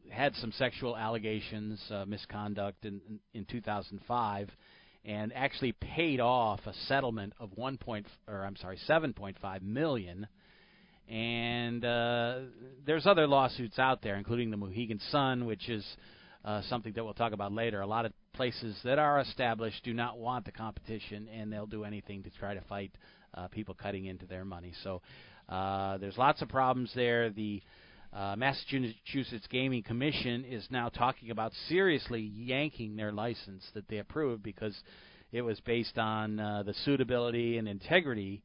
had 0.09 0.35
some 0.35 0.51
sexual 0.51 0.95
allegations, 0.95 1.81
uh, 1.89 2.05
misconduct 2.05 2.85
in, 2.85 3.01
in 3.09 3.19
in 3.33 3.45
2005, 3.45 4.49
and 5.05 5.33
actually 5.33 5.71
paid 5.73 6.19
off 6.19 6.59
a 6.65 6.73
settlement 6.87 7.33
of 7.39 7.49
one 7.55 7.77
point 7.77 8.05
or 8.27 8.45
I'm 8.45 8.55
sorry, 8.55 8.77
7.5 8.87 9.61
million. 9.61 10.27
And 11.07 11.85
uh, 11.85 12.39
there's 12.85 13.05
other 13.05 13.27
lawsuits 13.27 13.77
out 13.77 14.01
there, 14.01 14.15
including 14.15 14.49
the 14.49 14.57
Mohegan 14.57 14.99
Sun, 15.11 15.45
which 15.45 15.69
is 15.69 15.85
uh, 16.43 16.63
something 16.63 16.93
that 16.93 17.03
we'll 17.03 17.13
talk 17.13 17.31
about 17.31 17.51
later. 17.51 17.81
A 17.81 17.87
lot 17.87 18.05
of 18.05 18.13
places 18.35 18.77
that 18.83 18.99
are 18.99 19.19
established 19.19 19.83
do 19.83 19.93
not 19.93 20.17
want 20.17 20.45
the 20.45 20.51
competition, 20.51 21.27
and 21.29 21.51
they'll 21.51 21.65
do 21.65 21.83
anything 21.83 22.23
to 22.23 22.29
try 22.29 22.53
to 22.53 22.61
fight 22.61 22.91
uh, 23.33 23.47
people 23.47 23.73
cutting 23.73 24.05
into 24.05 24.25
their 24.25 24.45
money. 24.45 24.73
So 24.83 25.01
uh, 25.49 25.97
there's 25.97 26.17
lots 26.17 26.41
of 26.41 26.49
problems 26.49 26.91
there. 26.95 27.29
The 27.29 27.61
uh, 28.13 28.35
Massachusetts 28.37 29.47
Gaming 29.49 29.83
Commission 29.83 30.45
is 30.45 30.65
now 30.69 30.89
talking 30.89 31.31
about 31.31 31.51
seriously 31.67 32.21
yanking 32.21 32.95
their 32.95 33.11
license 33.11 33.63
that 33.73 33.87
they 33.87 33.97
approved 33.97 34.43
because 34.43 34.75
it 35.31 35.41
was 35.41 35.59
based 35.61 35.97
on 35.97 36.39
uh, 36.39 36.63
the 36.63 36.73
suitability 36.85 37.57
and 37.57 37.67
integrity 37.67 38.41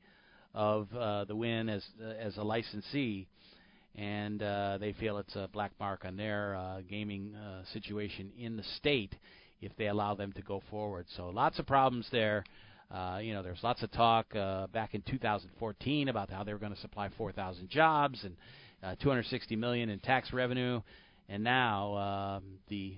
of 0.54 0.88
uh, 0.98 1.24
the 1.24 1.36
Wynn 1.36 1.68
as 1.68 1.84
uh, 2.02 2.08
as 2.08 2.36
a 2.36 2.42
licensee, 2.42 3.28
and 3.94 4.42
uh, 4.42 4.78
they 4.80 4.92
feel 4.94 5.18
it's 5.18 5.36
a 5.36 5.48
black 5.52 5.72
mark 5.78 6.04
on 6.04 6.16
their 6.16 6.56
uh, 6.56 6.80
gaming 6.88 7.34
uh, 7.36 7.62
situation 7.72 8.32
in 8.36 8.56
the 8.56 8.64
state 8.76 9.14
if 9.60 9.72
they 9.76 9.88
allow 9.88 10.14
them 10.14 10.32
to 10.32 10.42
go 10.42 10.62
forward. 10.70 11.06
So 11.16 11.28
lots 11.28 11.58
of 11.58 11.66
problems 11.66 12.06
there. 12.10 12.44
Uh, 12.90 13.20
you 13.22 13.32
know, 13.32 13.42
there's 13.42 13.62
lots 13.62 13.82
of 13.82 13.90
talk 13.92 14.34
uh, 14.34 14.66
back 14.68 14.94
in 14.94 15.02
2014 15.02 16.08
about 16.08 16.30
how 16.30 16.42
they 16.42 16.52
were 16.52 16.58
going 16.58 16.74
to 16.74 16.80
supply 16.80 17.08
4,000 17.16 17.68
jobs 17.68 18.24
and 18.24 18.36
uh, 18.82 18.96
260 19.00 19.54
million 19.56 19.90
in 19.90 20.00
tax 20.00 20.32
revenue, 20.32 20.80
and 21.28 21.44
now 21.44 21.94
um, 21.96 22.44
the 22.68 22.94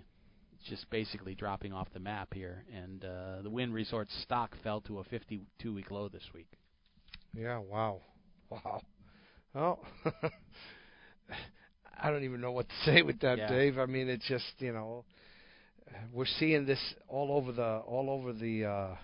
just 0.69 0.89
basically 0.91 1.35
dropping 1.35 1.73
off 1.73 1.89
the 1.93 2.01
map 2.01 2.33
here. 2.33 2.65
And 2.73 3.05
uh, 3.05 3.43
the 3.43 3.51
Wynn 3.51 3.73
Resort 3.73 4.09
stock 4.23 4.55
fell 4.63 4.81
to 4.83 5.01
a 5.01 5.05
52-week 5.05 5.91
low 5.91 6.09
this 6.09 6.23
week. 6.35 6.49
Yeah. 7.35 7.59
Wow. 7.59 8.01
Wow. 8.51 8.83
Well, 9.55 9.85
I 12.03 12.11
don't 12.11 12.25
even 12.25 12.43
know 12.43 12.53
what 12.53 12.69
to 12.69 12.75
say 12.85 13.01
with 13.01 13.19
that, 13.21 13.39
Yeah. 13.39 13.49
Dave. 13.49 13.79
I 13.79 13.87
mean, 13.87 14.11
it's 14.11 14.29
just 14.29 14.45
you 14.59 14.75
know, 14.75 15.07
we're 16.12 16.26
seeing 16.38 16.66
this 16.66 16.80
all 17.09 17.32
over 17.32 17.53
the 17.53 17.78
all 17.86 18.11
over 18.11 18.32
the 18.32 18.64
uh, 18.64 18.95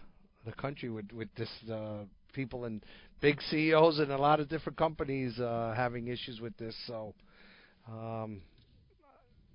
the 0.44 0.52
country 0.52 0.90
with 0.90 1.10
with 1.12 1.28
this 1.36 1.50
uh, 1.70 2.04
people 2.32 2.64
and 2.64 2.82
big 3.20 3.40
CEOs 3.50 3.98
and 3.98 4.12
a 4.12 4.18
lot 4.18 4.40
of 4.40 4.48
different 4.48 4.78
companies 4.78 5.38
uh, 5.38 5.74
having 5.76 6.08
issues 6.08 6.40
with 6.40 6.56
this. 6.56 6.74
So. 6.86 7.14
Um, 7.88 8.42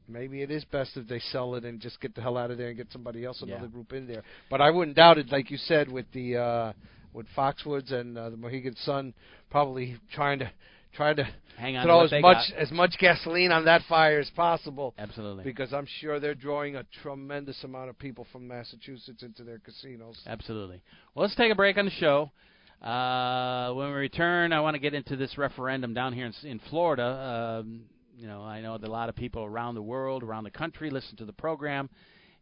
Maybe 0.06 0.42
it 0.42 0.52
is 0.52 0.66
best 0.66 0.98
if 0.98 1.08
they 1.08 1.20
sell 1.32 1.56
it 1.56 1.64
and 1.64 1.80
just 1.80 2.00
get 2.02 2.14
the 2.14 2.22
hell 2.22 2.38
out 2.38 2.52
of 2.52 2.58
there 2.58 2.68
and 2.68 2.76
get 2.76 2.92
somebody 2.92 3.24
else, 3.24 3.42
another 3.42 3.64
Yeah. 3.64 3.68
group 3.70 3.94
in 3.94 4.06
there. 4.06 4.22
But 4.50 4.60
I 4.60 4.70
wouldn't 4.70 4.98
doubt 4.98 5.18
it, 5.18 5.32
like 5.32 5.50
you 5.50 5.58
said, 5.58 5.90
with 5.90 6.12
the 6.12 6.36
uh, 6.38 6.74
with 7.14 7.26
Foxwoods 7.38 7.94
and 7.94 8.18
uh, 8.18 8.30
the 8.30 8.36
Mohegan 8.38 8.76
Sun, 8.76 9.14
probably 9.50 9.98
trying 10.14 10.40
to 10.40 10.52
trying 10.94 11.16
to 11.18 11.28
Hang 11.58 11.78
on 11.78 11.86
throw 11.86 12.04
as 12.04 12.12
much 12.12 12.22
got. 12.22 12.58
as 12.58 12.72
much 12.72 12.96
gasoline 13.00 13.52
on 13.52 13.66
that 13.66 13.82
fire 13.88 14.20
as 14.20 14.30
possible. 14.32 14.94
Absolutely. 14.98 15.44
Because 15.44 15.74
I'm 15.74 15.88
sure 16.00 16.20
they're 16.20 16.36
drawing 16.36 16.76
a 16.76 16.84
tremendous 17.02 17.64
amount 17.64 17.90
of 17.90 17.98
people 17.98 18.26
from 18.32 18.48
Massachusetts 18.48 19.24
into 19.24 19.44
their 19.44 19.60
casinos. 19.60 20.22
Absolutely. 20.26 20.82
Well, 21.14 21.24
let's 21.24 21.36
take 21.36 21.52
a 21.52 21.56
break 21.56 21.78
on 21.78 21.86
the 21.86 21.92
show. 21.92 22.32
Uh, 22.82 23.74
when 23.74 23.88
we 23.88 23.94
return, 23.94 24.52
I 24.52 24.60
want 24.60 24.76
to 24.76 24.80
get 24.80 24.94
into 24.94 25.16
this 25.16 25.38
referendum 25.38 25.94
down 25.94 26.14
here 26.14 26.26
in, 26.26 26.34
in 26.50 26.60
Florida. 26.70 27.62
Um, 27.62 27.84
you 28.18 28.28
know, 28.28 28.42
I 28.42 28.62
know 28.62 28.78
that 28.78 28.88
a 28.88 28.92
lot 28.92 29.10
of 29.10 29.16
people 29.16 29.44
around 29.44 29.76
the 29.76 29.82
world, 29.82 30.22
around 30.22 30.44
the 30.44 30.52
country, 30.52 30.90
listen 30.90 31.16
to 31.18 31.26
the 31.26 31.34
program 31.34 31.90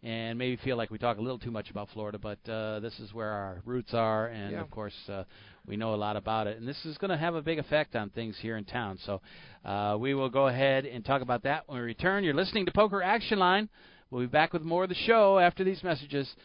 and 0.04 0.38
maybe 0.38 0.56
feel 0.58 0.78
like 0.78 0.90
we 0.90 0.98
talk 0.98 1.18
a 1.18 1.22
little 1.22 1.38
too 1.38 1.52
much 1.52 1.70
about 1.70 1.90
Florida, 1.94 2.18
but 2.18 2.40
uh, 2.50 2.80
this 2.80 3.00
is 3.00 3.14
where 3.14 3.30
our 3.30 3.62
roots 3.66 3.94
are, 3.94 4.28
and 4.28 4.52
Yeah. 4.54 4.62
of 4.62 4.72
course, 4.72 4.96
uh, 5.10 5.24
we 5.68 5.78
know 5.78 5.94
a 5.94 5.96
lot 5.96 6.16
about 6.16 6.48
it. 6.48 6.58
And 6.58 6.68
this 6.68 6.84
is 6.86 6.98
going 6.98 7.12
to 7.12 7.18
have 7.18 7.36
a 7.36 7.42
big 7.42 7.60
effect 7.60 7.96
on 7.96 8.10
things 8.10 8.36
here 8.40 8.58
in 8.58 8.66
town. 8.66 8.98
So 9.06 9.22
uh, 9.64 9.98
we 10.00 10.14
will 10.16 10.30
go 10.30 10.48
ahead 10.48 10.86
and 10.86 11.06
talk 11.06 11.22
about 11.22 11.44
that 11.44 11.68
when 11.68 11.78
we 11.80 11.86
return. 11.86 12.24
You're 12.24 12.34
listening 12.34 12.66
to 12.66 12.72
Poker 12.72 13.04
Action 13.04 13.38
Line. 13.38 13.70
We'll 14.10 14.22
be 14.24 14.28
back 14.28 14.54
with 14.54 14.64
more 14.64 14.84
of 14.84 14.90
the 14.90 14.96
show 14.96 15.38
after 15.38 15.64
these 15.64 15.84
messages 15.84 16.36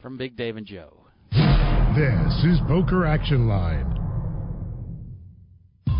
from 0.00 0.16
Big 0.16 0.34
Dave 0.36 0.56
and 0.56 0.66
Joe. 0.66 1.06
This 1.94 2.44
is 2.44 2.58
Poker 2.66 3.04
Action 3.04 3.46
Line. 3.46 4.01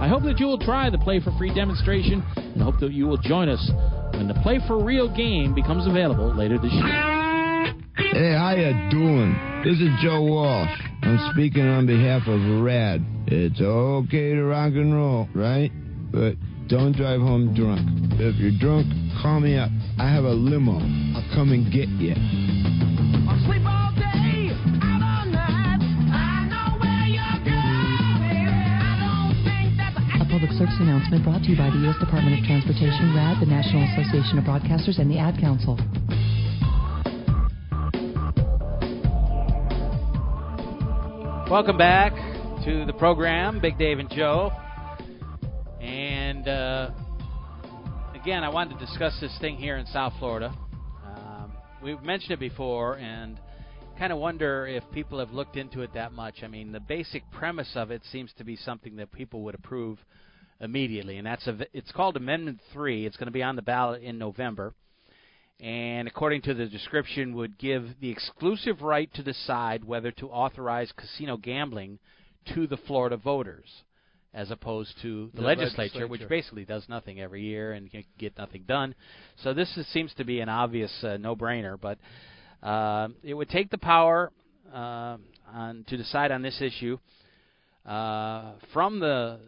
I 0.00 0.06
hope 0.06 0.22
that 0.22 0.38
you 0.38 0.46
will 0.46 0.58
try 0.58 0.90
the 0.90 0.98
Play 0.98 1.18
for 1.20 1.32
Free 1.36 1.52
demonstration 1.52 2.22
and 2.36 2.62
hope 2.62 2.78
that 2.78 2.92
you 2.92 3.06
will 3.06 3.18
join 3.18 3.48
us 3.48 3.70
when 4.14 4.28
the 4.28 4.34
Play 4.42 4.60
for 4.66 4.82
Real 4.82 5.08
game 5.14 5.54
becomes 5.54 5.88
available 5.88 6.32
later 6.34 6.56
this 6.56 6.72
year. 6.72 7.74
Hey, 8.12 8.32
how 8.32 8.54
you 8.56 8.90
doing? 8.90 9.34
This 9.64 9.80
is 9.80 9.90
Joe 10.00 10.22
Walsh. 10.22 10.70
I'm 11.02 11.32
speaking 11.32 11.66
on 11.66 11.86
behalf 11.86 12.22
of 12.28 12.62
Rad. 12.62 13.04
It's 13.26 13.60
okay 13.60 14.34
to 14.34 14.44
rock 14.44 14.72
and 14.74 14.94
roll, 14.94 15.28
right? 15.34 15.72
But 16.12 16.36
don't 16.68 16.94
drive 16.94 17.20
home 17.20 17.52
drunk. 17.54 17.80
If 18.20 18.36
you're 18.36 18.56
drunk, 18.60 18.86
call 19.20 19.40
me 19.40 19.58
up. 19.58 19.70
I 19.98 20.08
have 20.12 20.24
a 20.24 20.32
limo. 20.32 20.78
I'll 21.18 21.34
come 21.34 21.50
and 21.50 21.72
get 21.72 21.88
you. 21.88 22.14
Service 30.68 30.80
announcement 30.80 31.24
brought 31.24 31.42
to 31.42 31.50
you 31.50 31.56
by 31.56 31.70
the 31.70 31.78
U.S. 31.78 31.96
Department 31.98 32.38
of 32.38 32.44
Transportation, 32.44 33.14
RAD, 33.14 33.40
the 33.40 33.46
National 33.46 33.84
Association 33.84 34.38
of 34.38 34.44
Broadcasters, 34.44 34.98
and 34.98 35.10
the 35.10 35.16
Ad 35.16 35.40
Council. 35.40 35.76
Welcome 41.50 41.78
back 41.78 42.12
to 42.64 42.84
the 42.84 42.92
program, 42.98 43.60
Big 43.60 43.78
Dave 43.78 43.98
and 43.98 44.10
Joe. 44.10 44.52
And 45.80 46.46
uh, 46.46 46.90
again, 48.14 48.44
I 48.44 48.50
wanted 48.50 48.78
to 48.78 48.84
discuss 48.84 49.18
this 49.22 49.34
thing 49.40 49.56
here 49.56 49.78
in 49.78 49.86
South 49.86 50.12
Florida. 50.18 50.52
Um, 51.02 51.52
we've 51.82 52.02
mentioned 52.02 52.32
it 52.32 52.40
before, 52.40 52.98
and 52.98 53.40
kind 53.98 54.12
of 54.12 54.18
wonder 54.18 54.66
if 54.66 54.82
people 54.92 55.18
have 55.18 55.30
looked 55.30 55.56
into 55.56 55.80
it 55.80 55.94
that 55.94 56.12
much. 56.12 56.42
I 56.42 56.46
mean, 56.48 56.72
the 56.72 56.80
basic 56.80 57.22
premise 57.30 57.72
of 57.74 57.90
it 57.90 58.02
seems 58.12 58.32
to 58.36 58.44
be 58.44 58.56
something 58.56 58.96
that 58.96 59.12
people 59.12 59.42
would 59.44 59.54
approve 59.54 59.98
immediately, 60.60 61.18
and 61.18 61.26
that's 61.26 61.46
a, 61.46 61.58
it's 61.72 61.92
called 61.92 62.16
Amendment 62.16 62.60
Three. 62.72 63.06
It's 63.06 63.16
going 63.16 63.26
to 63.26 63.32
be 63.32 63.42
on 63.42 63.56
the 63.56 63.62
ballot 63.62 64.02
in 64.02 64.18
November 64.18 64.74
and 65.60 66.06
according 66.06 66.42
to 66.42 66.54
the 66.54 66.66
description 66.66 67.34
would 67.34 67.58
give 67.58 67.84
the 68.00 68.10
exclusive 68.10 68.82
right 68.82 69.12
to 69.14 69.22
decide 69.22 69.84
whether 69.84 70.12
to 70.12 70.28
authorize 70.28 70.92
casino 70.96 71.36
gambling 71.36 71.98
to 72.54 72.66
the 72.66 72.76
Florida 72.76 73.16
voters. 73.16 73.66
as 74.34 74.50
opposed 74.50 74.94
to 75.02 75.30
the, 75.34 75.40
The 75.40 75.46
legislature, 75.46 76.06
which 76.06 76.28
basically 76.28 76.64
does 76.64 76.86
nothing 76.88 77.18
every 77.20 77.42
year 77.42 77.72
and 77.72 77.90
can 77.90 78.04
get 78.18 78.36
nothing 78.38 78.64
done. 78.68 78.94
So 79.42 79.52
this 79.52 79.74
is, 79.76 79.86
seems 79.88 80.12
to 80.14 80.24
be 80.24 80.40
an 80.40 80.48
obvious 80.48 80.92
uh, 81.02 81.16
no-brainer, 81.16 81.80
but 81.80 81.98
uh, 82.62 83.08
it 83.24 83.34
would 83.34 83.48
take 83.48 83.70
the 83.70 83.78
power 83.78 84.30
uh, 84.72 85.16
on, 85.52 85.84
to 85.88 85.96
decide 85.96 86.30
on 86.30 86.42
this 86.42 86.60
issue 86.60 86.98
uh, 87.86 88.52
from 88.72 89.00
the 89.00 89.40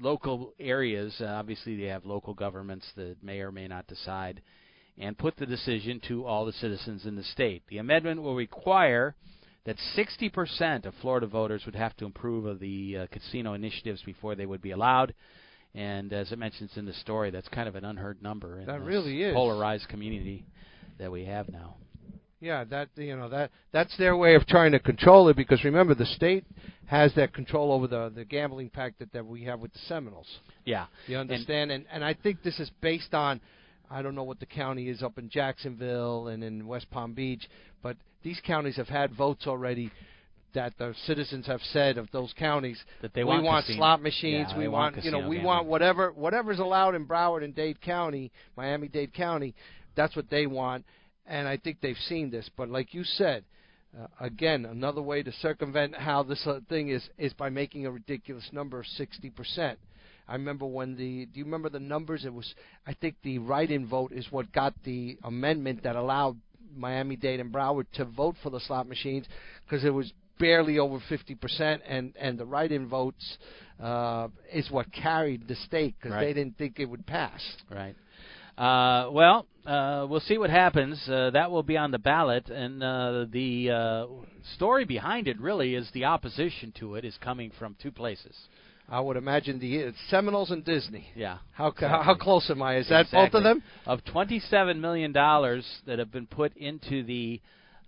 local 0.00 0.52
areas. 0.58 1.14
Uh, 1.20 1.24
obviously, 1.26 1.76
they 1.76 1.86
have 1.88 2.04
local 2.04 2.34
governments 2.34 2.86
that 2.96 3.16
may 3.22 3.40
or 3.40 3.52
may 3.52 3.68
not 3.68 3.86
decide, 3.86 4.42
and 4.98 5.16
put 5.18 5.36
the 5.36 5.46
decision 5.46 6.00
to 6.08 6.24
all 6.24 6.44
the 6.46 6.52
citizens 6.52 7.04
in 7.06 7.16
the 7.16 7.22
state. 7.24 7.62
The 7.68 7.78
amendment 7.78 8.22
will 8.22 8.34
require 8.36 9.14
that 9.64 9.76
60% 9.96 10.84
of 10.84 10.94
Florida 11.00 11.26
voters 11.26 11.62
would 11.64 11.74
have 11.74 11.96
to 11.96 12.06
approve 12.06 12.44
of 12.44 12.60
the 12.60 12.98
uh, 12.98 13.06
casino 13.10 13.54
initiatives 13.54 14.02
before 14.02 14.34
they 14.34 14.46
would 14.46 14.60
be 14.60 14.72
allowed. 14.72 15.14
And 15.74 16.12
as 16.12 16.30
it 16.30 16.38
mentions 16.38 16.70
in 16.76 16.84
the 16.84 16.92
story, 16.92 17.30
that's 17.30 17.48
kind 17.48 17.66
of 17.68 17.74
an 17.74 17.84
unheard 17.84 18.22
number 18.22 18.60
in 18.60 18.66
That 18.66 18.78
this 18.80 18.86
really 18.86 19.22
is. 19.22 19.34
polarized 19.34 19.88
community 19.88 20.44
that 20.98 21.10
we 21.10 21.24
have 21.24 21.48
now. 21.48 21.76
Yeah, 22.44 22.64
that 22.64 22.90
you 22.96 23.16
know 23.16 23.28
that 23.30 23.50
that's 23.72 23.96
their 23.96 24.16
way 24.16 24.34
of 24.34 24.46
trying 24.46 24.72
to 24.72 24.78
control 24.78 25.28
it 25.30 25.36
because 25.36 25.64
remember 25.64 25.94
the 25.94 26.04
state 26.04 26.44
has 26.86 27.14
that 27.14 27.32
control 27.32 27.72
over 27.72 27.86
the 27.86 28.12
the 28.14 28.24
gambling 28.24 28.68
pact 28.68 28.98
that, 28.98 29.12
that 29.14 29.24
we 29.24 29.44
have 29.44 29.60
with 29.60 29.72
the 29.72 29.78
Seminoles. 29.88 30.26
Yeah, 30.66 30.86
You 31.06 31.16
understand? 31.16 31.70
And, 31.70 31.86
and 31.90 32.04
I 32.04 32.12
think 32.12 32.42
this 32.42 32.60
is 32.60 32.70
based 32.82 33.14
on 33.14 33.40
I 33.90 34.02
don't 34.02 34.14
know 34.14 34.24
what 34.24 34.40
the 34.40 34.46
county 34.46 34.88
is 34.88 35.02
up 35.02 35.16
in 35.18 35.30
Jacksonville 35.30 36.28
and 36.28 36.44
in 36.44 36.66
West 36.66 36.90
Palm 36.90 37.14
Beach, 37.14 37.48
but 37.82 37.96
these 38.22 38.40
counties 38.44 38.76
have 38.76 38.88
had 38.88 39.14
votes 39.14 39.46
already 39.46 39.90
that 40.54 40.72
the 40.78 40.94
citizens 41.06 41.46
have 41.46 41.60
said 41.72 41.98
of 41.98 42.08
those 42.12 42.32
counties 42.38 42.78
that 43.02 43.12
they 43.14 43.24
we 43.24 43.28
want 43.30 43.44
want 43.44 43.64
casino- 43.66 43.78
slot 43.80 44.02
machines, 44.02 44.48
Yeah, 44.50 44.58
we 44.58 44.68
want, 44.68 44.94
want 44.96 45.04
you 45.04 45.10
know 45.10 45.18
we 45.20 45.36
gambling. 45.36 45.44
want 45.44 45.66
whatever 45.66 46.12
whatever's 46.12 46.58
allowed 46.58 46.94
in 46.94 47.06
Broward 47.06 47.42
and 47.42 47.54
Dade 47.54 47.80
County, 47.80 48.30
Miami 48.56 48.88
Dade 48.88 49.12
County, 49.14 49.54
that's 49.96 50.14
what 50.14 50.28
they 50.30 50.46
want, 50.46 50.84
and 51.26 51.48
I 51.48 51.56
think 51.56 51.80
they've 51.80 51.96
seen 52.08 52.30
this. 52.30 52.48
But 52.56 52.68
like 52.68 52.94
you 52.94 53.04
said, 53.04 53.44
uh, 53.98 54.06
again, 54.20 54.64
another 54.66 55.02
way 55.02 55.22
to 55.22 55.32
circumvent 55.32 55.94
how 55.96 56.22
this 56.22 56.42
uh, 56.46 56.60
thing 56.68 56.88
is 56.88 57.08
is 57.18 57.32
by 57.32 57.50
making 57.50 57.86
a 57.86 57.90
ridiculous 57.90 58.48
number 58.52 58.78
of 58.80 58.86
sixty 58.86 59.30
percent. 59.30 59.78
I 60.26 60.32
remember 60.32 60.66
when 60.66 60.96
the 60.96 61.26
do 61.26 61.38
you 61.38 61.44
remember 61.44 61.68
the 61.68 61.80
numbers? 61.80 62.24
It 62.24 62.32
was 62.32 62.54
I 62.86 62.94
think 62.94 63.16
the 63.22 63.38
write-in 63.38 63.86
vote 63.86 64.12
is 64.12 64.26
what 64.30 64.52
got 64.52 64.74
the 64.84 65.18
amendment 65.22 65.82
that 65.84 65.96
allowed 65.96 66.38
Miami 66.76 67.16
Dade 67.16 67.40
and 67.40 67.52
Broward 67.52 67.86
to 67.94 68.04
vote 68.04 68.36
for 68.42 68.50
the 68.50 68.60
slot 68.60 68.88
machines 68.88 69.26
because 69.64 69.84
it 69.84 69.90
was 69.90 70.12
barely 70.40 70.78
over 70.78 70.98
50% 71.10 71.78
and 71.86 72.12
and 72.18 72.36
the 72.38 72.44
write-in 72.44 72.88
votes 72.88 73.38
uh 73.80 74.28
is 74.52 74.68
what 74.70 74.86
carried 74.92 75.46
the 75.46 75.54
state 75.56 75.94
because 75.98 76.12
Right. 76.12 76.26
they 76.26 76.32
didn't 76.32 76.56
think 76.58 76.80
it 76.80 76.86
would 76.86 77.06
pass. 77.06 77.40
Right. 77.70 77.94
Uh, 78.58 79.10
well, 79.10 79.46
uh, 79.66 80.06
we'll 80.08 80.20
see 80.20 80.38
what 80.38 80.50
happens. 80.50 81.00
Uh, 81.08 81.30
that 81.30 81.50
will 81.50 81.62
be 81.62 81.76
on 81.76 81.90
the 81.90 81.98
ballot, 81.98 82.48
and 82.48 82.82
uh, 82.82 83.26
the 83.30 83.70
uh, 83.70 84.06
story 84.56 84.84
behind 84.84 85.28
it 85.28 85.40
really 85.40 85.74
is 85.74 85.88
the 85.92 86.04
opposition 86.04 86.72
to 86.78 86.96
it 86.96 87.04
is 87.04 87.16
coming 87.20 87.50
from 87.58 87.76
two 87.82 87.90
places. 87.90 88.36
I 88.86 89.00
would 89.00 89.16
imagine 89.16 89.58
the 89.58 89.94
Seminoles 90.10 90.50
and 90.50 90.62
Disney. 90.62 91.06
Yeah. 91.16 91.38
How 91.52 91.68
exactly. 91.68 92.04
how 92.04 92.14
close 92.14 92.50
am 92.50 92.60
I? 92.60 92.76
Is 92.76 92.88
that 92.90 93.06
both 93.10 93.32
of 93.32 93.42
them? 93.42 93.62
Of 93.86 94.04
twenty-seven 94.04 94.78
million 94.78 95.12
dollars 95.12 95.66
that 95.86 95.98
have 95.98 96.12
been 96.12 96.26
put 96.26 96.54
into 96.56 97.02
the 97.02 97.40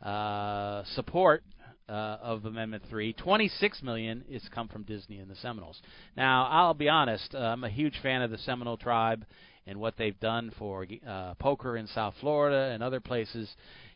uh, 0.02 0.84
support 0.94 1.42
uh, 1.86 1.92
of 2.22 2.46
Amendment 2.46 2.84
Three, 2.88 3.12
twenty-six 3.12 3.82
million 3.82 4.24
is 4.30 4.42
come 4.54 4.68
from 4.68 4.84
Disney 4.84 5.18
and 5.18 5.30
the 5.30 5.36
Seminoles. 5.36 5.82
Now, 6.16 6.46
I'll 6.50 6.72
be 6.72 6.88
honest, 6.88 7.34
I'm 7.34 7.64
a 7.64 7.68
huge 7.68 8.00
fan 8.02 8.22
of 8.22 8.30
the 8.30 8.38
Seminole 8.38 8.78
tribe 8.78 9.26
and 9.66 9.80
what 9.80 9.94
they've 9.96 10.18
done 10.20 10.52
for 10.58 10.86
uh, 11.06 11.34
poker 11.34 11.76
in 11.76 11.86
South 11.88 12.14
Florida 12.20 12.72
and 12.72 12.82
other 12.82 13.00
places. 13.00 13.48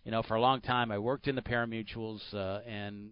You 0.04 0.10
know, 0.10 0.22
for 0.22 0.34
a 0.34 0.40
long 0.40 0.60
time, 0.60 0.90
I 0.90 0.98
worked 0.98 1.28
in 1.28 1.34
the 1.34 1.42
parimutuels 1.42 2.22
uh, 2.34 2.60
and 2.66 3.10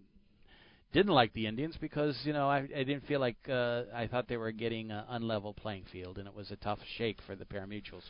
didn't 0.91 1.13
like 1.13 1.33
the 1.33 1.45
Indians 1.45 1.75
because 1.79 2.17
you 2.23 2.33
know 2.33 2.49
I, 2.49 2.67
I 2.75 2.83
didn't 2.83 3.05
feel 3.05 3.19
like 3.19 3.37
uh, 3.47 3.83
I 3.93 4.07
thought 4.07 4.27
they 4.27 4.37
were 4.37 4.51
getting 4.51 4.91
an 4.91 5.03
unlevel 5.11 5.55
playing 5.55 5.85
field, 5.91 6.17
and 6.17 6.27
it 6.27 6.35
was 6.35 6.51
a 6.51 6.55
tough 6.57 6.79
shake 6.97 7.17
for 7.27 7.35
the 7.35 7.45
parimutuels. 7.45 8.03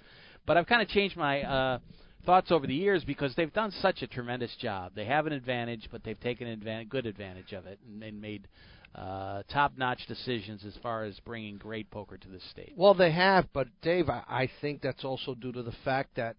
But 0.46 0.58
I've 0.58 0.68
kind 0.68 0.82
of 0.82 0.88
changed 0.88 1.18
my 1.18 1.42
uh, 1.42 1.80
thoughts 2.26 2.52
over 2.52 2.66
the 2.66 2.76
years 2.76 3.04
because 3.04 3.36
they've 3.36 3.54
done 3.54 3.72
such 3.82 4.02
a 4.02 4.08
tremendous 4.08 4.56
job. 4.60 4.94
They 4.96 5.06
have 5.06 5.28
an 5.28 5.34
advantage, 5.34 5.90
but 5.92 6.04
they've 6.04 6.20
taken 6.20 6.48
advan- 6.48 6.88
good 6.90 7.06
advantage 7.06 7.54
of 7.54 7.66
it 7.66 7.80
and, 7.86 8.02
and 8.02 8.22
made 8.22 8.48
uh, 8.96 9.44
top-notch 9.52 10.08
decisions 10.08 10.66
as 10.66 10.74
far 10.82 11.04
as 11.04 11.20
bringing 11.26 11.58
great 11.58 11.90
poker 11.92 12.18
to 12.18 12.28
the 12.28 12.40
state. 12.52 12.74
Well, 12.76 12.94
they 12.94 13.12
have, 13.12 13.48
but 13.54 13.68
Dave, 13.82 14.10
I, 14.10 14.24
I 14.28 14.50
think 14.62 14.82
that's 14.82 15.06
also 15.06 15.36
due 15.36 15.52
to 15.52 15.64
the 15.64 15.74
fact 15.86 16.16
that, 16.16 16.36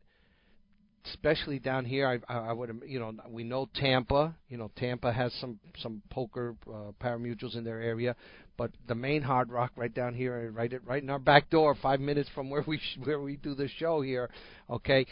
especially 1.07 1.59
down 1.59 1.85
here, 1.85 2.21
I, 2.29 2.33
I, 2.33 2.53
would, 2.53 2.83
you 2.87 2.99
know, 2.99 3.13
we 3.29 3.45
know 3.45 3.69
Tampa. 3.75 4.35
You 4.49 4.59
know, 4.59 4.71
Tampa 4.77 5.13
has 5.13 5.33
some 5.41 5.59
some 5.79 6.03
poker 6.11 6.55
uh, 6.69 6.93
parimutuels 7.03 7.57
in 7.57 7.65
their 7.65 7.81
area, 7.81 8.15
but 8.59 8.71
the 8.87 8.95
main 8.95 9.23
Hard 9.23 9.51
Rock 9.51 9.73
right 9.77 9.95
down 9.95 10.13
here, 10.13 10.51
right 10.53 10.71
at, 10.71 10.87
right 10.87 11.03
in 11.03 11.09
our 11.09 11.19
back 11.19 11.49
door, 11.49 11.75
five 11.81 12.01
minutes 12.01 12.29
from 12.35 12.51
where 12.51 12.65
we 12.67 12.77
sh- 12.77 12.99
where 13.05 13.21
we 13.21 13.37
do 13.37 13.55
the 13.55 13.69
show 13.79 14.03
here. 14.03 14.29
Okay, 14.69 15.07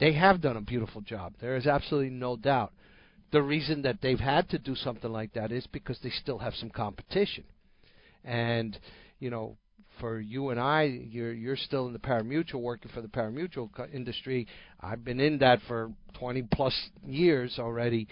they 0.00 0.12
have 0.14 0.40
done 0.40 0.56
a 0.56 0.62
beautiful 0.62 1.02
job. 1.02 1.34
There 1.40 1.56
is 1.56 1.66
absolutely 1.66 2.10
no 2.10 2.36
doubt. 2.36 2.72
The 3.30 3.42
reason 3.42 3.82
that 3.82 4.00
they've 4.00 4.18
had 4.18 4.48
to 4.50 4.58
do 4.58 4.74
something 4.74 5.12
like 5.12 5.34
that 5.34 5.52
is 5.52 5.66
because 5.66 5.98
they 6.02 6.10
still 6.10 6.38
have 6.38 6.54
some 6.54 6.70
competition, 6.70 7.44
and 8.24 8.78
you 9.18 9.30
know 9.30 9.56
for 10.00 10.20
you 10.20 10.50
and 10.50 10.60
I, 10.60 10.82
you're 10.82 11.32
you're 11.32 11.56
still 11.56 11.86
in 11.86 11.92
the 11.92 11.98
parimutuel 11.98 12.60
working 12.60 12.90
for 12.92 13.00
the 13.00 13.08
parimutuel 13.08 13.70
co- 13.74 13.86
industry. 13.92 14.46
I've 14.80 15.04
been 15.04 15.20
in 15.20 15.38
that 15.38 15.60
for 15.66 15.92
20 16.18 16.42
plus 16.52 16.74
years 17.06 17.58
already. 17.58 18.08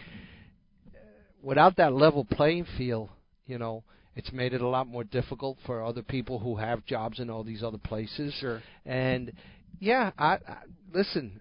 Without 1.43 1.77
that 1.77 1.93
level 1.93 2.25
playing 2.25 2.67
field, 2.77 3.09
you 3.47 3.59
know, 3.59 3.85
it's 4.17 4.33
made 4.33 4.53
it 4.53 4.61
a 4.61 4.69
lot 4.69 4.87
more 4.89 5.05
difficult 5.05 5.59
for 5.65 5.85
other 5.85 6.03
people 6.03 6.39
who 6.39 6.57
have 6.57 6.85
jobs 6.87 7.21
in 7.21 7.31
all 7.31 7.45
these 7.45 7.63
other 7.63 7.79
places. 7.79 8.35
Sure. 8.41 8.63
And 8.85 9.33
yeah, 9.79 10.11
I, 10.19 10.27
I 10.27 10.57
listen. 10.93 11.41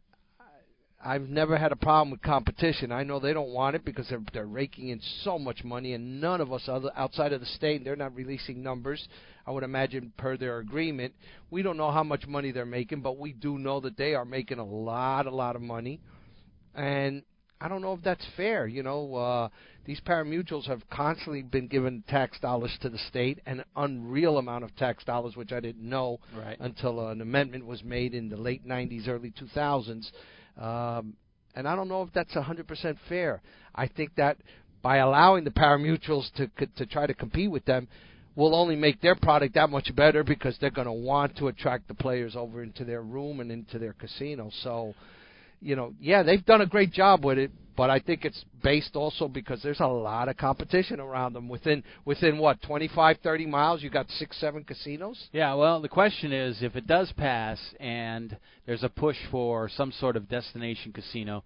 I've 1.06 1.30
never 1.30 1.56
had 1.56 1.72
a 1.72 1.76
problem 1.76 2.10
with 2.10 2.24
competition. 2.24 2.92
I 2.92 3.04
know 3.04 3.20
they 3.20 3.32
don't 3.32 3.52
want 3.52 3.76
it 3.76 3.86
because 3.86 4.10
they're 4.10 4.24
they're 4.34 4.48
raking 4.48 4.90
in 4.90 5.00
so 5.24 5.38
much 5.38 5.64
money, 5.64 5.94
and 5.94 6.20
none 6.20 6.42
of 6.42 6.52
us 6.52 6.64
other 6.68 6.90
outside 6.96 7.32
of 7.32 7.42
the 7.42 7.46
state, 7.46 7.84
they're 7.84 7.96
not 7.96 8.16
releasing 8.16 8.64
numbers. 8.64 9.08
I 9.46 9.52
would 9.52 9.64
imagine 9.64 10.12
per 10.18 10.36
their 10.36 10.58
agreement, 10.58 11.14
we 11.52 11.62
don't 11.62 11.78
know 11.78 11.92
how 11.92 12.04
much 12.04 12.26
money 12.26 12.52
they're 12.52 12.66
making, 12.66 13.02
but 13.02 13.20
we 13.20 13.34
do 13.34 13.60
know 13.60 13.80
that 13.82 13.98
they 13.98 14.16
are 14.16 14.26
making 14.26 14.58
a 14.58 14.66
lot, 14.66 15.28
a 15.28 15.32
lot 15.32 15.56
of 15.56 15.62
money, 15.62 16.00
and 16.74 17.22
I 17.62 17.68
don't 17.68 17.82
know 17.82 17.94
if 17.94 18.02
that's 18.02 18.26
fair. 18.36 18.66
You 18.68 18.82
know, 18.82 19.16
uh, 19.16 19.50
these 19.86 20.02
parimutuels 20.02 20.66
have 20.66 20.82
constantly 20.90 21.44
been 21.44 21.68
given 21.68 22.04
tax 22.08 22.40
dollars 22.40 22.76
to 22.82 22.90
the 22.90 22.98
state, 22.98 23.40
an 23.46 23.64
unreal 23.76 24.40
amount 24.40 24.64
of 24.64 24.76
tax 24.76 25.04
dollars, 25.06 25.36
which 25.36 25.52
I 25.52 25.60
didn't 25.60 25.88
know 25.88 26.20
Right. 26.36 26.58
until 26.60 27.08
an 27.08 27.22
amendment 27.22 27.66
was 27.66 27.84
made 27.84 28.14
in 28.14 28.28
the 28.28 28.38
late 28.38 28.66
90s, 28.66 29.08
early 29.08 29.32
2000s. 29.32 30.12
Um, 30.58 31.14
and 31.56 31.68
I 31.68 31.76
don't 31.76 31.88
know 31.88 32.04
if 32.04 32.10
that's 32.14 32.34
100% 32.34 32.98
fair. 33.08 33.42
I 33.74 33.88
think 33.88 34.16
that 34.16 34.38
by 34.82 34.98
allowing 34.98 35.44
the 35.44 35.52
parimutuels 35.52 36.32
to 36.36 36.48
to 36.78 36.86
try 36.86 37.08
to 37.08 37.14
compete 37.14 37.50
with 37.50 37.66
them 37.66 37.88
will 38.36 38.54
only 38.54 38.76
make 38.76 39.02
their 39.02 39.16
product 39.16 39.56
that 39.56 39.70
much 39.70 39.94
better 39.96 40.24
because 40.24 40.58
they're 40.60 40.70
going 40.70 40.88
to 40.88 40.94
want 40.94 41.36
to 41.38 41.48
attract 41.48 41.88
the 41.88 41.94
players 41.94 42.36
over 42.36 42.62
into 42.62 42.84
their 42.84 43.02
room 43.02 43.40
and 43.40 43.52
into 43.52 43.80
their 43.80 43.94
casino. 43.94 44.52
So, 44.62 44.94
you 45.62 45.76
know, 45.76 45.94
yeah, 46.00 46.22
they've 46.22 46.46
done 46.46 46.62
a 46.62 46.66
great 46.66 46.92
job 46.92 47.24
with 47.24 47.38
it, 47.38 47.52
but 47.76 47.90
I 47.90 48.00
think 48.00 48.26
it's 48.26 48.44
based 48.64 48.96
also 48.96 49.28
because 49.28 49.62
there's 49.62 49.80
a 49.80 49.88
lot 49.88 50.30
of 50.30 50.38
competition 50.38 51.00
around 51.00 51.34
them. 51.34 51.50
Within 51.50 51.84
within 52.06 52.38
what 52.38 52.62
25, 52.62 53.18
30 53.24 53.46
miles, 53.46 53.84
you 53.84 53.90
got 53.90 54.10
six, 54.12 54.38
seven 54.40 54.64
casinos. 54.64 55.30
Yeah, 55.32 55.54
well, 55.56 55.82
the 55.82 55.90
question 55.90 56.32
is 56.32 56.62
if 56.62 56.76
it 56.76 56.88
does 56.88 57.12
pass 57.14 57.60
and 57.80 58.38
there's 58.66 58.84
a 58.84 58.90
push 58.90 59.18
for 59.32 59.70
some 59.70 59.92
sort 59.92 60.16
of 60.16 60.30
destination 60.30 60.92
casino, 60.92 61.44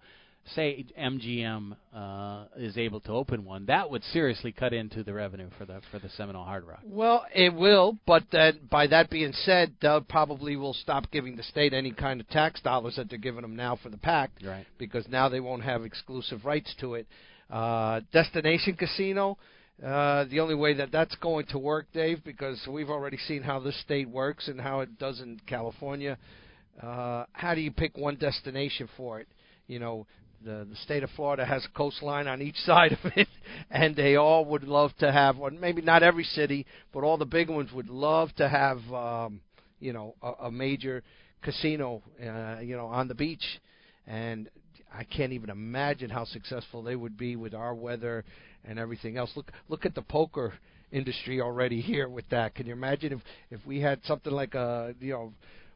say 0.54 0.84
MGM 0.98 1.76
uh, 1.94 2.44
is 2.56 2.76
able 2.78 3.00
to 3.00 3.12
open 3.12 3.44
one, 3.44 3.66
that 3.66 3.90
would 3.90 4.02
seriously 4.04 4.52
cut 4.52 4.72
into 4.72 5.02
the 5.02 5.12
revenue 5.12 5.48
for 5.58 5.64
the 5.64 5.80
for 5.90 5.98
the 5.98 6.08
Seminole 6.10 6.44
Hard 6.44 6.64
Rock. 6.64 6.80
Well, 6.84 7.24
it 7.34 7.54
will, 7.54 7.98
but 8.06 8.24
then 8.32 8.60
by 8.70 8.86
that 8.88 9.10
being 9.10 9.32
said, 9.32 9.74
they 9.80 9.98
probably 10.08 10.56
will 10.56 10.74
stop 10.74 11.10
giving 11.10 11.36
the 11.36 11.42
state 11.42 11.72
any 11.72 11.92
kind 11.92 12.20
of 12.20 12.28
tax 12.28 12.60
dollars 12.60 12.96
that 12.96 13.08
they're 13.10 13.18
giving 13.18 13.42
them 13.42 13.56
now 13.56 13.76
for 13.82 13.88
the 13.88 13.98
pact, 13.98 14.42
Right. 14.44 14.66
because 14.78 15.06
now 15.08 15.28
they 15.28 15.40
won't 15.40 15.62
have 15.62 15.84
exclusive 15.84 16.44
rights 16.44 16.74
to 16.80 16.94
it. 16.94 17.06
Uh, 17.50 18.00
destination 18.12 18.74
casino. 18.74 19.36
Uh, 19.84 20.24
the 20.30 20.38
only 20.40 20.54
way 20.54 20.74
that 20.74 20.92
that's 20.92 21.14
going 21.16 21.46
to 21.46 21.58
work, 21.58 21.86
Dave, 21.94 22.22
because 22.22 22.60
we've 22.70 22.90
already 22.90 23.16
seen 23.16 23.42
how 23.42 23.58
this 23.58 23.80
state 23.80 24.08
works 24.08 24.46
and 24.46 24.60
how 24.60 24.80
it 24.80 24.98
does 24.98 25.20
in 25.20 25.40
California. 25.46 26.18
Uh, 26.82 27.24
how 27.32 27.54
do 27.54 27.60
you 27.62 27.70
pick 27.72 27.96
one 27.96 28.16
destination 28.16 28.88
for 28.96 29.20
it? 29.20 29.28
You 29.68 29.78
know, 29.78 30.06
the 30.44 30.66
the 30.68 30.76
state 30.84 31.02
of 31.02 31.10
Florida 31.16 31.44
has 31.44 31.64
a 31.64 31.76
coastline 31.76 32.26
on 32.26 32.42
each 32.42 32.56
side 32.64 32.92
of 32.92 33.12
it, 33.16 33.28
and 33.70 33.94
they 33.96 34.16
all 34.16 34.44
would 34.46 34.64
love 34.64 34.92
to 34.98 35.10
have 35.12 35.36
one. 35.36 35.60
Maybe 35.60 35.82
not 35.82 36.02
every 36.02 36.24
city, 36.24 36.66
but 36.92 37.04
all 37.04 37.16
the 37.16 37.26
big 37.26 37.48
ones 37.48 37.72
would 37.72 37.88
love 37.88 38.34
to 38.36 38.48
have, 38.48 38.78
um, 38.92 39.40
you 39.78 39.92
know, 39.92 40.14
a, 40.22 40.46
a 40.46 40.50
major 40.50 41.02
casino, 41.42 42.02
uh, 42.20 42.60
you 42.60 42.76
know, 42.76 42.86
on 42.86 43.08
the 43.08 43.14
beach. 43.14 43.44
And 44.06 44.48
I 44.92 45.04
can't 45.04 45.32
even 45.32 45.50
imagine 45.50 46.10
how 46.10 46.24
successful 46.24 46.82
they 46.82 46.96
would 46.96 47.16
be 47.16 47.36
with 47.36 47.54
our 47.54 47.74
weather 47.74 48.24
and 48.64 48.78
everything 48.78 49.16
else. 49.16 49.30
Look, 49.36 49.52
look 49.68 49.86
at 49.86 49.94
the 49.94 50.02
poker 50.02 50.54
industry 50.92 51.40
already 51.40 51.80
here 51.80 52.08
with 52.08 52.28
that. 52.30 52.54
Can 52.54 52.66
you 52.66 52.72
imagine 52.72 53.12
if 53.12 53.20
if 53.50 53.66
we 53.66 53.80
had 53.80 54.00
something 54.04 54.32
like 54.32 54.54
a, 54.54 54.94
you 55.00 55.12
know, 55.12 55.32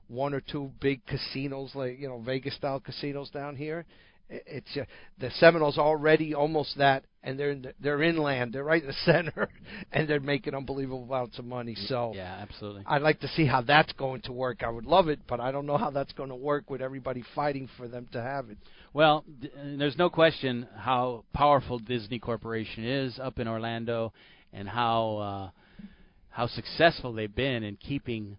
one 0.08 0.34
or 0.34 0.40
two 0.40 0.70
big 0.80 1.04
casinos 1.06 1.74
like 1.74 1.98
you 1.98 2.08
know 2.08 2.20
Vegas 2.20 2.54
style 2.54 2.80
casinos 2.80 3.30
down 3.30 3.56
here? 3.56 3.84
It's 4.28 4.76
uh, 4.76 4.84
the 5.18 5.30
Seminoles 5.38 5.78
already 5.78 6.34
almost 6.34 6.78
that, 6.78 7.04
and 7.22 7.38
they're 7.38 7.50
in 7.50 7.62
the, 7.62 7.74
they're 7.80 8.02
inland. 8.02 8.52
They're 8.52 8.64
right 8.64 8.82
in 8.82 8.88
the 8.88 8.94
center, 9.04 9.48
and 9.92 10.08
they're 10.08 10.20
making 10.20 10.54
unbelievable 10.54 11.04
amounts 11.04 11.38
of 11.38 11.44
money. 11.44 11.74
So 11.86 12.12
yeah, 12.14 12.38
absolutely. 12.40 12.84
I'd 12.86 13.02
like 13.02 13.20
to 13.20 13.28
see 13.28 13.46
how 13.46 13.62
that's 13.62 13.92
going 13.92 14.22
to 14.22 14.32
work. 14.32 14.62
I 14.62 14.70
would 14.70 14.86
love 14.86 15.08
it, 15.08 15.20
but 15.28 15.40
I 15.40 15.52
don't 15.52 15.66
know 15.66 15.76
how 15.76 15.90
that's 15.90 16.12
going 16.12 16.30
to 16.30 16.36
work 16.36 16.70
with 16.70 16.80
everybody 16.80 17.22
fighting 17.34 17.68
for 17.76 17.88
them 17.88 18.08
to 18.12 18.22
have 18.22 18.50
it. 18.50 18.58
Well, 18.92 19.24
th- 19.40 19.52
there's 19.78 19.98
no 19.98 20.08
question 20.10 20.68
how 20.76 21.24
powerful 21.32 21.78
Disney 21.78 22.18
Corporation 22.18 22.84
is 22.84 23.18
up 23.18 23.38
in 23.38 23.48
Orlando, 23.48 24.12
and 24.52 24.68
how 24.68 25.16
uh, 25.18 25.84
how 26.30 26.46
successful 26.48 27.12
they've 27.12 27.34
been 27.34 27.62
in 27.62 27.76
keeping 27.76 28.36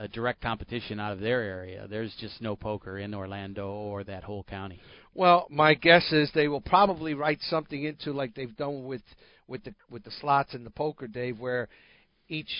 a 0.00 0.08
direct 0.08 0.40
competition 0.40 0.98
out 0.98 1.12
of 1.12 1.20
their 1.20 1.42
area. 1.42 1.86
There's 1.86 2.14
just 2.18 2.40
no 2.40 2.56
poker 2.56 2.98
in 2.98 3.14
Orlando 3.14 3.70
or 3.70 4.02
that 4.04 4.24
whole 4.24 4.42
county. 4.42 4.80
Well, 5.14 5.46
my 5.50 5.74
guess 5.74 6.10
is 6.10 6.30
they 6.34 6.48
will 6.48 6.62
probably 6.62 7.12
write 7.12 7.38
something 7.42 7.84
into 7.84 8.12
like 8.12 8.34
they've 8.34 8.56
done 8.56 8.86
with 8.86 9.02
with 9.46 9.62
the 9.64 9.74
with 9.90 10.02
the 10.04 10.10
slots 10.20 10.54
and 10.54 10.64
the 10.64 10.70
poker, 10.70 11.06
Dave, 11.06 11.38
where 11.38 11.68
each 12.28 12.50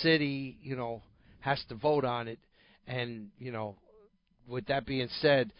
city, 0.00 0.56
you 0.62 0.74
know, 0.74 1.02
has 1.40 1.62
to 1.68 1.74
vote 1.74 2.06
on 2.06 2.28
it. 2.28 2.38
And 2.86 3.28
you 3.38 3.52
know, 3.52 3.76
with 4.48 4.66
that 4.68 4.86
being 4.86 5.08
said, 5.20 5.52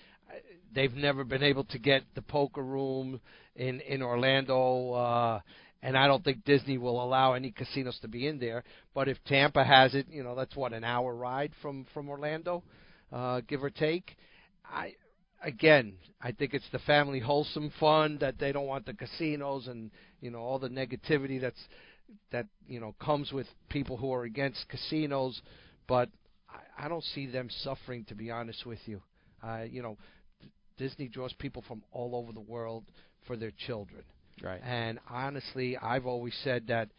they've 0.74 0.94
never 0.94 1.22
been 1.22 1.42
able 1.42 1.64
to 1.64 1.78
get 1.78 2.02
the 2.14 2.22
poker 2.22 2.62
room 2.62 3.20
in 3.56 3.80
in 3.80 4.02
Orlando. 4.02 4.92
Uh, 4.92 5.40
and 5.86 5.96
I 5.96 6.08
don't 6.08 6.24
think 6.24 6.44
Disney 6.44 6.78
will 6.78 7.00
allow 7.00 7.34
any 7.34 7.52
casinos 7.52 7.96
to 8.02 8.08
be 8.08 8.26
in 8.26 8.40
there. 8.40 8.64
But 8.92 9.06
if 9.06 9.18
Tampa 9.24 9.62
has 9.62 9.94
it, 9.94 10.06
you 10.10 10.24
know, 10.24 10.34
that's 10.34 10.56
what 10.56 10.72
an 10.72 10.82
hour 10.82 11.14
ride 11.14 11.52
from 11.62 11.86
from 11.94 12.08
Orlando, 12.08 12.64
uh, 13.12 13.40
give 13.46 13.62
or 13.62 13.70
take. 13.70 14.16
I 14.64 14.94
again, 15.44 15.92
I 16.20 16.32
think 16.32 16.54
it's 16.54 16.68
the 16.72 16.80
family 16.80 17.20
wholesome 17.20 17.70
fun 17.78 18.18
that 18.20 18.36
they 18.36 18.50
don't 18.50 18.66
want 18.66 18.84
the 18.84 18.94
casinos 18.94 19.68
and 19.68 19.92
you 20.20 20.32
know 20.32 20.40
all 20.40 20.58
the 20.58 20.68
negativity 20.68 21.40
that's 21.40 21.62
that 22.32 22.46
you 22.66 22.80
know 22.80 22.96
comes 23.00 23.30
with 23.30 23.46
people 23.68 23.96
who 23.96 24.12
are 24.12 24.24
against 24.24 24.68
casinos. 24.68 25.40
But 25.86 26.08
I, 26.50 26.86
I 26.86 26.88
don't 26.88 27.04
see 27.14 27.26
them 27.26 27.48
suffering, 27.62 28.04
to 28.08 28.16
be 28.16 28.32
honest 28.32 28.66
with 28.66 28.80
you. 28.86 29.02
Uh, 29.40 29.62
you 29.70 29.82
know, 29.82 29.98
Disney 30.78 31.06
draws 31.06 31.32
people 31.34 31.62
from 31.68 31.84
all 31.92 32.16
over 32.16 32.32
the 32.32 32.40
world 32.40 32.86
for 33.24 33.36
their 33.36 33.52
children. 33.52 34.02
Right. 34.42 34.60
And 34.62 34.98
honestly, 35.10 35.76
I've 35.76 36.06
always 36.06 36.34
said 36.44 36.66
that 36.68 36.90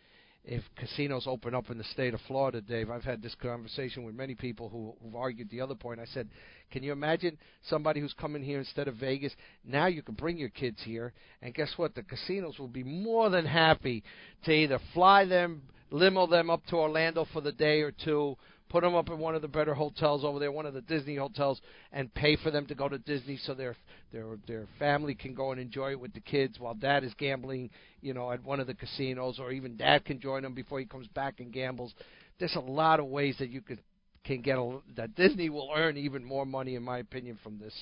if 0.44 0.64
casinos 0.78 1.28
open 1.28 1.54
up 1.54 1.70
in 1.70 1.78
the 1.78 1.84
state 1.84 2.14
of 2.14 2.22
Florida, 2.22 2.62
Dave, 2.62 2.90
I've 2.90 3.04
had 3.04 3.22
this 3.22 3.36
conversation 3.36 4.04
with 4.04 4.16
many 4.16 4.34
people 4.34 4.70
who, 4.70 4.94
who've 5.04 5.16
argued 5.16 5.50
the 5.50 5.60
other 5.60 5.76
point. 5.76 6.00
I 6.00 6.06
said, 6.06 6.30
can 6.72 6.84
you 6.84 6.94
imagine 6.94 7.38
somebody 7.70 8.00
who's 8.00 8.14
coming 8.14 8.42
here 8.42 8.60
instead 8.60 8.88
of 8.88 8.96
Vegas? 8.96 9.34
Now 9.66 9.88
you 9.88 10.02
can 10.02 10.16
bring 10.16 10.38
your 10.38 10.50
kids 10.50 10.80
here, 10.84 11.12
and 11.42 11.54
guess 11.54 11.74
what? 11.76 11.96
The 11.96 12.04
casinos 12.04 12.58
will 12.60 12.70
be 12.70 12.84
more 12.84 13.30
than 13.30 13.46
happy 13.46 14.04
to 14.46 14.52
either 14.52 14.80
fly 14.94 15.26
them, 15.26 15.64
limo 15.92 16.28
them 16.28 16.50
up 16.50 16.66
to 16.68 16.76
Orlando 16.76 17.26
for 17.32 17.42
the 17.42 17.52
day 17.52 17.82
or 17.82 17.92
two, 17.92 18.38
put 18.70 18.84
them 18.84 18.96
up 18.96 19.10
in 19.10 19.18
one 19.18 19.36
of 19.36 19.42
the 19.42 19.48
better 19.48 19.74
hotels 19.74 20.24
over 20.24 20.40
there, 20.40 20.52
one 20.52 20.66
of 20.66 20.74
the 20.74 20.82
Disney 20.82 21.16
hotels, 21.16 21.62
and 21.92 22.14
pay 22.14 22.36
for 22.36 22.52
them 22.52 22.66
to 22.68 22.76
go 22.76 22.90
to 22.90 22.98
Disney 22.98 23.38
so 23.38 23.54
their 23.54 23.76
their 24.12 24.38
their 24.48 24.68
family 24.80 25.16
can 25.16 25.34
go 25.34 25.52
and 25.52 25.60
enjoy 25.60 25.92
it 25.92 26.00
with 26.00 26.14
the 26.14 26.20
kids 26.20 26.60
while 26.60 26.74
dad 26.74 27.04
is 27.04 27.14
gambling, 27.18 27.70
you 28.02 28.14
know, 28.14 28.32
at 28.32 28.44
one 28.44 28.60
of 28.60 28.68
the 28.68 28.74
casinos, 28.74 29.40
or 29.40 29.52
even 29.52 29.78
dad 29.78 30.06
can 30.06 30.20
join 30.20 30.44
them 30.44 30.54
before 30.54 30.80
he 30.80 30.86
comes 30.86 31.08
back 31.08 31.40
and 31.40 31.52
gambles. 31.54 31.94
There's 32.40 32.56
a 32.56 32.60
lot 32.60 33.00
of 33.00 33.08
ways 33.08 33.36
that 33.40 33.50
you 33.50 33.62
could 33.62 33.80
can 34.24 34.42
get 34.42 34.58
a, 34.58 34.80
that 34.98 35.16
Disney 35.16 35.50
will 35.50 35.70
earn 35.76 35.98
even 35.98 36.24
more 36.24 36.46
money, 36.46 36.76
in 36.76 36.84
my 36.84 37.00
opinion, 37.00 37.40
from 37.42 37.60
this. 37.60 37.74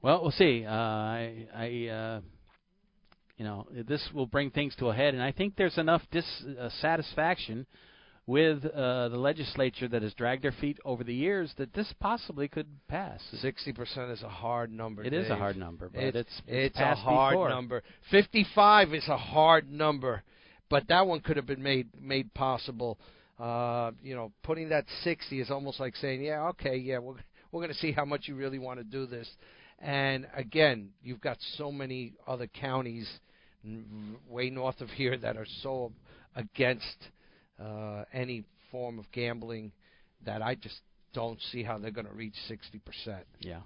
Well, 0.00 0.22
we'll 0.22 0.30
see. 0.30 0.64
Uh, 0.64 0.70
I, 0.70 1.46
I 1.54 1.86
uh, 1.88 2.20
you 3.36 3.44
know, 3.44 3.66
this 3.86 4.02
will 4.14 4.26
bring 4.26 4.50
things 4.50 4.74
to 4.76 4.86
a 4.88 4.94
head, 4.94 5.14
and 5.14 5.22
I 5.22 5.32
think 5.32 5.56
there's 5.56 5.78
enough 5.78 6.02
dissatisfaction 6.10 7.66
uh, 7.70 7.76
with 8.26 8.64
uh, 8.64 9.08
the 9.08 9.16
legislature 9.16 9.86
that 9.86 10.02
has 10.02 10.12
dragged 10.14 10.42
their 10.42 10.52
feet 10.52 10.78
over 10.84 11.04
the 11.04 11.14
years 11.14 11.52
that 11.58 11.72
this 11.74 11.92
possibly 12.00 12.48
could 12.48 12.66
pass. 12.88 13.20
Sixty 13.40 13.72
percent 13.72 14.10
is 14.10 14.22
a 14.22 14.28
hard 14.28 14.72
number. 14.72 15.04
It 15.04 15.10
Dave. 15.10 15.20
is 15.20 15.30
a 15.30 15.36
hard 15.36 15.56
number, 15.56 15.88
but 15.88 16.02
it's 16.02 16.16
it's 16.16 16.42
it's, 16.46 16.76
it's 16.76 16.78
a 16.78 16.94
hard 16.94 17.34
before. 17.34 17.48
number. 17.48 17.82
Fifty-five 18.10 18.92
is 18.92 19.06
a 19.08 19.16
hard 19.16 19.70
number, 19.70 20.22
but 20.68 20.88
that 20.88 21.06
one 21.06 21.20
could 21.20 21.36
have 21.36 21.46
been 21.46 21.62
made 21.62 21.88
made 22.00 22.32
possible. 22.34 22.98
Uh, 23.38 23.92
you 24.02 24.16
know, 24.16 24.32
putting 24.42 24.70
that 24.70 24.86
sixty 25.04 25.40
is 25.40 25.50
almost 25.50 25.78
like 25.78 25.94
saying, 25.96 26.22
yeah, 26.22 26.48
okay, 26.48 26.76
yeah, 26.76 26.98
we're 26.98 27.14
we're 27.52 27.60
going 27.60 27.72
to 27.72 27.78
see 27.78 27.92
how 27.92 28.04
much 28.04 28.26
you 28.26 28.34
really 28.34 28.58
want 28.58 28.80
to 28.80 28.84
do 28.84 29.06
this. 29.06 29.28
And 29.78 30.26
again, 30.34 30.88
you've 31.02 31.20
got 31.20 31.36
so 31.56 31.70
many 31.70 32.14
other 32.26 32.46
counties 32.46 33.08
way 34.28 34.50
north 34.50 34.80
of 34.80 34.88
here 34.90 35.16
that 35.16 35.36
are 35.36 35.46
so 35.62 35.92
against 36.34 36.96
uh, 37.62 38.04
any 38.12 38.44
form 38.70 38.98
of 38.98 39.06
gambling 39.12 39.72
that 40.24 40.42
I 40.42 40.54
just 40.54 40.80
don't 41.12 41.40
see 41.52 41.62
how 41.62 41.78
they're 41.78 41.90
going 41.90 42.06
to 42.06 42.12
reach 42.12 42.34
60%. 42.50 43.20
Yeah. 43.40 43.60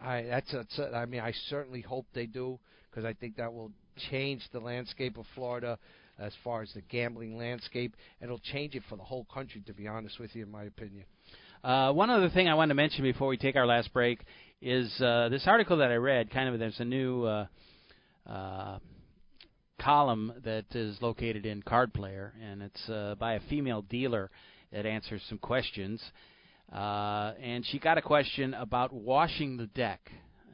I 0.00 0.22
that's, 0.22 0.52
that's 0.52 0.80
I 0.94 1.04
mean 1.06 1.20
I 1.20 1.32
certainly 1.48 1.80
hope 1.80 2.06
they 2.14 2.26
do 2.26 2.58
because 2.90 3.04
I 3.04 3.12
think 3.12 3.36
that 3.36 3.52
will 3.52 3.70
change 4.10 4.42
the 4.52 4.60
landscape 4.60 5.16
of 5.16 5.26
Florida 5.34 5.78
as 6.18 6.32
far 6.44 6.62
as 6.62 6.72
the 6.74 6.82
gambling 6.82 7.36
landscape. 7.36 7.94
It'll 8.20 8.38
change 8.38 8.74
it 8.74 8.82
for 8.88 8.96
the 8.96 9.02
whole 9.02 9.26
country, 9.32 9.62
to 9.66 9.72
be 9.72 9.86
honest 9.86 10.18
with 10.18 10.34
you, 10.34 10.44
in 10.44 10.50
my 10.50 10.64
opinion. 10.64 11.04
Uh, 11.64 11.92
one 11.92 12.10
other 12.10 12.28
thing 12.28 12.48
I 12.48 12.54
wanted 12.54 12.70
to 12.70 12.74
mention 12.74 13.02
before 13.02 13.28
we 13.28 13.36
take 13.36 13.56
our 13.56 13.66
last 13.66 13.92
break 13.92 14.20
is 14.60 14.92
uh, 15.00 15.28
this 15.28 15.44
article 15.46 15.78
that 15.78 15.90
I 15.90 15.96
read. 15.96 16.30
Kind 16.30 16.48
of, 16.48 16.58
there's 16.58 16.80
a 16.80 16.84
new 16.84 17.24
uh, 17.24 17.46
uh, 18.28 18.78
column 19.82 20.32
that 20.44 20.64
is 20.74 20.96
located 21.02 21.44
in 21.44 21.62
Card 21.62 21.92
Player, 21.92 22.32
and 22.40 22.62
it's 22.62 22.88
uh, 22.88 23.14
by 23.18 23.34
a 23.34 23.40
female 23.48 23.82
dealer 23.82 24.30
that 24.72 24.86
answers 24.86 25.22
some 25.28 25.38
questions. 25.38 26.00
Uh, 26.72 27.32
and 27.42 27.66
she 27.66 27.78
got 27.78 27.98
a 27.98 28.02
question 28.02 28.54
about 28.54 28.92
washing 28.92 29.56
the 29.56 29.66
deck, 29.66 30.10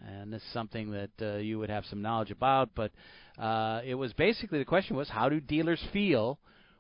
and 0.07 0.33
this 0.33 0.43
is 0.43 0.53
something 0.53 0.91
that 0.91 1.11
uh, 1.21 1.37
you 1.37 1.59
would 1.59 1.71
have 1.71 1.85
some 1.87 2.03
knowledge 2.03 2.31
about. 2.31 2.71
But 2.75 2.91
uh, 3.39 3.83
it 3.85 3.95
was 3.95 4.13
basically 4.15 4.59
the 4.59 4.65
question 4.65 4.97
was, 4.97 5.09
how 5.09 5.29
do 5.29 5.41
dealers 5.41 5.83
feel 5.93 6.39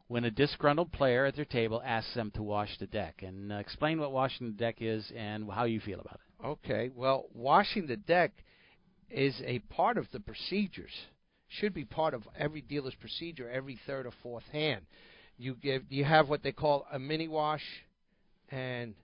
when 0.08 0.24
a 0.24 0.30
disgruntled 0.30 0.90
player 0.90 1.26
at 1.26 1.36
their 1.36 1.44
table 1.44 1.82
asks 1.84 2.14
them 2.14 2.32
to 2.34 2.42
wash 2.42 2.70
the 2.78 2.86
deck? 2.86 3.22
And 3.22 3.52
uh, 3.52 3.56
explain 3.56 4.00
what 4.00 4.12
washing 4.12 4.48
the 4.48 4.56
deck 4.56 4.76
is 4.80 5.12
and 5.14 5.48
how 5.50 5.64
you 5.64 5.80
feel 5.80 6.00
about 6.00 6.14
it. 6.14 6.46
Okay, 6.46 6.90
well, 6.94 7.26
washing 7.34 7.86
the 7.86 7.96
deck 7.96 8.32
is 9.10 9.40
a 9.44 9.58
part 9.60 9.98
of 9.98 10.06
the 10.12 10.20
procedures 10.20 10.92
should 11.48 11.74
be 11.74 11.84
part 11.84 12.14
of 12.14 12.22
every 12.38 12.60
dealer's 12.60 12.94
procedure 12.94 13.50
every 13.50 13.78
third 13.86 14.06
or 14.06 14.12
fourth 14.22 14.44
hand. 14.52 14.84
You 15.36 15.54
give 15.54 15.82
you 15.88 16.04
have 16.04 16.28
what 16.28 16.42
they 16.42 16.52
call 16.52 16.86
a 16.92 16.98
mini 16.98 17.28
wash 17.28 17.62
and 18.50 18.94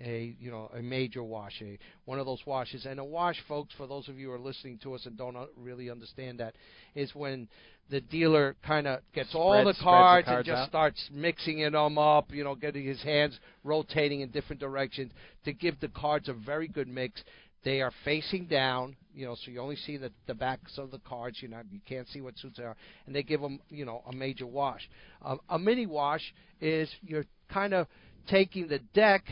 a 0.00 0.36
you 0.38 0.50
know 0.50 0.70
a 0.76 0.82
major 0.82 1.22
wash, 1.22 1.60
a 1.62 1.78
one 2.04 2.18
of 2.18 2.26
those 2.26 2.44
washes. 2.46 2.86
And 2.86 3.00
a 3.00 3.04
wash, 3.04 3.36
folks, 3.48 3.74
for 3.76 3.86
those 3.86 4.08
of 4.08 4.18
you 4.18 4.28
who 4.28 4.32
are 4.32 4.38
listening 4.38 4.78
to 4.82 4.94
us 4.94 5.06
and 5.06 5.16
don't 5.16 5.36
really 5.56 5.90
understand 5.90 6.40
that, 6.40 6.54
is 6.94 7.14
when 7.14 7.48
the 7.90 8.00
dealer 8.00 8.54
kind 8.66 8.86
of 8.86 9.00
gets 9.14 9.34
all 9.34 9.64
the 9.64 9.74
cards, 9.74 9.78
the 9.78 9.84
cards 9.84 10.28
and 10.28 10.44
just 10.44 10.62
out. 10.62 10.68
starts 10.68 11.08
mixing 11.12 11.60
it 11.60 11.72
them 11.72 11.96
up, 11.96 12.30
you 12.32 12.44
know, 12.44 12.54
getting 12.54 12.84
his 12.84 13.02
hands 13.02 13.38
rotating 13.64 14.20
in 14.20 14.28
different 14.30 14.60
directions 14.60 15.10
to 15.44 15.52
give 15.52 15.80
the 15.80 15.88
cards 15.88 16.28
a 16.28 16.34
very 16.34 16.68
good 16.68 16.88
mix. 16.88 17.22
They 17.64 17.80
are 17.80 17.92
facing 18.04 18.46
down, 18.46 18.96
you 19.14 19.26
know, 19.26 19.34
so 19.34 19.50
you 19.50 19.60
only 19.60 19.76
see 19.76 19.96
the 19.96 20.12
the 20.26 20.34
backs 20.34 20.78
of 20.78 20.90
the 20.90 21.00
cards. 21.00 21.38
You 21.42 21.48
know, 21.48 21.60
you 21.70 21.80
can't 21.86 22.08
see 22.08 22.20
what 22.20 22.38
suits 22.38 22.58
they 22.58 22.64
are, 22.64 22.76
and 23.06 23.14
they 23.14 23.22
give 23.22 23.40
them, 23.40 23.60
you 23.68 23.84
know, 23.84 24.02
a 24.08 24.14
major 24.14 24.46
wash. 24.46 24.88
Um, 25.22 25.40
a 25.48 25.58
mini 25.58 25.86
wash 25.86 26.22
is 26.60 26.88
you're 27.02 27.26
kind 27.52 27.74
of 27.74 27.86
taking 28.28 28.68
the 28.68 28.78
deck 28.94 29.24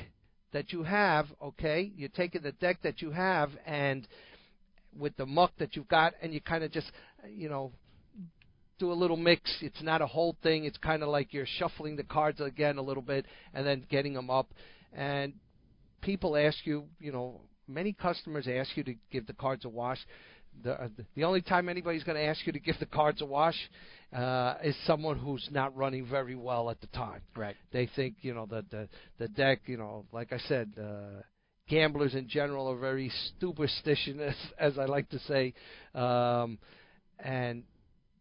that 0.52 0.72
you 0.72 0.82
have, 0.82 1.26
okay? 1.42 1.92
You're 1.96 2.08
taking 2.08 2.42
the 2.42 2.52
deck 2.52 2.78
that 2.82 3.02
you 3.02 3.10
have 3.10 3.50
and 3.66 4.06
with 4.98 5.16
the 5.16 5.26
muck 5.26 5.52
that 5.58 5.76
you've 5.76 5.88
got, 5.88 6.14
and 6.22 6.32
you 6.32 6.40
kind 6.40 6.64
of 6.64 6.72
just, 6.72 6.90
you 7.28 7.48
know, 7.48 7.72
do 8.78 8.92
a 8.92 8.94
little 8.94 9.16
mix. 9.16 9.58
It's 9.60 9.82
not 9.82 10.02
a 10.02 10.06
whole 10.06 10.36
thing. 10.42 10.64
It's 10.64 10.78
kind 10.78 11.02
of 11.02 11.08
like 11.08 11.32
you're 11.32 11.46
shuffling 11.58 11.96
the 11.96 12.04
cards 12.04 12.40
again 12.40 12.78
a 12.78 12.82
little 12.82 13.02
bit 13.02 13.26
and 13.54 13.66
then 13.66 13.84
getting 13.90 14.14
them 14.14 14.30
up. 14.30 14.48
And 14.92 15.34
people 16.00 16.36
ask 16.36 16.58
you, 16.64 16.84
you 16.98 17.12
know, 17.12 17.40
many 17.68 17.92
customers 17.92 18.46
ask 18.48 18.76
you 18.76 18.84
to 18.84 18.94
give 19.10 19.26
the 19.26 19.32
cards 19.32 19.64
a 19.64 19.68
wash. 19.68 19.98
The 20.62 20.72
uh, 20.72 20.88
the 21.14 21.24
only 21.24 21.42
time 21.42 21.68
anybody's 21.68 22.04
going 22.04 22.16
to 22.16 22.24
ask 22.24 22.46
you 22.46 22.52
to 22.52 22.60
give 22.60 22.78
the 22.78 22.86
cards 22.86 23.20
a 23.20 23.26
wash 23.26 23.56
uh, 24.14 24.54
is 24.64 24.76
someone 24.86 25.18
who's 25.18 25.46
not 25.50 25.76
running 25.76 26.06
very 26.06 26.34
well 26.34 26.70
at 26.70 26.80
the 26.80 26.86
time. 26.88 27.20
Right. 27.36 27.56
They 27.72 27.88
think 27.94 28.16
you 28.22 28.34
know 28.34 28.46
that 28.46 28.70
the 28.70 28.88
the 29.18 29.28
deck, 29.28 29.60
you 29.66 29.76
know, 29.76 30.06
like 30.12 30.32
I 30.32 30.38
said, 30.38 30.72
uh, 30.80 31.22
gamblers 31.68 32.14
in 32.14 32.28
general 32.28 32.68
are 32.68 32.78
very 32.78 33.10
superstitious, 33.40 34.34
as 34.58 34.78
I 34.78 34.84
like 34.86 35.08
to 35.10 35.18
say, 35.20 35.54
um, 35.94 36.58
and 37.18 37.64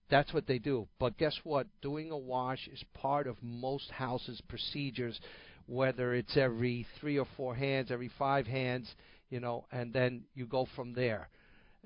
that's 0.09 0.33
what 0.33 0.47
they 0.47 0.59
do. 0.59 0.87
But 0.99 1.17
guess 1.17 1.35
what? 1.43 1.67
Doing 1.81 2.11
a 2.11 2.17
wash 2.17 2.67
is 2.71 2.83
part 2.93 3.27
of 3.27 3.37
most 3.41 3.89
houses' 3.91 4.41
procedures, 4.47 5.19
whether 5.67 6.13
it's 6.13 6.37
every 6.37 6.85
three 6.99 7.17
or 7.17 7.27
four 7.37 7.55
hands, 7.55 7.91
every 7.91 8.11
five 8.19 8.45
hands, 8.45 8.93
you 9.29 9.39
know, 9.39 9.65
and 9.71 9.93
then 9.93 10.23
you 10.33 10.45
go 10.45 10.67
from 10.75 10.93
there. 10.93 11.29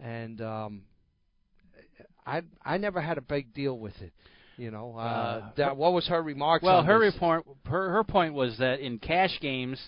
And 0.02 0.42
um, 0.42 0.82
I 2.26 2.42
I 2.64 2.78
never 2.78 3.02
had 3.02 3.18
a 3.18 3.22
big 3.22 3.54
deal 3.54 3.78
with 3.78 4.00
it. 4.02 4.14
You 4.58 4.72
know, 4.72 4.94
uh, 4.98 5.00
Uh, 5.00 5.52
that, 5.56 5.78
what 5.78 5.94
was 5.94 6.06
her 6.08 6.22
remarks? 6.22 6.64
Well, 6.64 6.84
her 6.84 7.00
this? 7.00 7.14
report, 7.14 7.46
her 7.66 7.92
her 7.92 8.04
point 8.04 8.34
was 8.34 8.58
that 8.58 8.80
in 8.82 9.00
cash 9.00 9.40
games, 9.40 9.80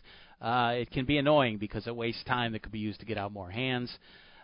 uh, 0.42 0.74
it 0.76 0.92
can 0.92 1.06
be 1.06 1.18
annoying 1.18 1.58
because 1.58 1.88
it 1.88 1.96
wastes 1.96 2.24
time 2.24 2.54
that 2.54 2.62
could 2.64 2.72
be 2.72 2.80
used 2.80 3.00
to 3.02 3.06
get 3.06 3.18
out 3.18 3.34
more 3.34 3.50
hands, 3.50 3.92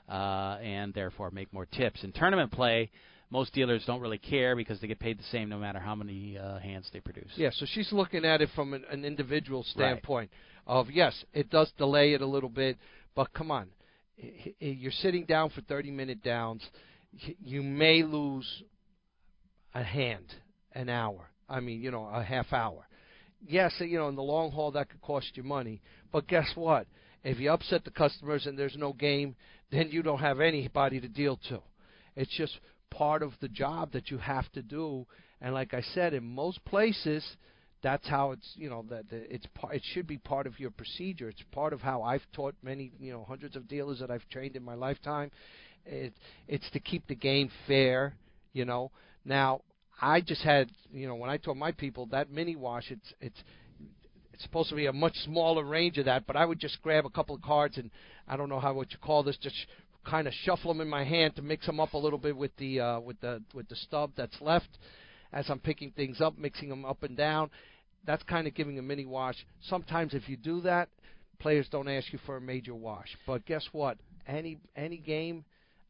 uh, 0.10 0.58
and 0.62 0.94
therefore 0.94 1.32
make 1.32 1.52
more 1.54 1.66
tips. 1.66 2.04
In 2.04 2.12
tournament 2.12 2.52
play, 2.52 2.92
most 3.30 3.54
dealers 3.54 3.84
don't 3.86 4.00
really 4.00 4.18
care 4.18 4.56
because 4.56 4.80
they 4.80 4.88
get 4.88 5.00
paid 5.00 5.20
the 5.20 5.24
same 5.32 5.50
no 5.50 5.58
matter 5.58 5.80
how 5.80 5.96
many 5.96 6.38
uh, 6.38 6.60
hands 6.60 6.90
they 6.94 7.00
produce. 7.00 7.32
Yeah, 7.36 7.50
so 7.54 7.66
she's 7.68 7.92
looking 7.92 8.24
at 8.26 8.42
it 8.42 8.50
from 8.56 8.74
an, 8.74 8.86
an 8.90 9.04
individual 9.04 9.64
standpoint 9.64 10.32
of 10.66 10.90
yes, 10.90 11.14
it 11.34 11.50
does 11.50 11.72
delay 11.78 12.14
it 12.14 12.22
a 12.22 12.26
little 12.26 12.50
bit, 12.50 12.78
but 13.16 13.34
come 13.34 13.52
on, 13.52 13.68
you're 14.60 14.92
sitting 14.92 15.26
down 15.26 15.50
for 15.50 15.62
30 15.62 15.92
minute 15.92 16.24
downs. 16.24 16.64
You 17.44 17.64
may 17.64 18.04
lose 18.04 18.64
a 19.74 19.84
hand, 19.84 20.34
an 20.74 20.90
hour. 20.90 21.30
I 21.50 21.60
mean, 21.60 21.82
you 21.82 21.92
know, 21.92 22.06
a 22.06 22.24
half 22.24 22.52
hour. 22.52 22.88
Yes, 23.46 23.74
you 23.80 23.98
know, 23.98 24.10
in 24.10 24.16
the 24.16 24.24
long 24.24 24.52
haul 24.52 24.72
that 24.72 24.90
could 24.90 25.02
cost 25.02 25.32
you 25.36 25.44
money, 25.44 25.82
but 26.12 26.28
guess 26.28 26.50
what? 26.56 26.88
If 27.24 27.40
you 27.40 27.52
upset 27.52 27.84
the 27.84 27.92
customers 27.92 28.46
and 28.46 28.58
there's 28.58 28.76
no 28.78 28.94
game, 28.94 29.36
then 29.72 29.90
you 29.92 30.02
don't 30.02 30.20
have 30.20 30.40
anybody 30.40 31.00
to 31.00 31.08
deal 31.08 31.40
to. 31.50 31.62
It's 32.16 32.36
just 32.36 32.58
part 32.90 33.24
of 33.24 33.34
the 33.42 33.48
job 33.48 33.92
that 33.94 34.10
you 34.10 34.18
have 34.18 34.52
to 34.54 34.62
do. 34.62 35.06
And 35.42 35.54
like 35.54 35.74
I 35.74 35.82
said, 35.94 36.14
in 36.14 36.24
most 36.24 36.64
places, 36.66 37.24
that's 37.84 38.08
how 38.08 38.32
it's 38.32 38.54
you 38.56 38.70
know 38.70 38.86
that 38.90 39.06
it's 39.12 39.46
part, 39.54 39.76
it 39.76 39.84
should 39.94 40.08
be 40.08 40.18
part 40.18 40.48
of 40.48 40.60
your 40.60 40.72
procedure. 40.72 41.30
It's 41.30 41.44
part 41.52 41.74
of 41.74 41.82
how 41.82 42.02
I've 42.02 42.26
taught 42.34 42.56
many 42.64 42.92
you 43.00 43.12
know 43.12 43.24
hundreds 43.28 43.56
of 43.56 43.68
dealers 43.68 44.00
that 44.00 44.10
I've 44.10 44.28
trained 44.30 44.56
in 44.56 44.64
my 44.64 44.76
lifetime. 44.76 45.32
It 45.86 46.14
it's 46.48 46.70
to 46.72 46.80
keep 46.80 47.08
the 47.08 47.16
game 47.16 47.52
fair. 47.68 48.16
You 48.54 48.66
know. 48.66 48.92
Now 49.26 49.62
I 50.02 50.22
just 50.22 50.42
had 50.42 50.70
you 50.92 51.08
know 51.08 51.16
when 51.16 51.30
I 51.30 51.38
told 51.38 51.58
my 51.58 51.72
people 51.72 52.08
that 52.08 52.32
mini 52.32 52.56
wash 52.56 52.90
it's 52.90 53.14
it's 53.22 53.44
it's 54.38 54.44
supposed 54.44 54.70
to 54.70 54.76
be 54.76 54.86
a 54.86 54.94
much 54.94 55.16
smaller 55.26 55.64
range 55.64 55.98
of 55.98 56.06
that, 56.06 56.28
but 56.28 56.36
I 56.36 56.46
would 56.46 56.60
just 56.60 56.80
grab 56.84 57.08
a 57.08 57.10
couple 57.10 57.36
of 57.36 57.42
cards 57.42 57.80
and 57.80 57.90
I 58.28 58.38
don't 58.38 58.50
know 58.50 58.60
how 58.60 58.72
what 58.74 58.92
you 58.92 59.00
call 59.00 59.24
this, 59.24 59.36
just 59.38 59.56
kind 60.10 60.28
of 60.28 60.34
shuffle 60.44 60.74
them 60.74 60.82
in 60.82 60.88
my 60.88 61.04
hand 61.04 61.36
to 61.36 61.42
mix 61.42 61.66
them 61.66 61.80
up 61.80 61.94
a 61.94 61.98
little 61.98 62.20
bit 62.20 62.36
with 62.36 62.56
the 62.58 62.80
uh, 62.80 63.00
with 63.00 63.20
the 63.22 63.42
with 63.54 63.68
the 63.70 63.76
stub 63.76 64.12
that's 64.16 64.40
left 64.42 64.70
as 65.34 65.50
I'm 65.50 65.60
picking 65.60 65.92
things 65.92 66.22
up, 66.22 66.38
mixing 66.38 66.70
them 66.70 66.86
up 66.86 67.04
and 67.04 67.18
down. 67.18 67.50
That's 68.06 68.24
kind 68.24 68.48
of 68.48 68.56
giving 68.56 68.80
a 68.80 68.82
mini 68.82 69.06
wash. 69.06 69.36
Sometimes 69.62 70.14
if 70.14 70.30
you 70.30 70.38
do 70.38 70.62
that, 70.62 70.90
players 71.40 71.68
don't 71.70 71.90
ask 71.90 72.12
you 72.14 72.20
for 72.26 72.38
a 72.38 72.42
major 72.42 72.74
wash. 72.74 73.10
But 73.26 73.46
guess 73.46 73.68
what? 73.72 73.98
Any 74.26 74.58
any 74.76 74.98
game 74.98 75.44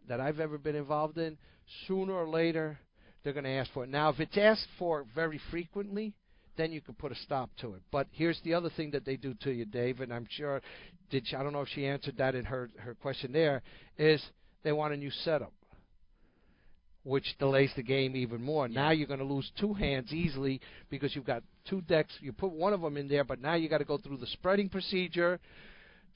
that 0.07 0.20
I've 0.20 0.39
ever 0.39 0.57
been 0.57 0.76
involved 0.76 1.18
in, 1.18 1.38
sooner 1.88 2.13
or 2.13 2.28
later 2.28 2.80
they're 3.24 3.34
going 3.34 3.43
to 3.43 3.49
ask 3.49 3.72
for 3.74 3.84
it. 3.84 3.89
Now, 3.89 4.09
if 4.09 4.20
it's 4.20 4.38
asked 4.38 4.68
for 4.80 5.05
very 5.13 5.39
frequently, 5.51 6.13
then 6.57 6.71
you 6.71 6.81
can 6.81 6.95
put 6.95 7.11
a 7.11 7.15
stop 7.15 7.49
to 7.61 7.75
it. 7.75 7.81
But 7.91 8.07
here's 8.11 8.39
the 8.43 8.53
other 8.53 8.69
thing 8.69 8.91
that 8.91 9.05
they 9.05 9.15
do 9.15 9.33
to 9.41 9.51
you, 9.51 9.65
Dave, 9.65 10.01
and 10.01 10.13
I'm 10.13 10.27
sure 10.29 10.61
did 11.09 11.27
she, 11.27 11.35
I 11.35 11.43
don't 11.43 11.53
know 11.53 11.61
if 11.61 11.69
she 11.69 11.85
answered 11.85 12.17
that 12.17 12.35
in 12.35 12.45
her 12.45 12.69
her 12.79 12.93
question 12.95 13.31
there 13.31 13.61
is 13.97 14.21
they 14.63 14.71
want 14.71 14.93
a 14.93 14.97
new 14.97 15.11
setup, 15.23 15.53
which 17.03 17.35
delays 17.39 17.71
the 17.75 17.83
game 17.83 18.15
even 18.15 18.41
more. 18.41 18.67
Now 18.67 18.91
you're 18.91 19.07
going 19.07 19.19
to 19.19 19.25
lose 19.25 19.49
two 19.59 19.73
hands 19.73 20.11
easily 20.11 20.59
because 20.89 21.15
you've 21.15 21.25
got 21.25 21.43
two 21.69 21.81
decks. 21.81 22.13
You 22.19 22.33
put 22.33 22.51
one 22.51 22.73
of 22.73 22.81
them 22.81 22.97
in 22.97 23.07
there, 23.07 23.23
but 23.23 23.41
now 23.41 23.53
you 23.55 23.69
got 23.69 23.77
to 23.77 23.85
go 23.85 23.97
through 23.97 24.17
the 24.17 24.27
spreading 24.27 24.67
procedure, 24.67 25.39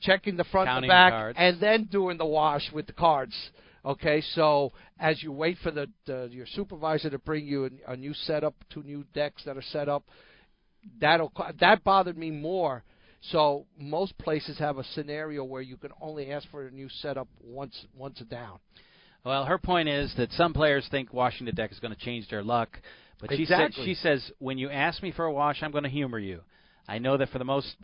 checking 0.01 0.35
the 0.35 0.43
front 0.45 0.67
and 0.67 0.75
Counting 0.75 0.87
the 0.89 0.93
the 0.93 0.93
back, 0.93 1.11
cards. 1.13 1.37
and 1.39 1.61
then 1.61 1.83
doing 1.85 2.17
the 2.17 2.25
wash 2.25 2.69
with 2.73 2.87
the 2.87 2.93
cards. 2.93 3.35
Okay, 3.83 4.21
so 4.35 4.71
as 4.99 5.23
you 5.23 5.31
wait 5.31 5.57
for 5.63 5.71
the, 5.71 5.87
the 6.05 6.29
your 6.31 6.45
supervisor 6.45 7.09
to 7.09 7.17
bring 7.17 7.47
you 7.47 7.65
a, 7.87 7.93
a 7.93 7.95
new 7.95 8.13
setup, 8.13 8.53
two 8.69 8.83
new 8.83 9.05
decks 9.13 9.43
that 9.45 9.57
are 9.57 9.63
set 9.63 9.89
up, 9.89 10.03
that'll 10.99 11.32
that 11.59 11.84
bothered 11.84 12.17
me 12.17 12.32
more. 12.32 12.84
So 13.29 13.65
most 13.77 14.17
places 14.17 14.57
have 14.57 14.77
a 14.77 14.84
scenario 14.84 15.43
where 15.43 15.61
you 15.61 15.77
can 15.77 15.91
only 16.01 16.32
ask 16.32 16.49
for 16.49 16.65
a 16.65 16.71
new 16.71 16.89
setup 16.89 17.27
once 17.43 17.86
once 17.95 18.19
a 18.21 18.25
down. 18.25 18.59
Well, 19.23 19.45
her 19.45 19.59
point 19.59 19.88
is 19.88 20.13
that 20.17 20.32
some 20.32 20.53
players 20.53 20.88
think 20.89 21.13
washing 21.13 21.45
the 21.45 21.51
deck 21.51 21.71
is 21.71 21.79
going 21.79 21.93
to 21.93 21.99
change 21.99 22.27
their 22.29 22.43
luck, 22.43 22.79
but 23.19 23.32
she 23.32 23.45
said 23.45 23.71
she 23.75 23.93
says 23.93 24.32
when 24.39 24.57
you 24.57 24.69
ask 24.69 25.03
me 25.03 25.11
for 25.11 25.25
a 25.25 25.32
wash, 25.32 25.61
I'm 25.61 25.71
going 25.71 25.84
to 25.84 25.89
humor 25.89 26.17
you. 26.19 26.41
I 26.88 26.97
know 26.97 27.15
that 27.17 27.29
for 27.29 27.38
the 27.38 27.45
most 27.45 27.75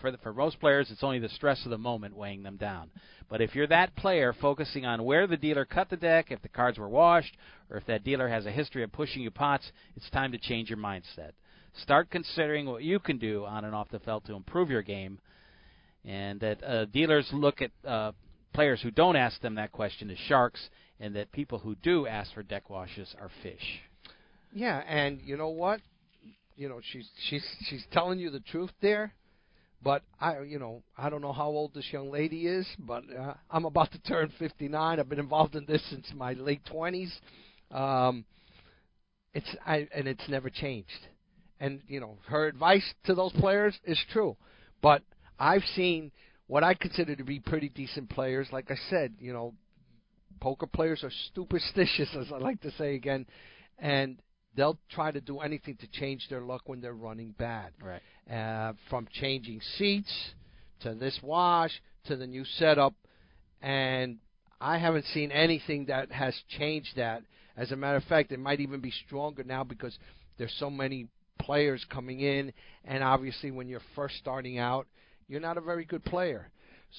for 0.00 0.10
the, 0.10 0.18
for 0.18 0.34
most 0.34 0.60
players, 0.60 0.90
it's 0.90 1.02
only 1.02 1.18
the 1.18 1.30
stress 1.30 1.64
of 1.64 1.70
the 1.70 1.78
moment 1.78 2.14
weighing 2.14 2.42
them 2.42 2.56
down. 2.56 2.90
But 3.28 3.40
if 3.40 3.54
you're 3.54 3.66
that 3.68 3.96
player 3.96 4.34
focusing 4.38 4.84
on 4.84 5.04
where 5.04 5.26
the 5.26 5.38
dealer 5.38 5.64
cut 5.64 5.88
the 5.88 5.96
deck, 5.96 6.26
if 6.30 6.42
the 6.42 6.48
cards 6.48 6.78
were 6.78 6.88
washed, 6.88 7.34
or 7.70 7.78
if 7.78 7.86
that 7.86 8.04
dealer 8.04 8.28
has 8.28 8.44
a 8.44 8.52
history 8.52 8.82
of 8.82 8.92
pushing 8.92 9.22
you 9.22 9.30
pots, 9.30 9.72
it's 9.96 10.10
time 10.10 10.32
to 10.32 10.38
change 10.38 10.68
your 10.68 10.78
mindset. 10.78 11.32
Start 11.74 12.10
considering 12.10 12.66
what 12.66 12.82
you 12.82 12.98
can 12.98 13.18
do 13.18 13.44
on 13.44 13.64
and 13.64 13.74
off 13.74 13.88
the 13.90 13.98
felt 14.00 14.26
to 14.26 14.34
improve 14.34 14.70
your 14.70 14.82
game, 14.82 15.18
and 16.04 16.38
that 16.40 16.62
uh, 16.62 16.84
dealers 16.86 17.28
look 17.32 17.62
at 17.62 17.70
uh, 17.88 18.12
players 18.52 18.80
who 18.82 18.90
don't 18.90 19.16
ask 19.16 19.40
them 19.40 19.54
that 19.54 19.72
question 19.72 20.10
as 20.10 20.18
sharks, 20.18 20.68
and 21.00 21.16
that 21.16 21.32
people 21.32 21.58
who 21.58 21.74
do 21.76 22.06
ask 22.06 22.32
for 22.34 22.42
deck 22.42 22.68
washes 22.68 23.14
are 23.20 23.30
fish. 23.42 23.80
Yeah, 24.52 24.82
and 24.86 25.20
you 25.24 25.36
know 25.36 25.48
what? 25.48 25.80
You 26.56 26.68
know 26.68 26.80
she's 26.92 27.08
she's 27.28 27.44
she's 27.68 27.84
telling 27.92 28.18
you 28.18 28.30
the 28.30 28.40
truth 28.40 28.72
there. 28.82 29.14
But 29.84 30.02
I, 30.20 30.40
you 30.42 30.60
know, 30.60 30.82
I 30.96 31.10
don't 31.10 31.22
know 31.22 31.32
how 31.32 31.48
old 31.48 31.74
this 31.74 31.86
young 31.90 32.10
lady 32.10 32.46
is, 32.46 32.66
but 32.78 33.02
uh, 33.18 33.34
I'm 33.50 33.64
about 33.64 33.90
to 33.92 33.98
turn 34.02 34.30
59. 34.38 35.00
I've 35.00 35.08
been 35.08 35.18
involved 35.18 35.56
in 35.56 35.66
this 35.66 35.82
since 35.90 36.06
my 36.14 36.34
late 36.34 36.62
20s. 36.72 37.10
Um, 37.72 38.24
it's 39.34 39.48
I, 39.66 39.88
and 39.92 40.06
it's 40.06 40.28
never 40.28 40.50
changed. 40.50 40.90
And 41.62 41.80
you 41.86 42.00
know, 42.00 42.18
her 42.26 42.48
advice 42.48 42.84
to 43.04 43.14
those 43.14 43.32
players 43.34 43.78
is 43.84 43.98
true. 44.12 44.36
But 44.82 45.02
I've 45.38 45.62
seen 45.76 46.10
what 46.48 46.64
I 46.64 46.74
consider 46.74 47.14
to 47.14 47.22
be 47.22 47.38
pretty 47.38 47.68
decent 47.68 48.10
players. 48.10 48.48
Like 48.50 48.72
I 48.72 48.74
said, 48.90 49.14
you 49.20 49.32
know, 49.32 49.54
poker 50.40 50.66
players 50.66 51.04
are 51.04 51.12
superstitious, 51.36 52.08
as 52.20 52.32
I 52.32 52.38
like 52.38 52.60
to 52.62 52.72
say 52.72 52.96
again, 52.96 53.26
and 53.78 54.18
they'll 54.56 54.78
try 54.90 55.12
to 55.12 55.20
do 55.20 55.38
anything 55.38 55.76
to 55.76 55.86
change 55.86 56.26
their 56.28 56.40
luck 56.40 56.62
when 56.66 56.80
they're 56.80 56.94
running 56.94 57.32
bad. 57.38 57.70
Right. 57.80 58.02
Uh, 58.28 58.72
from 58.90 59.06
changing 59.12 59.60
seats 59.78 60.12
to 60.80 60.96
this 60.96 61.16
wash 61.22 61.70
to 62.06 62.16
the 62.16 62.26
new 62.26 62.44
setup, 62.58 62.94
and 63.60 64.18
I 64.60 64.78
haven't 64.78 65.04
seen 65.14 65.30
anything 65.30 65.86
that 65.86 66.10
has 66.10 66.34
changed 66.58 66.96
that. 66.96 67.22
As 67.56 67.70
a 67.70 67.76
matter 67.76 67.98
of 67.98 68.04
fact, 68.04 68.32
it 68.32 68.40
might 68.40 68.58
even 68.58 68.80
be 68.80 68.92
stronger 69.06 69.44
now 69.44 69.62
because 69.62 69.96
there's 70.38 70.54
so 70.58 70.68
many 70.68 71.06
players 71.38 71.84
coming 71.90 72.20
in, 72.20 72.52
and 72.84 73.02
obviously 73.02 73.50
when 73.50 73.68
you're 73.68 73.82
first 73.94 74.16
starting 74.18 74.58
out, 74.58 74.86
you're 75.28 75.40
not 75.40 75.56
a 75.56 75.60
very 75.60 75.84
good 75.84 76.04
player. 76.04 76.50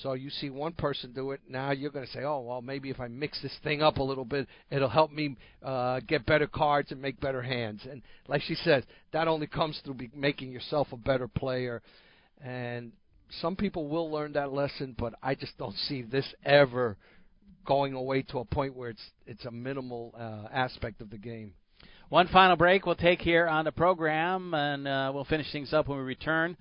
So 0.01 0.13
you 0.13 0.31
see 0.31 0.49
one 0.49 0.73
person 0.73 1.13
do 1.13 1.31
it, 1.31 1.41
now 1.47 1.71
you're 1.71 1.91
going 1.91 2.05
to 2.05 2.11
say, 2.11 2.23
"Oh, 2.23 2.39
well, 2.39 2.61
maybe 2.61 2.89
if 2.89 2.99
I 2.99 3.07
mix 3.07 3.39
this 3.41 3.55
thing 3.63 3.83
up 3.83 3.97
a 3.97 4.03
little 4.03 4.25
bit, 4.25 4.47
it'll 4.71 4.89
help 4.89 5.11
me 5.11 5.37
uh, 5.61 5.99
get 6.07 6.25
better 6.25 6.47
cards 6.47 6.91
and 6.91 6.99
make 6.99 7.19
better 7.19 7.43
hands." 7.43 7.81
And 7.89 8.01
like 8.27 8.41
she 8.41 8.55
says, 8.55 8.83
that 9.11 9.27
only 9.27 9.45
comes 9.45 9.79
through 9.83 9.95
be- 9.95 10.11
making 10.15 10.51
yourself 10.51 10.87
a 10.91 10.97
better 10.97 11.27
player. 11.27 11.83
And 12.43 12.91
some 13.41 13.55
people 13.55 13.87
will 13.87 14.11
learn 14.11 14.33
that 14.33 14.51
lesson, 14.51 14.95
but 14.97 15.13
I 15.21 15.35
just 15.35 15.57
don't 15.59 15.75
see 15.75 16.01
this 16.01 16.25
ever 16.43 16.97
going 17.65 17.93
away 17.93 18.23
to 18.23 18.39
a 18.39 18.45
point 18.45 18.75
where 18.75 18.89
it's 18.89 19.11
it's 19.27 19.45
a 19.45 19.51
minimal 19.51 20.13
uh, 20.17 20.47
aspect 20.51 21.01
of 21.01 21.11
the 21.11 21.19
game. 21.19 21.53
One 22.09 22.27
final 22.27 22.55
break 22.55 22.85
we'll 22.85 22.95
take 22.95 23.21
here 23.21 23.47
on 23.47 23.65
the 23.65 23.71
program, 23.71 24.53
and 24.53 24.87
uh, 24.87 25.11
we'll 25.13 25.25
finish 25.25 25.51
things 25.51 25.73
up 25.73 25.87
when 25.87 25.97
we 25.97 26.03
return. 26.03 26.55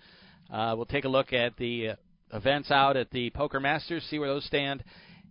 Uh, 0.50 0.74
we'll 0.76 0.86
take 0.86 1.04
a 1.04 1.08
look 1.08 1.32
at 1.32 1.56
the 1.56 1.88
uh, 1.88 1.94
events 2.32 2.70
out 2.70 2.96
at 2.96 3.10
the 3.10 3.28
Poker 3.30 3.60
Masters, 3.60 4.02
see 4.08 4.18
where 4.18 4.28
those 4.28 4.46
stand, 4.46 4.82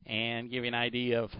and 0.05 0.51
give 0.51 0.63
you 0.63 0.67
an 0.67 0.75
idea 0.75 1.21
of 1.21 1.31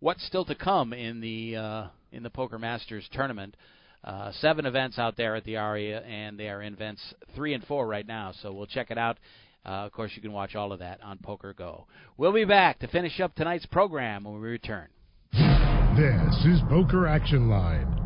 what's 0.00 0.26
still 0.26 0.44
to 0.46 0.54
come 0.56 0.92
in 0.92 1.20
the 1.20 1.56
uh, 1.56 1.86
in 2.10 2.22
the 2.24 2.30
Poker 2.30 2.58
Masters 2.58 3.08
tournament. 3.12 3.56
Uh, 4.02 4.32
seven 4.40 4.66
events 4.66 4.98
out 4.98 5.16
there 5.16 5.36
at 5.36 5.44
the 5.44 5.56
ARIA, 5.56 6.00
and 6.00 6.38
they 6.38 6.48
are 6.48 6.62
in 6.62 6.74
events 6.74 7.14
three 7.34 7.54
and 7.54 7.64
four 7.64 7.86
right 7.86 8.06
now. 8.06 8.32
So 8.42 8.52
we'll 8.52 8.66
check 8.66 8.90
it 8.90 8.98
out 8.98 9.18
Uh, 9.64 9.84
of 9.84 9.92
course, 9.92 10.12
you 10.14 10.22
can 10.22 10.32
watch 10.32 10.54
all 10.54 10.72
of 10.72 10.78
that 10.78 11.02
on 11.02 11.18
PokerGO. 11.18 11.84
We'll 12.16 12.32
be 12.32 12.44
back 12.44 12.78
to 12.80 12.88
finish 12.88 13.18
up 13.20 13.34
tonight's 13.34 13.66
program 13.66 14.24
when 14.24 14.34
we 14.34 14.48
return. 14.48 14.88
This 15.32 16.44
is 16.44 16.60
Poker 16.68 17.06
Action 17.08 17.48
Line. 17.48 18.05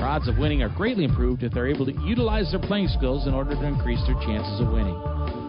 Their 0.00 0.08
odds 0.08 0.28
of 0.28 0.38
winning 0.38 0.62
are 0.62 0.70
greatly 0.70 1.04
improved 1.04 1.42
if 1.42 1.52
they're 1.52 1.68
able 1.68 1.84
to 1.84 1.92
utilize 1.92 2.50
their 2.50 2.58
playing 2.58 2.88
skills 2.88 3.26
in 3.26 3.34
order 3.34 3.50
to 3.50 3.64
increase 3.66 4.00
their 4.06 4.14
chances 4.24 4.58
of 4.58 4.72
winning. 4.72 4.96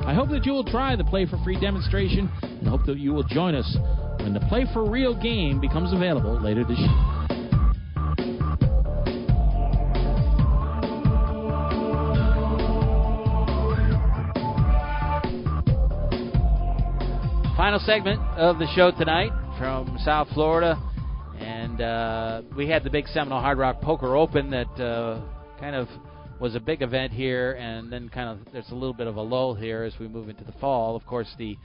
I 0.05 0.13
hope 0.13 0.27
that 0.31 0.45
you 0.45 0.51
will 0.51 0.65
try 0.65 0.93
the 0.97 1.05
Play 1.05 1.25
for 1.25 1.37
Free 1.45 1.57
demonstration 1.57 2.29
and 2.41 2.67
hope 2.67 2.85
that 2.85 2.97
you 2.97 3.13
will 3.13 3.23
join 3.23 3.55
us 3.55 3.77
when 4.19 4.33
the 4.33 4.41
Play 4.49 4.65
for 4.73 4.83
Real 4.91 5.15
game 5.15 5.61
becomes 5.61 5.93
available 5.93 6.37
later 6.41 6.65
this 6.65 6.77
year. 6.77 6.89
Final 17.55 17.79
segment 17.85 18.19
of 18.35 18.59
the 18.59 18.67
show 18.75 18.91
tonight 18.91 19.31
from 19.57 19.97
South 20.03 20.27
Florida. 20.33 20.77
Uh, 21.81 22.43
we 22.55 22.67
had 22.67 22.83
the 22.83 22.89
big 22.89 23.07
Seminole 23.07 23.41
Hard 23.41 23.57
Rock 23.57 23.81
Poker 23.81 24.15
Open 24.15 24.51
that 24.51 24.79
uh, 24.79 25.21
kind 25.59 25.75
of 25.75 25.87
was 26.39 26.53
a 26.55 26.59
big 26.59 26.81
event 26.81 27.11
here, 27.11 27.53
and 27.53 27.91
then 27.91 28.09
kind 28.09 28.29
of 28.29 28.53
there's 28.53 28.69
a 28.69 28.75
little 28.75 28.93
bit 28.93 29.07
of 29.07 29.15
a 29.15 29.21
lull 29.21 29.55
here 29.55 29.83
as 29.83 29.93
we 29.99 30.07
move 30.07 30.29
into 30.29 30.43
the 30.43 30.53
fall. 30.53 30.95
Of 30.95 31.05
course, 31.05 31.27
the 31.37 31.57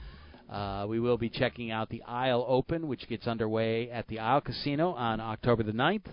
uh, 0.49 0.85
we 0.87 0.99
will 0.99 1.17
be 1.17 1.29
checking 1.29 1.71
out 1.71 1.89
the 1.89 2.01
Isle 2.03 2.45
Open, 2.47 2.87
which 2.87 3.07
gets 3.07 3.27
underway 3.27 3.91
at 3.91 4.07
the 4.07 4.19
Isle 4.19 4.41
Casino 4.41 4.91
on 4.93 5.19
October 5.19 5.63
the 5.63 5.71
9th 5.71 6.05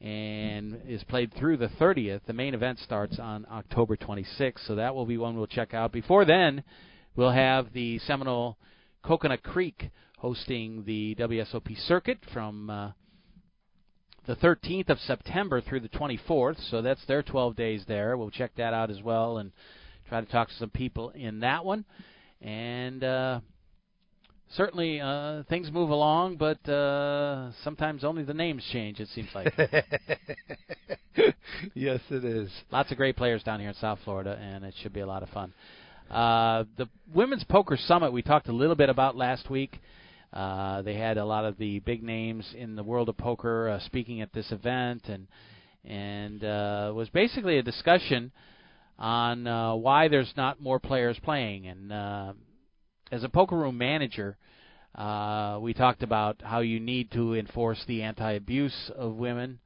and 0.00 0.80
is 0.88 1.02
played 1.04 1.32
through 1.34 1.58
the 1.58 1.68
30th. 1.68 2.20
The 2.26 2.32
main 2.32 2.54
event 2.54 2.78
starts 2.80 3.18
on 3.18 3.46
October 3.50 3.96
26th, 3.96 4.66
so 4.66 4.74
that 4.74 4.94
will 4.94 5.06
be 5.06 5.18
one 5.18 5.36
we'll 5.36 5.46
check 5.46 5.72
out. 5.72 5.92
Before 5.92 6.24
then, 6.24 6.62
we'll 7.16 7.32
have 7.32 7.72
the 7.72 7.98
Seminole 8.00 8.56
Coconut 9.04 9.42
Creek 9.42 9.90
hosting 10.18 10.84
the 10.84 11.14
WSOP 11.18 11.76
circuit 11.86 12.18
from 12.32 12.70
uh, 12.70 12.92
the 14.26 14.36
13th 14.36 14.90
of 14.90 14.98
September 15.00 15.60
through 15.60 15.80
the 15.80 15.88
24th. 15.88 16.70
So 16.70 16.82
that's 16.82 17.04
their 17.06 17.22
12 17.22 17.56
days 17.56 17.84
there. 17.88 18.16
We'll 18.16 18.30
check 18.30 18.52
that 18.56 18.74
out 18.74 18.90
as 18.90 19.02
well 19.02 19.38
and 19.38 19.52
try 20.08 20.20
to 20.20 20.26
talk 20.30 20.48
to 20.48 20.54
some 20.54 20.70
people 20.70 21.10
in 21.10 21.40
that 21.40 21.64
one. 21.64 21.84
And 22.40 23.02
uh, 23.04 23.40
certainly 24.54 25.00
uh, 25.00 25.42
things 25.48 25.70
move 25.70 25.90
along, 25.90 26.36
but 26.36 26.66
uh, 26.68 27.50
sometimes 27.64 28.04
only 28.04 28.24
the 28.24 28.34
names 28.34 28.64
change. 28.72 29.00
It 29.00 29.08
seems 29.08 29.28
like. 29.34 29.52
yes, 31.74 32.00
it 32.10 32.24
is. 32.24 32.50
Lots 32.70 32.90
of 32.90 32.96
great 32.96 33.16
players 33.16 33.42
down 33.42 33.60
here 33.60 33.68
in 33.68 33.74
South 33.76 33.98
Florida, 34.04 34.38
and 34.40 34.64
it 34.64 34.74
should 34.82 34.92
be 34.92 35.00
a 35.00 35.06
lot 35.06 35.22
of 35.22 35.28
fun. 35.30 35.52
Uh, 36.10 36.64
the 36.76 36.88
Women's 37.14 37.44
Poker 37.44 37.76
Summit 37.76 38.12
we 38.12 38.22
talked 38.22 38.48
a 38.48 38.52
little 38.52 38.74
bit 38.74 38.88
about 38.88 39.16
last 39.16 39.48
week. 39.48 39.78
Uh, 40.32 40.82
they 40.82 40.94
had 40.94 41.18
a 41.18 41.24
lot 41.24 41.44
of 41.44 41.58
the 41.58 41.80
big 41.80 42.02
names 42.02 42.54
in 42.56 42.76
the 42.76 42.84
world 42.84 43.08
of 43.08 43.16
poker 43.16 43.68
uh, 43.68 43.80
speaking 43.80 44.20
at 44.20 44.32
this 44.32 44.52
event, 44.52 45.08
and 45.08 45.26
and 45.84 46.44
uh, 46.44 46.92
was 46.94 47.08
basically 47.08 47.58
a 47.58 47.62
discussion 47.62 48.30
on 48.98 49.46
uh, 49.46 49.74
why 49.74 50.08
there's 50.08 50.32
not 50.36 50.60
more 50.60 50.78
players 50.78 51.18
playing. 51.22 51.66
And 51.66 51.92
uh, 51.92 52.32
as 53.10 53.24
a 53.24 53.28
poker 53.28 53.56
room 53.56 53.78
manager, 53.78 54.36
uh, 54.94 55.58
we 55.60 55.72
talked 55.74 56.02
about 56.02 56.42
how 56.42 56.60
you 56.60 56.78
need 56.78 57.10
to 57.12 57.34
enforce 57.34 57.82
the 57.86 58.02
anti-abuse 58.02 58.90
of 58.96 59.14
women. 59.14 59.58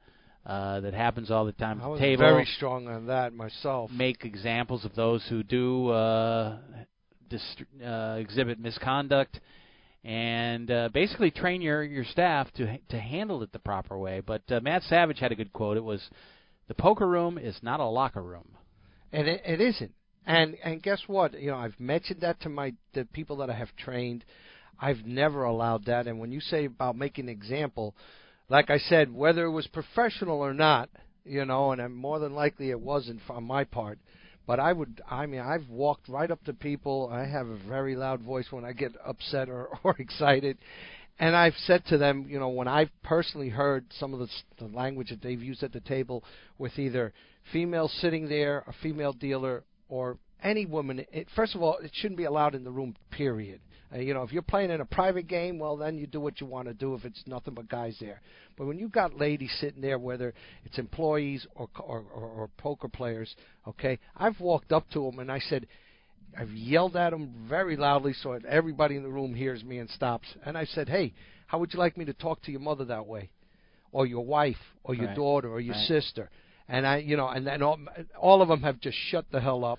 Uh, 0.47 0.79
that 0.81 0.93
happens 0.93 1.31
all 1.31 1.47
the 1.47 1.53
time 1.53 1.81
I 1.81 1.85
at 1.85 1.91
was 1.93 2.01
the 2.01 2.05
table. 2.05 2.21
very 2.21 2.45
strong 2.45 2.87
on 2.87 3.07
that 3.07 3.33
myself. 3.33 3.91
Make 3.91 4.27
examples 4.27 4.85
of 4.85 4.95
those 4.95 5.25
who 5.31 5.43
do 5.43 5.89
uh, 5.89 6.59
dist- 7.31 7.65
uh, 7.83 8.17
exhibit 8.19 8.61
misconduct, 8.61 9.41
and 10.05 10.71
uh, 10.71 10.89
basically 10.93 11.31
train 11.31 11.63
your 11.63 11.83
your 11.83 12.05
staff 12.05 12.53
to 12.55 12.79
to 12.91 12.99
handle 12.99 13.43
it 13.43 13.53
the 13.53 13.59
proper 13.59 13.99
way. 13.99 14.21
But 14.21 14.43
uh, 14.51 14.61
Matt 14.61 14.83
Savage 14.85 15.19
had 15.19 15.33
a 15.33 15.37
good 15.37 15.53
quote. 15.53 15.77
It 15.77 15.85
was, 15.85 16.03
"The 16.69 16.75
poker 16.75 17.07
room 17.09 17.39
is 17.39 17.57
not 17.63 17.81
a 17.81 17.85
locker 17.85 18.23
room." 18.23 18.57
and 19.15 19.29
it, 19.29 19.43
it 19.47 19.61
isn't. 19.61 19.93
And 20.27 20.57
and 20.65 20.83
guess 20.83 21.01
what? 21.07 21.41
You 21.41 21.53
know, 21.53 21.57
I've 21.57 21.79
mentioned 21.79 22.21
that 22.23 22.41
to 22.41 22.49
my 22.49 22.75
the 22.95 23.05
people 23.05 23.37
that 23.37 23.51
I 23.51 23.55
have 23.55 23.75
trained. 23.77 24.25
I've 24.81 25.05
never 25.07 25.45
allowed 25.45 25.85
that. 25.87 26.07
And 26.07 26.19
when 26.19 26.33
you 26.33 26.41
say 26.41 26.65
about 26.65 26.97
making 26.97 27.27
an 27.27 27.29
example, 27.29 27.95
like 28.49 28.71
I 28.71 28.79
said, 28.79 29.15
whether 29.15 29.45
it 29.45 29.53
was 29.53 29.69
professional 29.69 30.41
or 30.41 30.53
not, 30.53 30.89
you 31.25 31.45
know, 31.45 31.71
and 31.71 31.95
more 31.95 32.19
than 32.19 32.35
likely 32.35 32.71
it 32.71 32.81
wasn't 32.81 33.21
on 33.31 33.45
my 33.45 33.65
part. 33.65 33.99
But 34.47 34.61
I 34.61 34.73
would, 34.73 35.01
I 35.11 35.27
mean, 35.27 35.41
I've 35.41 35.69
walked 35.69 36.09
right 36.09 36.31
up 36.31 36.45
to 36.45 36.53
people. 36.53 37.09
I 37.11 37.25
have 37.25 37.47
a 37.47 37.57
very 37.57 37.97
loud 37.97 38.21
voice 38.21 38.47
when 38.51 38.65
I 38.65 38.73
get 38.73 38.93
upset 39.05 39.49
or, 39.49 39.69
or 39.85 39.97
excited. 39.99 40.59
And 41.19 41.37
I've 41.37 41.55
said 41.67 41.85
to 41.87 41.99
them, 41.99 42.27
you 42.29 42.41
know, 42.41 42.49
when 42.49 42.69
I've 42.69 42.91
personally 43.03 43.49
heard 43.49 43.85
some 43.99 44.13
of 44.13 44.21
the, 44.21 44.29
the 44.59 44.67
language 44.67 45.11
that 45.11 45.23
they've 45.23 45.43
used 45.43 45.63
at 45.63 45.73
the 45.73 45.81
table 45.81 46.25
with 46.59 46.79
either 46.79 47.13
female 47.53 47.89
sitting 47.89 48.29
there, 48.29 48.65
a 48.67 48.73
female 48.83 49.13
dealer, 49.13 49.63
or 49.89 50.19
any 50.45 50.67
woman, 50.67 51.05
it, 51.11 51.27
first 51.35 51.55
of 51.55 51.63
all, 51.63 51.79
it 51.79 51.91
shouldn't 51.95 52.19
be 52.19 52.25
allowed 52.25 52.55
in 52.55 52.63
the 52.63 52.71
room, 52.71 52.95
period. 53.11 53.61
Uh, 53.93 53.99
you 53.99 54.13
know, 54.15 54.23
if 54.23 54.33
you're 54.33 54.43
playing 54.43 54.71
in 54.71 54.81
a 54.81 54.85
private 54.85 55.27
game, 55.27 55.59
well, 55.59 55.77
then 55.77 55.97
you 55.97 56.07
do 56.07 56.21
what 56.21 56.41
you 56.41 56.47
want 56.47 56.69
to 56.69 56.75
do 56.75 56.95
if 56.95 57.05
it's 57.05 57.23
nothing 57.27 57.55
but 57.55 57.69
guys 57.69 57.97
there. 58.01 58.21
But 58.57 58.67
when 58.67 58.79
you've 58.79 58.93
got 58.93 59.19
ladies 59.19 59.55
sitting 59.61 59.81
there, 59.81 59.99
whether 59.99 60.35
it's 60.65 60.79
employees 60.79 61.47
or, 61.55 61.69
or, 61.81 62.05
or, 62.15 62.23
or 62.23 62.51
poker 62.59 62.89
players, 62.89 63.35
okay, 63.67 63.99
I've 64.17 64.39
walked 64.39 64.73
up 64.73 64.89
to 64.91 65.05
them 65.05 65.19
and 65.19 65.33
I 65.33 65.39
said, 65.39 65.67
I've 66.39 66.53
yelled 66.53 66.97
at 66.97 67.11
them 67.11 67.33
very 67.49 67.77
loudly 67.77 68.13
so 68.13 68.33
that 68.33 68.45
everybody 68.45 68.97
in 68.97 69.03
the 69.03 69.09
room 69.09 69.35
hears 69.35 69.63
me 69.63 69.79
and 69.79 69.89
stops. 69.89 70.29
And 70.45 70.59
I 70.59 70.65
said, 70.65 70.89
hey, 70.89 71.15
how 71.47 71.59
would 71.59 71.73
you 71.73 71.79
like 71.79 71.97
me 71.97 72.05
to 72.07 72.13
talk 72.13 72.43
to 72.43 72.51
your 72.51 72.61
mother 72.61 72.85
that 72.87 73.07
way? 73.07 73.31
Or 73.93 74.07
your 74.07 74.25
wife, 74.25 74.57
or 74.83 74.95
your 74.95 75.07
Right. 75.07 75.17
daughter, 75.17 75.49
or 75.49 75.61
your 75.61 75.77
Right. 75.77 75.87
sister? 75.87 76.29
And 76.67 76.87
I, 76.87 76.97
you 76.97 77.17
know, 77.17 77.29
and 77.29 77.47
then 77.47 77.63
all, 77.63 77.79
all 78.21 78.43
of 78.43 78.49
them 78.49 78.63
have 78.63 78.81
just 78.81 78.97
shut 78.97 79.27
the 79.31 79.41
hell 79.41 79.65
up. 79.65 79.79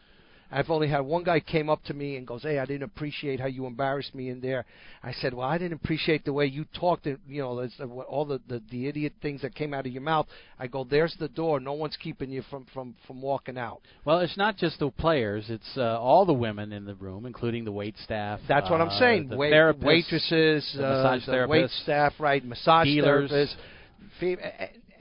I've 0.51 0.69
only 0.69 0.87
had 0.87 0.99
one 1.01 1.23
guy 1.23 1.39
came 1.39 1.69
up 1.69 1.83
to 1.85 1.93
me 1.93 2.17
and 2.17 2.27
goes, 2.27 2.43
"Hey, 2.43 2.59
I 2.59 2.65
didn't 2.65 2.83
appreciate 2.83 3.39
how 3.39 3.47
you 3.47 3.65
embarrassed 3.65 4.13
me 4.13 4.29
in 4.29 4.41
there." 4.41 4.65
I 5.03 5.11
said, 5.13 5.33
"Well, 5.33 5.47
I 5.47 5.57
didn't 5.57 5.81
appreciate 5.83 6.23
the 6.23 6.33
way 6.33 6.45
you 6.45 6.65
talked. 6.79 7.07
And, 7.07 7.17
you 7.27 7.41
know, 7.41 7.59
uh, 7.59 7.85
all 8.03 8.25
the, 8.25 8.39
the 8.47 8.61
the 8.69 8.87
idiot 8.87 9.13
things 9.21 9.41
that 9.41 9.55
came 9.55 9.73
out 9.73 9.85
of 9.85 9.91
your 9.91 10.03
mouth." 10.03 10.27
I 10.59 10.67
go, 10.67 10.83
"There's 10.83 11.15
the 11.19 11.27
door. 11.27 11.59
No 11.59 11.73
one's 11.73 11.97
keeping 11.97 12.29
you 12.29 12.43
from 12.49 12.65
from 12.73 12.95
from 13.07 13.21
walking 13.21 13.57
out." 13.57 13.81
Well, 14.05 14.19
it's 14.19 14.37
not 14.37 14.57
just 14.57 14.79
the 14.79 14.91
players; 14.91 15.45
it's 15.49 15.77
uh, 15.77 15.99
all 15.99 16.25
the 16.25 16.33
women 16.33 16.71
in 16.73 16.85
the 16.85 16.95
room, 16.95 17.25
including 17.25 17.65
the 17.65 17.71
wait 17.71 17.95
staff. 18.03 18.39
That's 18.47 18.69
what 18.69 18.81
I'm 18.81 18.89
uh, 18.89 18.99
saying. 18.99 19.29
The 19.29 19.37
Wait, 19.37 19.51
therapists, 19.51 19.83
waitresses, 19.83 20.73
the 20.75 20.85
uh, 20.85 20.89
massage 20.89 21.25
the 21.25 21.31
therapists, 21.31 21.49
wait 21.49 21.69
staff, 21.83 22.13
right? 22.19 22.45
Massage 22.45 22.85
healers. 22.85 23.31
therapists. 23.31 23.55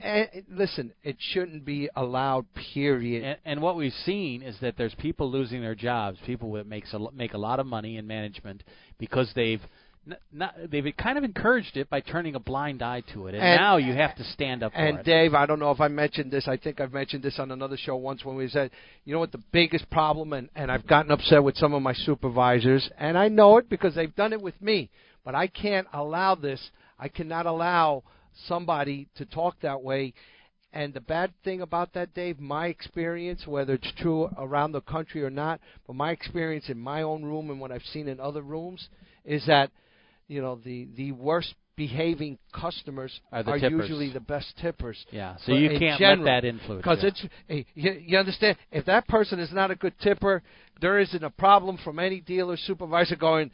Eh, 0.01 0.25
listen, 0.49 0.91
it 1.03 1.17
shouldn't 1.19 1.65
be 1.65 1.89
allowed. 1.95 2.45
Period. 2.73 3.23
And, 3.23 3.37
and 3.45 3.61
what 3.61 3.75
we've 3.75 3.93
seen 4.05 4.41
is 4.41 4.55
that 4.61 4.75
there's 4.77 4.95
people 4.95 5.31
losing 5.31 5.61
their 5.61 5.75
jobs, 5.75 6.17
people 6.25 6.51
that 6.53 6.67
makes 6.67 6.93
a, 6.93 6.99
make 7.13 7.33
a 7.33 7.37
lot 7.37 7.59
of 7.59 7.65
money 7.65 7.97
in 7.97 8.05
management 8.07 8.63
because 8.97 9.31
they've 9.35 9.61
n- 10.07 10.17
not, 10.31 10.53
they've 10.69 10.85
kind 10.97 11.17
of 11.17 11.23
encouraged 11.23 11.77
it 11.77 11.89
by 11.89 12.01
turning 12.01 12.35
a 12.35 12.39
blind 12.39 12.81
eye 12.81 13.03
to 13.13 13.27
it, 13.27 13.35
and, 13.35 13.43
And- 13.43 13.59
now 13.59 13.77
you 13.77 13.93
have 13.93 14.15
to 14.17 14.23
stand 14.25 14.63
up 14.63 14.73
And 14.75 14.97
for 14.97 15.01
it. 15.01 15.05
Dave, 15.05 15.33
I 15.33 15.45
don't 15.45 15.59
know 15.59 15.71
if 15.71 15.81
I 15.81 15.87
mentioned 15.87 16.31
this. 16.31 16.47
I 16.47 16.57
think 16.57 16.79
I've 16.79 16.93
mentioned 16.93 17.23
this 17.23 17.39
on 17.39 17.51
another 17.51 17.77
show 17.77 17.95
once 17.95 18.23
when 18.25 18.35
we 18.35 18.47
said, 18.47 18.71
you 19.05 19.13
know 19.13 19.19
what 19.19 19.31
the 19.31 19.43
biggest 19.51 19.89
problem, 19.89 20.33
and, 20.33 20.49
and 20.55 20.71
I've 20.71 20.87
gotten 20.87 21.11
upset 21.11 21.43
with 21.43 21.55
some 21.57 21.73
of 21.73 21.81
my 21.81 21.93
supervisors, 21.93 22.89
and 22.97 23.17
I 23.17 23.29
know 23.29 23.57
it 23.57 23.69
because 23.69 23.95
they've 23.95 24.15
done 24.15 24.33
it 24.33 24.41
with 24.41 24.59
me, 24.61 24.89
but 25.23 25.35
I 25.35 25.47
can't 25.47 25.87
allow 25.93 26.35
this. 26.35 26.61
I 26.99 27.07
cannot 27.09 27.45
allow 27.45 28.03
somebody 28.47 29.07
to 29.15 29.25
talk 29.25 29.55
that 29.61 29.81
way. 29.81 30.13
And 30.73 30.93
the 30.93 31.01
bad 31.01 31.31
thing 31.43 31.61
about 31.61 31.93
that, 31.93 32.13
Dave, 32.13 32.39
my 32.39 32.67
experience, 32.67 33.47
whether 33.47 33.75
it's 33.75 33.91
true 33.97 34.29
around 34.37 34.73
the 34.73 34.81
country 34.81 35.23
or 35.23 35.29
not, 35.29 35.61
but 35.87 35.95
my 35.95 36.11
experience 36.11 36.65
in 36.67 36.77
my 36.77 37.01
own 37.01 37.23
room 37.23 37.49
and 37.49 37.61
what 37.61 37.71
I've 37.71 37.85
seen 37.93 38.09
in 38.09 38.19
other 38.19 38.41
rooms 38.41 38.89
is 39.23 39.45
that, 39.47 39.71
you 40.27 40.41
know, 40.41 40.59
the 40.65 40.87
the 40.97 41.13
worst 41.13 41.53
behaving 41.77 42.37
customers 42.53 43.19
Are 43.31 43.43
tippers. 43.43 43.71
usually 43.71 44.11
the 44.11 44.19
best 44.19 44.53
tippers. 44.61 44.97
Yeah, 45.11 45.35
so 45.37 45.51
But 45.53 45.55
you 45.55 45.79
can't 45.79 45.99
general, 45.99 46.25
let 46.25 46.41
that 46.41 46.47
influence. 46.47 46.81
because 46.83 47.03
you. 47.03 47.09
it's 47.09 47.67
you, 47.75 47.91
you 48.05 48.17
understand 48.17 48.57
if 48.71 48.85
that 48.85 49.07
person 49.07 49.39
is 49.39 49.51
not 49.51 49.71
a 49.71 49.75
good 49.75 49.93
tipper, 49.99 50.41
there 50.81 50.99
isn't 50.99 51.23
a 51.23 51.29
problem 51.29 51.77
from 51.83 51.99
any 51.99 52.21
dealer 52.21 52.57
supervisor 52.57 53.15
going. 53.15 53.51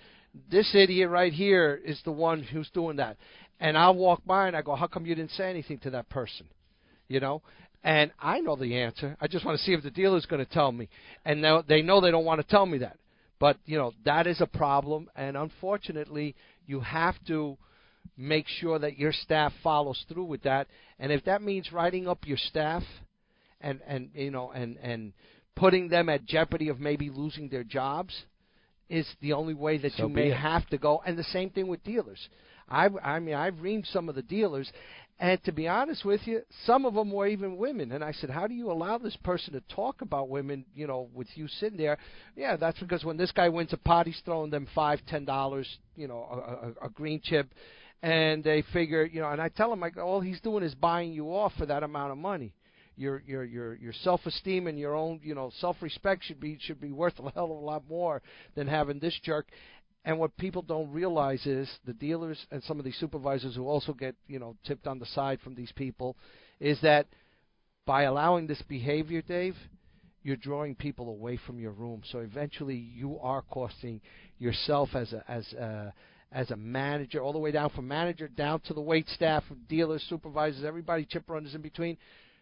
This 0.49 0.73
idiot 0.73 1.09
right 1.09 1.33
here 1.33 1.79
is 1.83 1.99
the 2.05 2.11
one 2.11 2.41
who's 2.41 2.69
doing 2.69 2.97
that, 2.97 3.17
and 3.61 3.77
I'll 3.77 3.95
walk 3.95 4.25
by 4.25 4.47
and 4.47 4.57
I 4.57 4.61
go, 4.61 4.75
"How 4.75 4.87
come 4.87 5.05
you 5.05 5.15
didn't 5.15 5.31
say 5.31 5.49
anything 5.49 5.79
to 5.79 5.91
that 5.91 6.09
person?" 6.09 6.47
You 7.07 7.21
know, 7.21 7.41
and 7.83 8.11
I 8.19 8.41
know 8.41 8.55
the 8.57 8.75
answer. 8.77 9.15
I 9.21 9.27
just 9.27 9.45
want 9.45 9.57
to 9.57 9.63
see 9.63 9.73
if 9.73 9.83
the 9.83 9.91
dealer's 9.91 10.25
going 10.25 10.45
to 10.45 10.51
tell 10.51 10.71
me, 10.71 10.89
and 11.23 11.41
now 11.41 11.61
they 11.61 11.81
know 11.81 12.01
they 12.01 12.11
don't 12.11 12.25
want 12.25 12.41
to 12.41 12.47
tell 12.47 12.65
me 12.65 12.79
that. 12.79 12.97
But 13.39 13.57
you 13.65 13.77
know 13.77 13.93
that 14.03 14.27
is 14.27 14.41
a 14.41 14.47
problem, 14.47 15.09
and 15.15 15.37
unfortunately, 15.37 16.35
you 16.65 16.81
have 16.81 17.15
to 17.27 17.57
make 18.17 18.47
sure 18.47 18.77
that 18.79 18.97
your 18.97 19.13
staff 19.13 19.53
follows 19.63 20.03
through 20.09 20.25
with 20.25 20.43
that. 20.43 20.67
And 20.99 21.11
if 21.11 21.23
that 21.25 21.41
means 21.41 21.71
writing 21.71 22.07
up 22.07 22.27
your 22.27 22.37
staff 22.37 22.83
and 23.61 23.79
and 23.87 24.09
you 24.13 24.31
know 24.31 24.51
and 24.51 24.77
and 24.81 25.13
putting 25.55 25.89
them 25.89 26.09
at 26.09 26.25
jeopardy 26.25 26.69
of 26.69 26.79
maybe 26.79 27.09
losing 27.09 27.49
their 27.49 27.63
jobs 27.63 28.13
is 28.89 29.07
the 29.21 29.33
only 29.33 29.53
way 29.53 29.77
that 29.77 29.91
So 29.93 30.03
you 30.07 30.09
may 30.09 30.31
it. 30.31 30.37
have 30.37 30.67
to 30.67 30.77
go. 30.77 31.01
And 31.05 31.17
the 31.17 31.23
same 31.25 31.49
thing 31.49 31.67
with 31.67 31.83
dealers. 31.83 32.19
I 32.69 32.89
I 33.03 33.19
mean 33.19 33.35
I've 33.35 33.55
reamed 33.55 33.91
some 33.91 34.09
of 34.09 34.15
the 34.15 34.21
dealers, 34.21 34.71
and 35.21 35.41
to 35.43 35.51
be 35.51 35.67
honest 35.67 36.03
with 36.03 36.25
you, 36.25 36.41
some 36.65 36.83
of 36.83 36.95
them 36.95 37.11
were 37.11 37.27
even 37.27 37.57
women. 37.57 37.91
And 37.91 38.03
I 38.03 38.11
said, 38.11 38.31
how 38.31 38.47
do 38.47 38.55
you 38.55 38.71
allow 38.71 38.97
this 38.97 39.15
person 39.17 39.53
to 39.53 39.61
talk 39.73 40.01
about 40.01 40.29
women? 40.29 40.65
You 40.73 40.87
know, 40.87 41.09
with 41.13 41.27
you 41.35 41.47
sitting 41.47 41.77
there. 41.77 41.99
Yeah, 42.35 42.55
that's 42.55 42.79
because 42.79 43.05
when 43.05 43.17
this 43.17 43.31
guy 43.31 43.47
wins 43.47 43.71
a 43.71 43.77
pot, 43.77 44.07
he's 44.07 44.19
throwing 44.25 44.49
them 44.49 44.67
five, 44.73 44.99
ten 45.07 45.23
dollars. 45.25 45.67
You 45.95 46.07
know, 46.07 46.25
a, 46.31 46.85
a, 46.85 46.87
a 46.87 46.89
green 46.89 47.21
chip. 47.23 47.53
And 48.01 48.43
they 48.43 48.63
figure, 48.73 49.05
you 49.05 49.21
know, 49.21 49.29
and 49.29 49.39
I 49.39 49.49
tell 49.49 49.69
them, 49.69 49.79
like, 49.79 49.95
all 49.95 50.21
he's 50.21 50.41
doing 50.41 50.63
is 50.63 50.73
buying 50.73 51.13
you 51.13 51.27
off 51.27 51.53
for 51.55 51.67
that 51.67 51.83
amount 51.83 52.11
of 52.11 52.17
money 52.17 52.55
your 52.97 53.23
your 53.25 53.43
your 53.43 53.75
your 53.75 53.93
self 53.93 54.25
esteem 54.25 54.67
and 54.67 54.77
your 54.77 54.95
own 54.95 55.19
you 55.23 55.33
know 55.33 55.51
self 55.59 55.77
respect 55.81 56.23
should 56.25 56.39
be 56.39 56.57
should 56.61 56.79
be 56.79 56.91
worth 56.91 57.17
a 57.19 57.31
hell 57.31 57.45
of 57.45 57.49
a 57.51 57.53
lot 57.53 57.83
more 57.89 58.21
than 58.55 58.67
having 58.67 58.99
this 58.99 59.17
jerk. 59.23 59.47
And 60.03 60.17
what 60.17 60.35
people 60.37 60.63
don't 60.63 60.91
realize 60.91 61.45
is 61.45 61.69
the 61.85 61.93
dealers 61.93 62.45
and 62.51 62.63
some 62.63 62.79
of 62.79 62.85
these 62.85 62.97
supervisors 62.97 63.55
who 63.55 63.67
also 63.67 63.93
get 63.93 64.15
you 64.27 64.39
know 64.39 64.55
tipped 64.65 64.87
on 64.87 64.99
the 64.99 65.05
side 65.05 65.39
from 65.41 65.55
these 65.55 65.71
people 65.73 66.17
is 66.59 66.79
that 66.81 67.07
by 67.85 68.03
allowing 68.03 68.47
this 68.47 68.61
behavior, 68.67 69.21
Dave, 69.21 69.55
you're 70.23 70.35
drawing 70.35 70.75
people 70.75 71.09
away 71.09 71.37
from 71.45 71.59
your 71.59 71.71
room. 71.71 72.01
So 72.11 72.19
eventually, 72.19 72.75
you 72.75 73.19
are 73.19 73.41
costing 73.41 74.01
yourself 74.39 74.89
as 74.93 75.13
a 75.13 75.23
as 75.27 75.53
a 75.53 75.93
as 76.31 76.49
a 76.49 76.55
manager, 76.55 77.21
all 77.21 77.33
the 77.33 77.39
way 77.39 77.51
down 77.51 77.69
from 77.71 77.87
manager 77.87 78.27
down 78.27 78.61
to 78.61 78.73
the 78.73 78.81
wait 78.81 79.07
staff, 79.09 79.43
dealers, 79.67 80.03
supervisors, 80.09 80.63
everybody, 80.63 81.05
chip 81.05 81.29
runners 81.29 81.53
in 81.53 81.61
between 81.61 81.97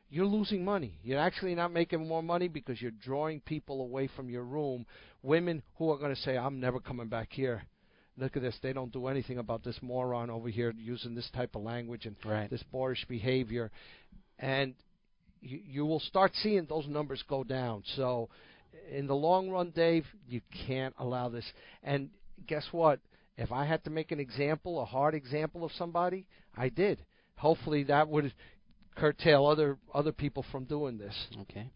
you're 0.09 0.25
losing 0.25 0.65
money. 0.65 0.95
You're 1.03 1.19
actually 1.19 1.55
not 1.55 1.71
making 1.71 2.07
more 2.07 2.23
money 2.23 2.47
because 2.47 2.81
you're 2.81 2.91
drawing 2.91 3.41
people 3.41 3.81
away 3.81 4.09
from 4.15 4.29
your 4.29 4.43
room. 4.43 4.85
Women 5.21 5.61
who 5.77 5.91
are 5.91 5.97
going 5.97 6.15
to 6.15 6.21
say, 6.21 6.37
I'm 6.37 6.59
never 6.59 6.79
coming 6.79 7.07
back 7.07 7.29
here. 7.31 7.63
Look 8.17 8.35
at 8.35 8.41
this. 8.41 8.57
They 8.61 8.73
don't 8.73 8.91
do 8.91 9.07
anything 9.07 9.37
about 9.37 9.63
this 9.63 9.77
moron 9.81 10.29
over 10.29 10.49
here 10.49 10.73
using 10.77 11.15
this 11.15 11.29
type 11.33 11.55
of 11.55 11.61
language 11.61 12.05
and 12.05 12.15
Right. 12.25 12.49
this 12.49 12.63
boorish 12.63 13.05
behavior. 13.07 13.71
And 14.39 14.73
you, 15.41 15.59
you 15.63 15.85
will 15.85 16.01
start 16.01 16.31
seeing 16.35 16.65
those 16.65 16.87
numbers 16.87 17.23
go 17.29 17.43
down. 17.43 17.83
So, 17.95 18.29
in 18.91 19.07
the 19.07 19.15
long 19.15 19.49
run, 19.49 19.71
Dave, 19.71 20.05
you 20.27 20.41
can't 20.67 20.93
allow 20.99 21.29
this. 21.29 21.45
And 21.83 22.09
guess 22.47 22.65
what? 22.71 22.99
If 23.37 23.51
I 23.51 23.65
had 23.65 23.83
to 23.85 23.89
make 23.89 24.11
an 24.11 24.19
example, 24.19 24.81
a 24.81 24.85
hard 24.85 25.15
example 25.15 25.63
of 25.63 25.71
somebody, 25.73 26.25
I 26.57 26.69
did. 26.69 26.99
Hopefully, 27.37 27.83
that 27.83 28.09
would 28.09 28.33
curtail 28.99 29.45
other 29.45 29.77
other 29.93 30.11
people 30.11 30.45
from 30.51 30.65
doing 30.65 30.97
this. 30.97 31.15
Okay. 31.41 31.69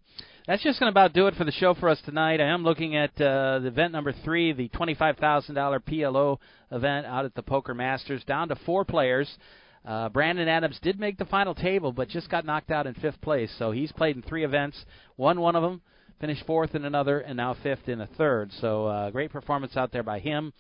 That's 0.46 0.62
just 0.62 0.80
going 0.80 0.92
to 0.92 0.94
about 0.94 1.14
do 1.14 1.28
it 1.28 1.36
for 1.36 1.46
the 1.46 1.54
show 1.54 1.74
for 1.74 1.88
us 1.88 2.02
tonight. 2.04 2.42
I 2.42 2.48
am 2.48 2.64
looking 2.64 2.98
at 2.98 3.12
uh, 3.12 3.60
the 3.60 3.68
event 3.68 3.94
number 3.94 4.14
three, 4.26 4.52
the 4.52 4.68
$25,000 4.70 5.48
PLO 5.56 6.38
event 6.70 7.06
out 7.06 7.24
at 7.24 7.34
the 7.34 7.42
Poker 7.42 7.74
Masters, 7.74 8.24
down 8.26 8.50
to 8.50 8.58
four 8.66 8.84
players. 8.84 9.38
Uh, 9.86 10.10
Brandon 10.10 10.50
Adams 10.50 10.78
did 10.82 11.00
make 11.00 11.18
the 11.18 11.26
final 11.26 11.56
table, 11.56 11.94
but 11.94 12.10
just 12.10 12.30
got 12.30 12.46
knocked 12.46 12.72
out 12.72 12.88
in 12.88 12.94
fifth 12.96 13.22
place. 13.22 13.54
So 13.58 13.72
he's 13.72 13.94
played 13.94 14.18
in 14.18 14.22
three 14.22 14.44
events, 14.44 14.84
won 15.16 15.40
one 15.40 15.56
of 15.56 15.64
them, 15.64 15.82
finished 16.20 16.46
fourth 16.46 16.76
in 16.76 16.84
another, 16.84 17.20
and 17.20 17.38
now 17.38 17.56
fifth 17.64 17.88
in 17.88 18.02
a 18.02 18.08
third. 18.18 18.52
So 18.60 18.88
uh, 18.88 19.12
great 19.12 19.32
performance 19.32 19.78
out 19.78 19.94
there 19.94 20.04
by 20.04 20.20
him. 20.20 20.52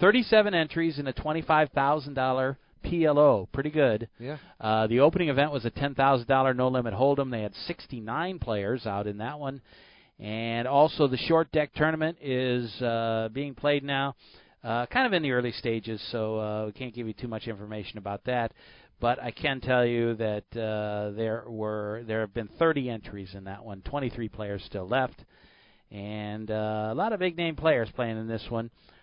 37 0.00 0.54
entries 0.54 0.98
in 1.00 1.08
a 1.08 1.12
$25,000 1.12 2.56
PLO. 2.82 3.46
Pretty 3.52 3.70
good. 3.70 4.08
Yeah. 4.18 4.38
Uh, 4.60 4.86
the 4.86 5.00
opening 5.00 5.28
event 5.28 5.52
was 5.52 5.64
a 5.64 5.70
$10,000 5.70 6.56
no 6.56 6.68
limit 6.68 6.94
hold'em. 6.94 7.30
They 7.30 7.42
had 7.42 7.54
69 7.66 8.38
players 8.38 8.86
out 8.86 9.06
in 9.06 9.18
that 9.18 9.38
one. 9.38 9.60
And 10.18 10.68
also 10.68 11.08
the 11.08 11.16
short 11.16 11.50
deck 11.52 11.72
tournament 11.74 12.18
is 12.22 12.70
uh, 12.80 13.28
being 13.32 13.54
played 13.54 13.82
now, 13.82 14.14
uh, 14.62 14.86
kind 14.86 15.06
of 15.06 15.12
in 15.12 15.22
the 15.22 15.32
early 15.32 15.50
stages, 15.52 16.00
so 16.12 16.38
uh, 16.38 16.66
we 16.66 16.72
can't 16.72 16.94
give 16.94 17.08
you 17.08 17.12
too 17.12 17.26
much 17.26 17.48
information 17.48 17.98
about 17.98 18.22
that. 18.24 18.52
But 19.00 19.20
I 19.20 19.32
can 19.32 19.60
tell 19.60 19.84
you 19.84 20.14
that 20.14 20.44
uh, 20.52 21.16
there 21.16 21.42
were 21.48 22.04
there 22.06 22.20
have 22.20 22.32
been 22.32 22.48
30 22.56 22.88
entries 22.88 23.34
in 23.34 23.44
that 23.44 23.64
one. 23.64 23.82
23 23.82 24.28
players 24.28 24.62
still 24.64 24.86
left, 24.86 25.24
and 25.90 26.48
uh, 26.48 26.90
a 26.92 26.94
lot 26.94 27.12
of 27.12 27.18
big 27.18 27.36
name 27.36 27.56
players 27.56 27.88
playing 27.96 28.16
in 28.16 28.28
this 28.28 28.44
one. 28.48 28.66
Uh, 28.66 29.01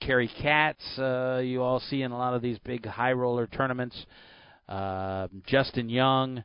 Cary 0.00 0.30
Katz, 0.42 0.98
uh, 0.98 1.40
you 1.44 1.62
all 1.62 1.80
see 1.80 2.02
in 2.02 2.12
a 2.12 2.18
lot 2.18 2.34
of 2.34 2.42
these 2.42 2.58
big 2.58 2.86
high 2.86 3.12
roller 3.12 3.46
tournaments. 3.46 3.96
Uh, 4.68 5.28
Justin 5.46 5.88
Young, 5.88 6.42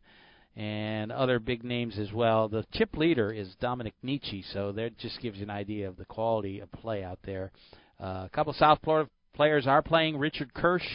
and 0.56 1.12
other 1.12 1.39
big 1.39 1.64
names 1.64 1.97
as 1.97 2.12
well. 2.12 2.49
The 2.49 2.66
chip 2.74 2.95
leader 2.97 3.32
is 3.32 3.56
Dominik 3.62 3.93
Nitsche, 4.04 4.43
so 4.54 4.72
that 4.74 4.97
just 4.97 5.20
gives 5.22 5.38
you 5.38 5.43
an 5.43 5.49
idea 5.49 5.88
of 5.88 5.97
the 5.97 6.06
quality 6.06 6.60
of 6.60 6.72
play 6.72 7.04
out 7.04 7.20
there. 7.24 7.52
Uh, 7.99 8.26
a 8.26 8.30
couple 8.34 8.54
South 8.54 8.80
Florida 8.84 9.10
players 9.34 9.66
are 9.66 9.82
playing. 9.82 10.18
Richard 10.18 10.54
Kirsch 10.54 10.86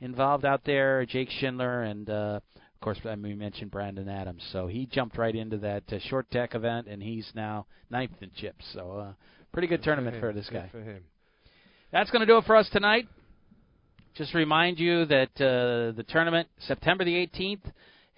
involved 0.00 0.44
out 0.44 0.62
there, 0.64 1.04
Jake 1.04 1.28
Schindler, 1.30 1.82
and 1.82 2.08
uh, 2.08 2.40
of 2.56 2.80
course 2.80 2.98
I 3.04 3.14
mean, 3.14 3.22
we 3.22 3.34
mentioned 3.34 3.70
Brandon 3.70 4.08
Adams. 4.08 4.42
So 4.50 4.66
he 4.66 4.86
jumped 4.86 5.18
right 5.18 5.34
into 5.34 5.58
that 5.58 5.84
uh, 5.92 5.98
short 6.08 6.30
deck 6.30 6.54
event, 6.54 6.86
and 6.88 7.02
he's 7.02 7.30
now 7.34 7.66
ninth 7.90 8.16
in 8.22 8.30
chips. 8.34 8.64
So 8.72 8.92
uh, 8.92 9.12
pretty 9.52 9.68
good 9.68 9.82
tournament 9.82 10.18
for 10.20 10.32
this 10.32 10.48
Good 10.48 10.54
guy. 10.54 10.68
for 10.70 10.80
him. 10.82 11.04
That's 11.92 12.10
going 12.10 12.20
to 12.20 12.26
do 12.26 12.38
it 12.38 12.44
for 12.44 12.56
us 12.56 12.68
tonight. 12.72 13.06
Just 14.14 14.34
remind 14.34 14.78
you 14.78 15.04
that 15.06 15.30
uh, 15.36 15.92
the 15.96 16.04
tournament, 16.08 16.48
September 16.66 17.04
the 17.04 17.14
18th 17.14 17.60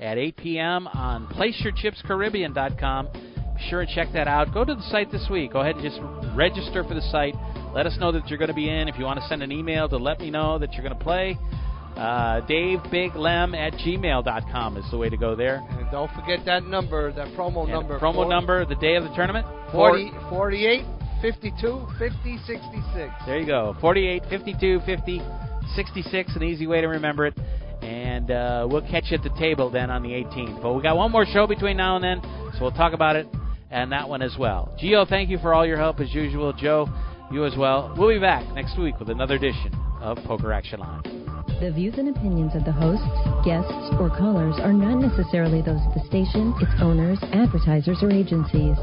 at 0.01 0.18
8 0.18 0.37
p.m. 0.37 0.87
on 0.89 1.27
PlaceYourChipsCaribbean.com. 1.29 3.09
Be 3.12 3.68
sure 3.68 3.81
and 3.83 3.91
check 3.91 4.09
that 4.12 4.27
out. 4.29 4.53
Go 4.53 4.64
to 4.64 4.75
the 4.75 4.83
site 4.91 5.11
this 5.12 5.27
week. 5.31 5.53
Go 5.53 5.61
ahead 5.61 5.77
and 5.77 5.85
just 5.85 5.99
register 6.37 6.83
for 6.85 6.95
the 6.95 7.01
site. 7.12 7.35
Let 7.75 7.87
us 7.87 7.97
know 8.01 8.11
that 8.12 8.29
you're 8.29 8.39
going 8.39 8.49
to 8.49 8.55
be 8.55 8.68
in. 8.68 8.89
If 8.89 8.99
you 8.99 9.05
want 9.05 9.20
to 9.20 9.27
send 9.29 9.43
an 9.43 9.53
email 9.53 9.89
to 9.89 9.97
let 9.97 10.20
me 10.20 10.31
know 10.31 10.59
that 10.59 10.72
you're 10.75 10.83
going 10.85 10.97
to 10.97 11.05
play, 11.05 11.37
Uh, 11.97 12.41
DaveBigLem 12.51 13.55
at 13.57 13.72
gmail.com 13.75 14.77
is 14.77 14.85
the 14.91 14.99
way 14.99 15.09
to 15.09 15.16
go 15.16 15.37
there. 15.37 15.62
And 15.79 15.89
don't 15.93 16.11
forget 16.11 16.45
that 16.45 16.64
number, 16.66 17.12
that 17.12 17.29
promo 17.39 17.62
And 17.62 17.70
number. 17.70 18.01
promo 18.01 18.14
40 18.27 18.31
number 18.31 18.64
the 18.66 18.75
day 18.75 18.97
of 18.97 19.05
the 19.05 19.14
tournament 19.14 19.47
40, 19.70 20.11
48 20.29 20.85
52 21.25 21.87
50 21.99 22.39
66. 22.47 23.12
There 23.25 23.39
you 23.39 23.47
go. 23.47 23.75
48, 23.81 24.25
52, 24.29 24.81
50, 24.85 25.22
66, 25.75 26.37
an 26.37 26.43
easy 26.43 26.66
way 26.66 26.83
to 26.83 26.87
remember 26.87 27.25
it. 27.25 27.35
And 27.81 28.31
uh, 28.31 28.68
we'll 28.70 28.83
catch 28.83 29.05
you 29.11 29.16
at 29.16 29.22
the 29.22 29.35
table 29.39 29.70
then 29.70 29.91
on 29.91 30.03
the 30.03 30.11
18th. 30.11 30.61
But 30.61 30.75
we 30.75 30.83
got 30.83 30.99
one 30.99 31.11
more 31.11 31.25
show 31.25 31.47
between 31.47 31.79
now 31.79 31.97
and 31.97 32.05
then, 32.05 32.20
so 32.53 32.59
we'll 32.61 32.72
talk 32.72 32.93
about 32.93 33.16
it 33.16 33.27
and 33.70 33.91
that 33.91 34.07
one 34.07 34.20
as 34.20 34.37
well. 34.39 34.77
Gio, 34.79 35.09
thank 35.09 35.31
you 35.31 35.39
for 35.39 35.55
all 35.55 35.64
your 35.64 35.79
help 35.79 35.99
as 35.99 36.12
usual. 36.12 36.53
Joe, 36.53 36.91
you 37.33 37.47
as 37.47 37.57
well. 37.57 37.95
We'll 37.97 38.11
be 38.11 38.20
back 38.20 38.47
next 38.55 38.79
week 38.79 38.99
with 38.99 39.09
another 39.09 39.37
edition 39.37 39.75
of 40.03 40.18
Poker 40.27 40.53
Action 40.53 40.81
Line. 40.81 41.01
The 41.59 41.72
views 41.72 41.95
and 41.97 42.14
opinions 42.14 42.55
of 42.55 42.66
the 42.66 42.72
hosts, 42.72 43.09
guests, 43.47 43.72
or 43.99 44.11
callers 44.11 44.57
are 44.61 44.75
not 44.75 45.01
necessarily 45.01 45.62
those 45.62 45.81
of 45.87 45.95
the 45.95 46.05
station, 46.07 46.53
its 46.61 46.72
owners, 46.83 47.18
advertisers, 47.33 48.03
or 48.03 48.11
agencies. 48.11 48.77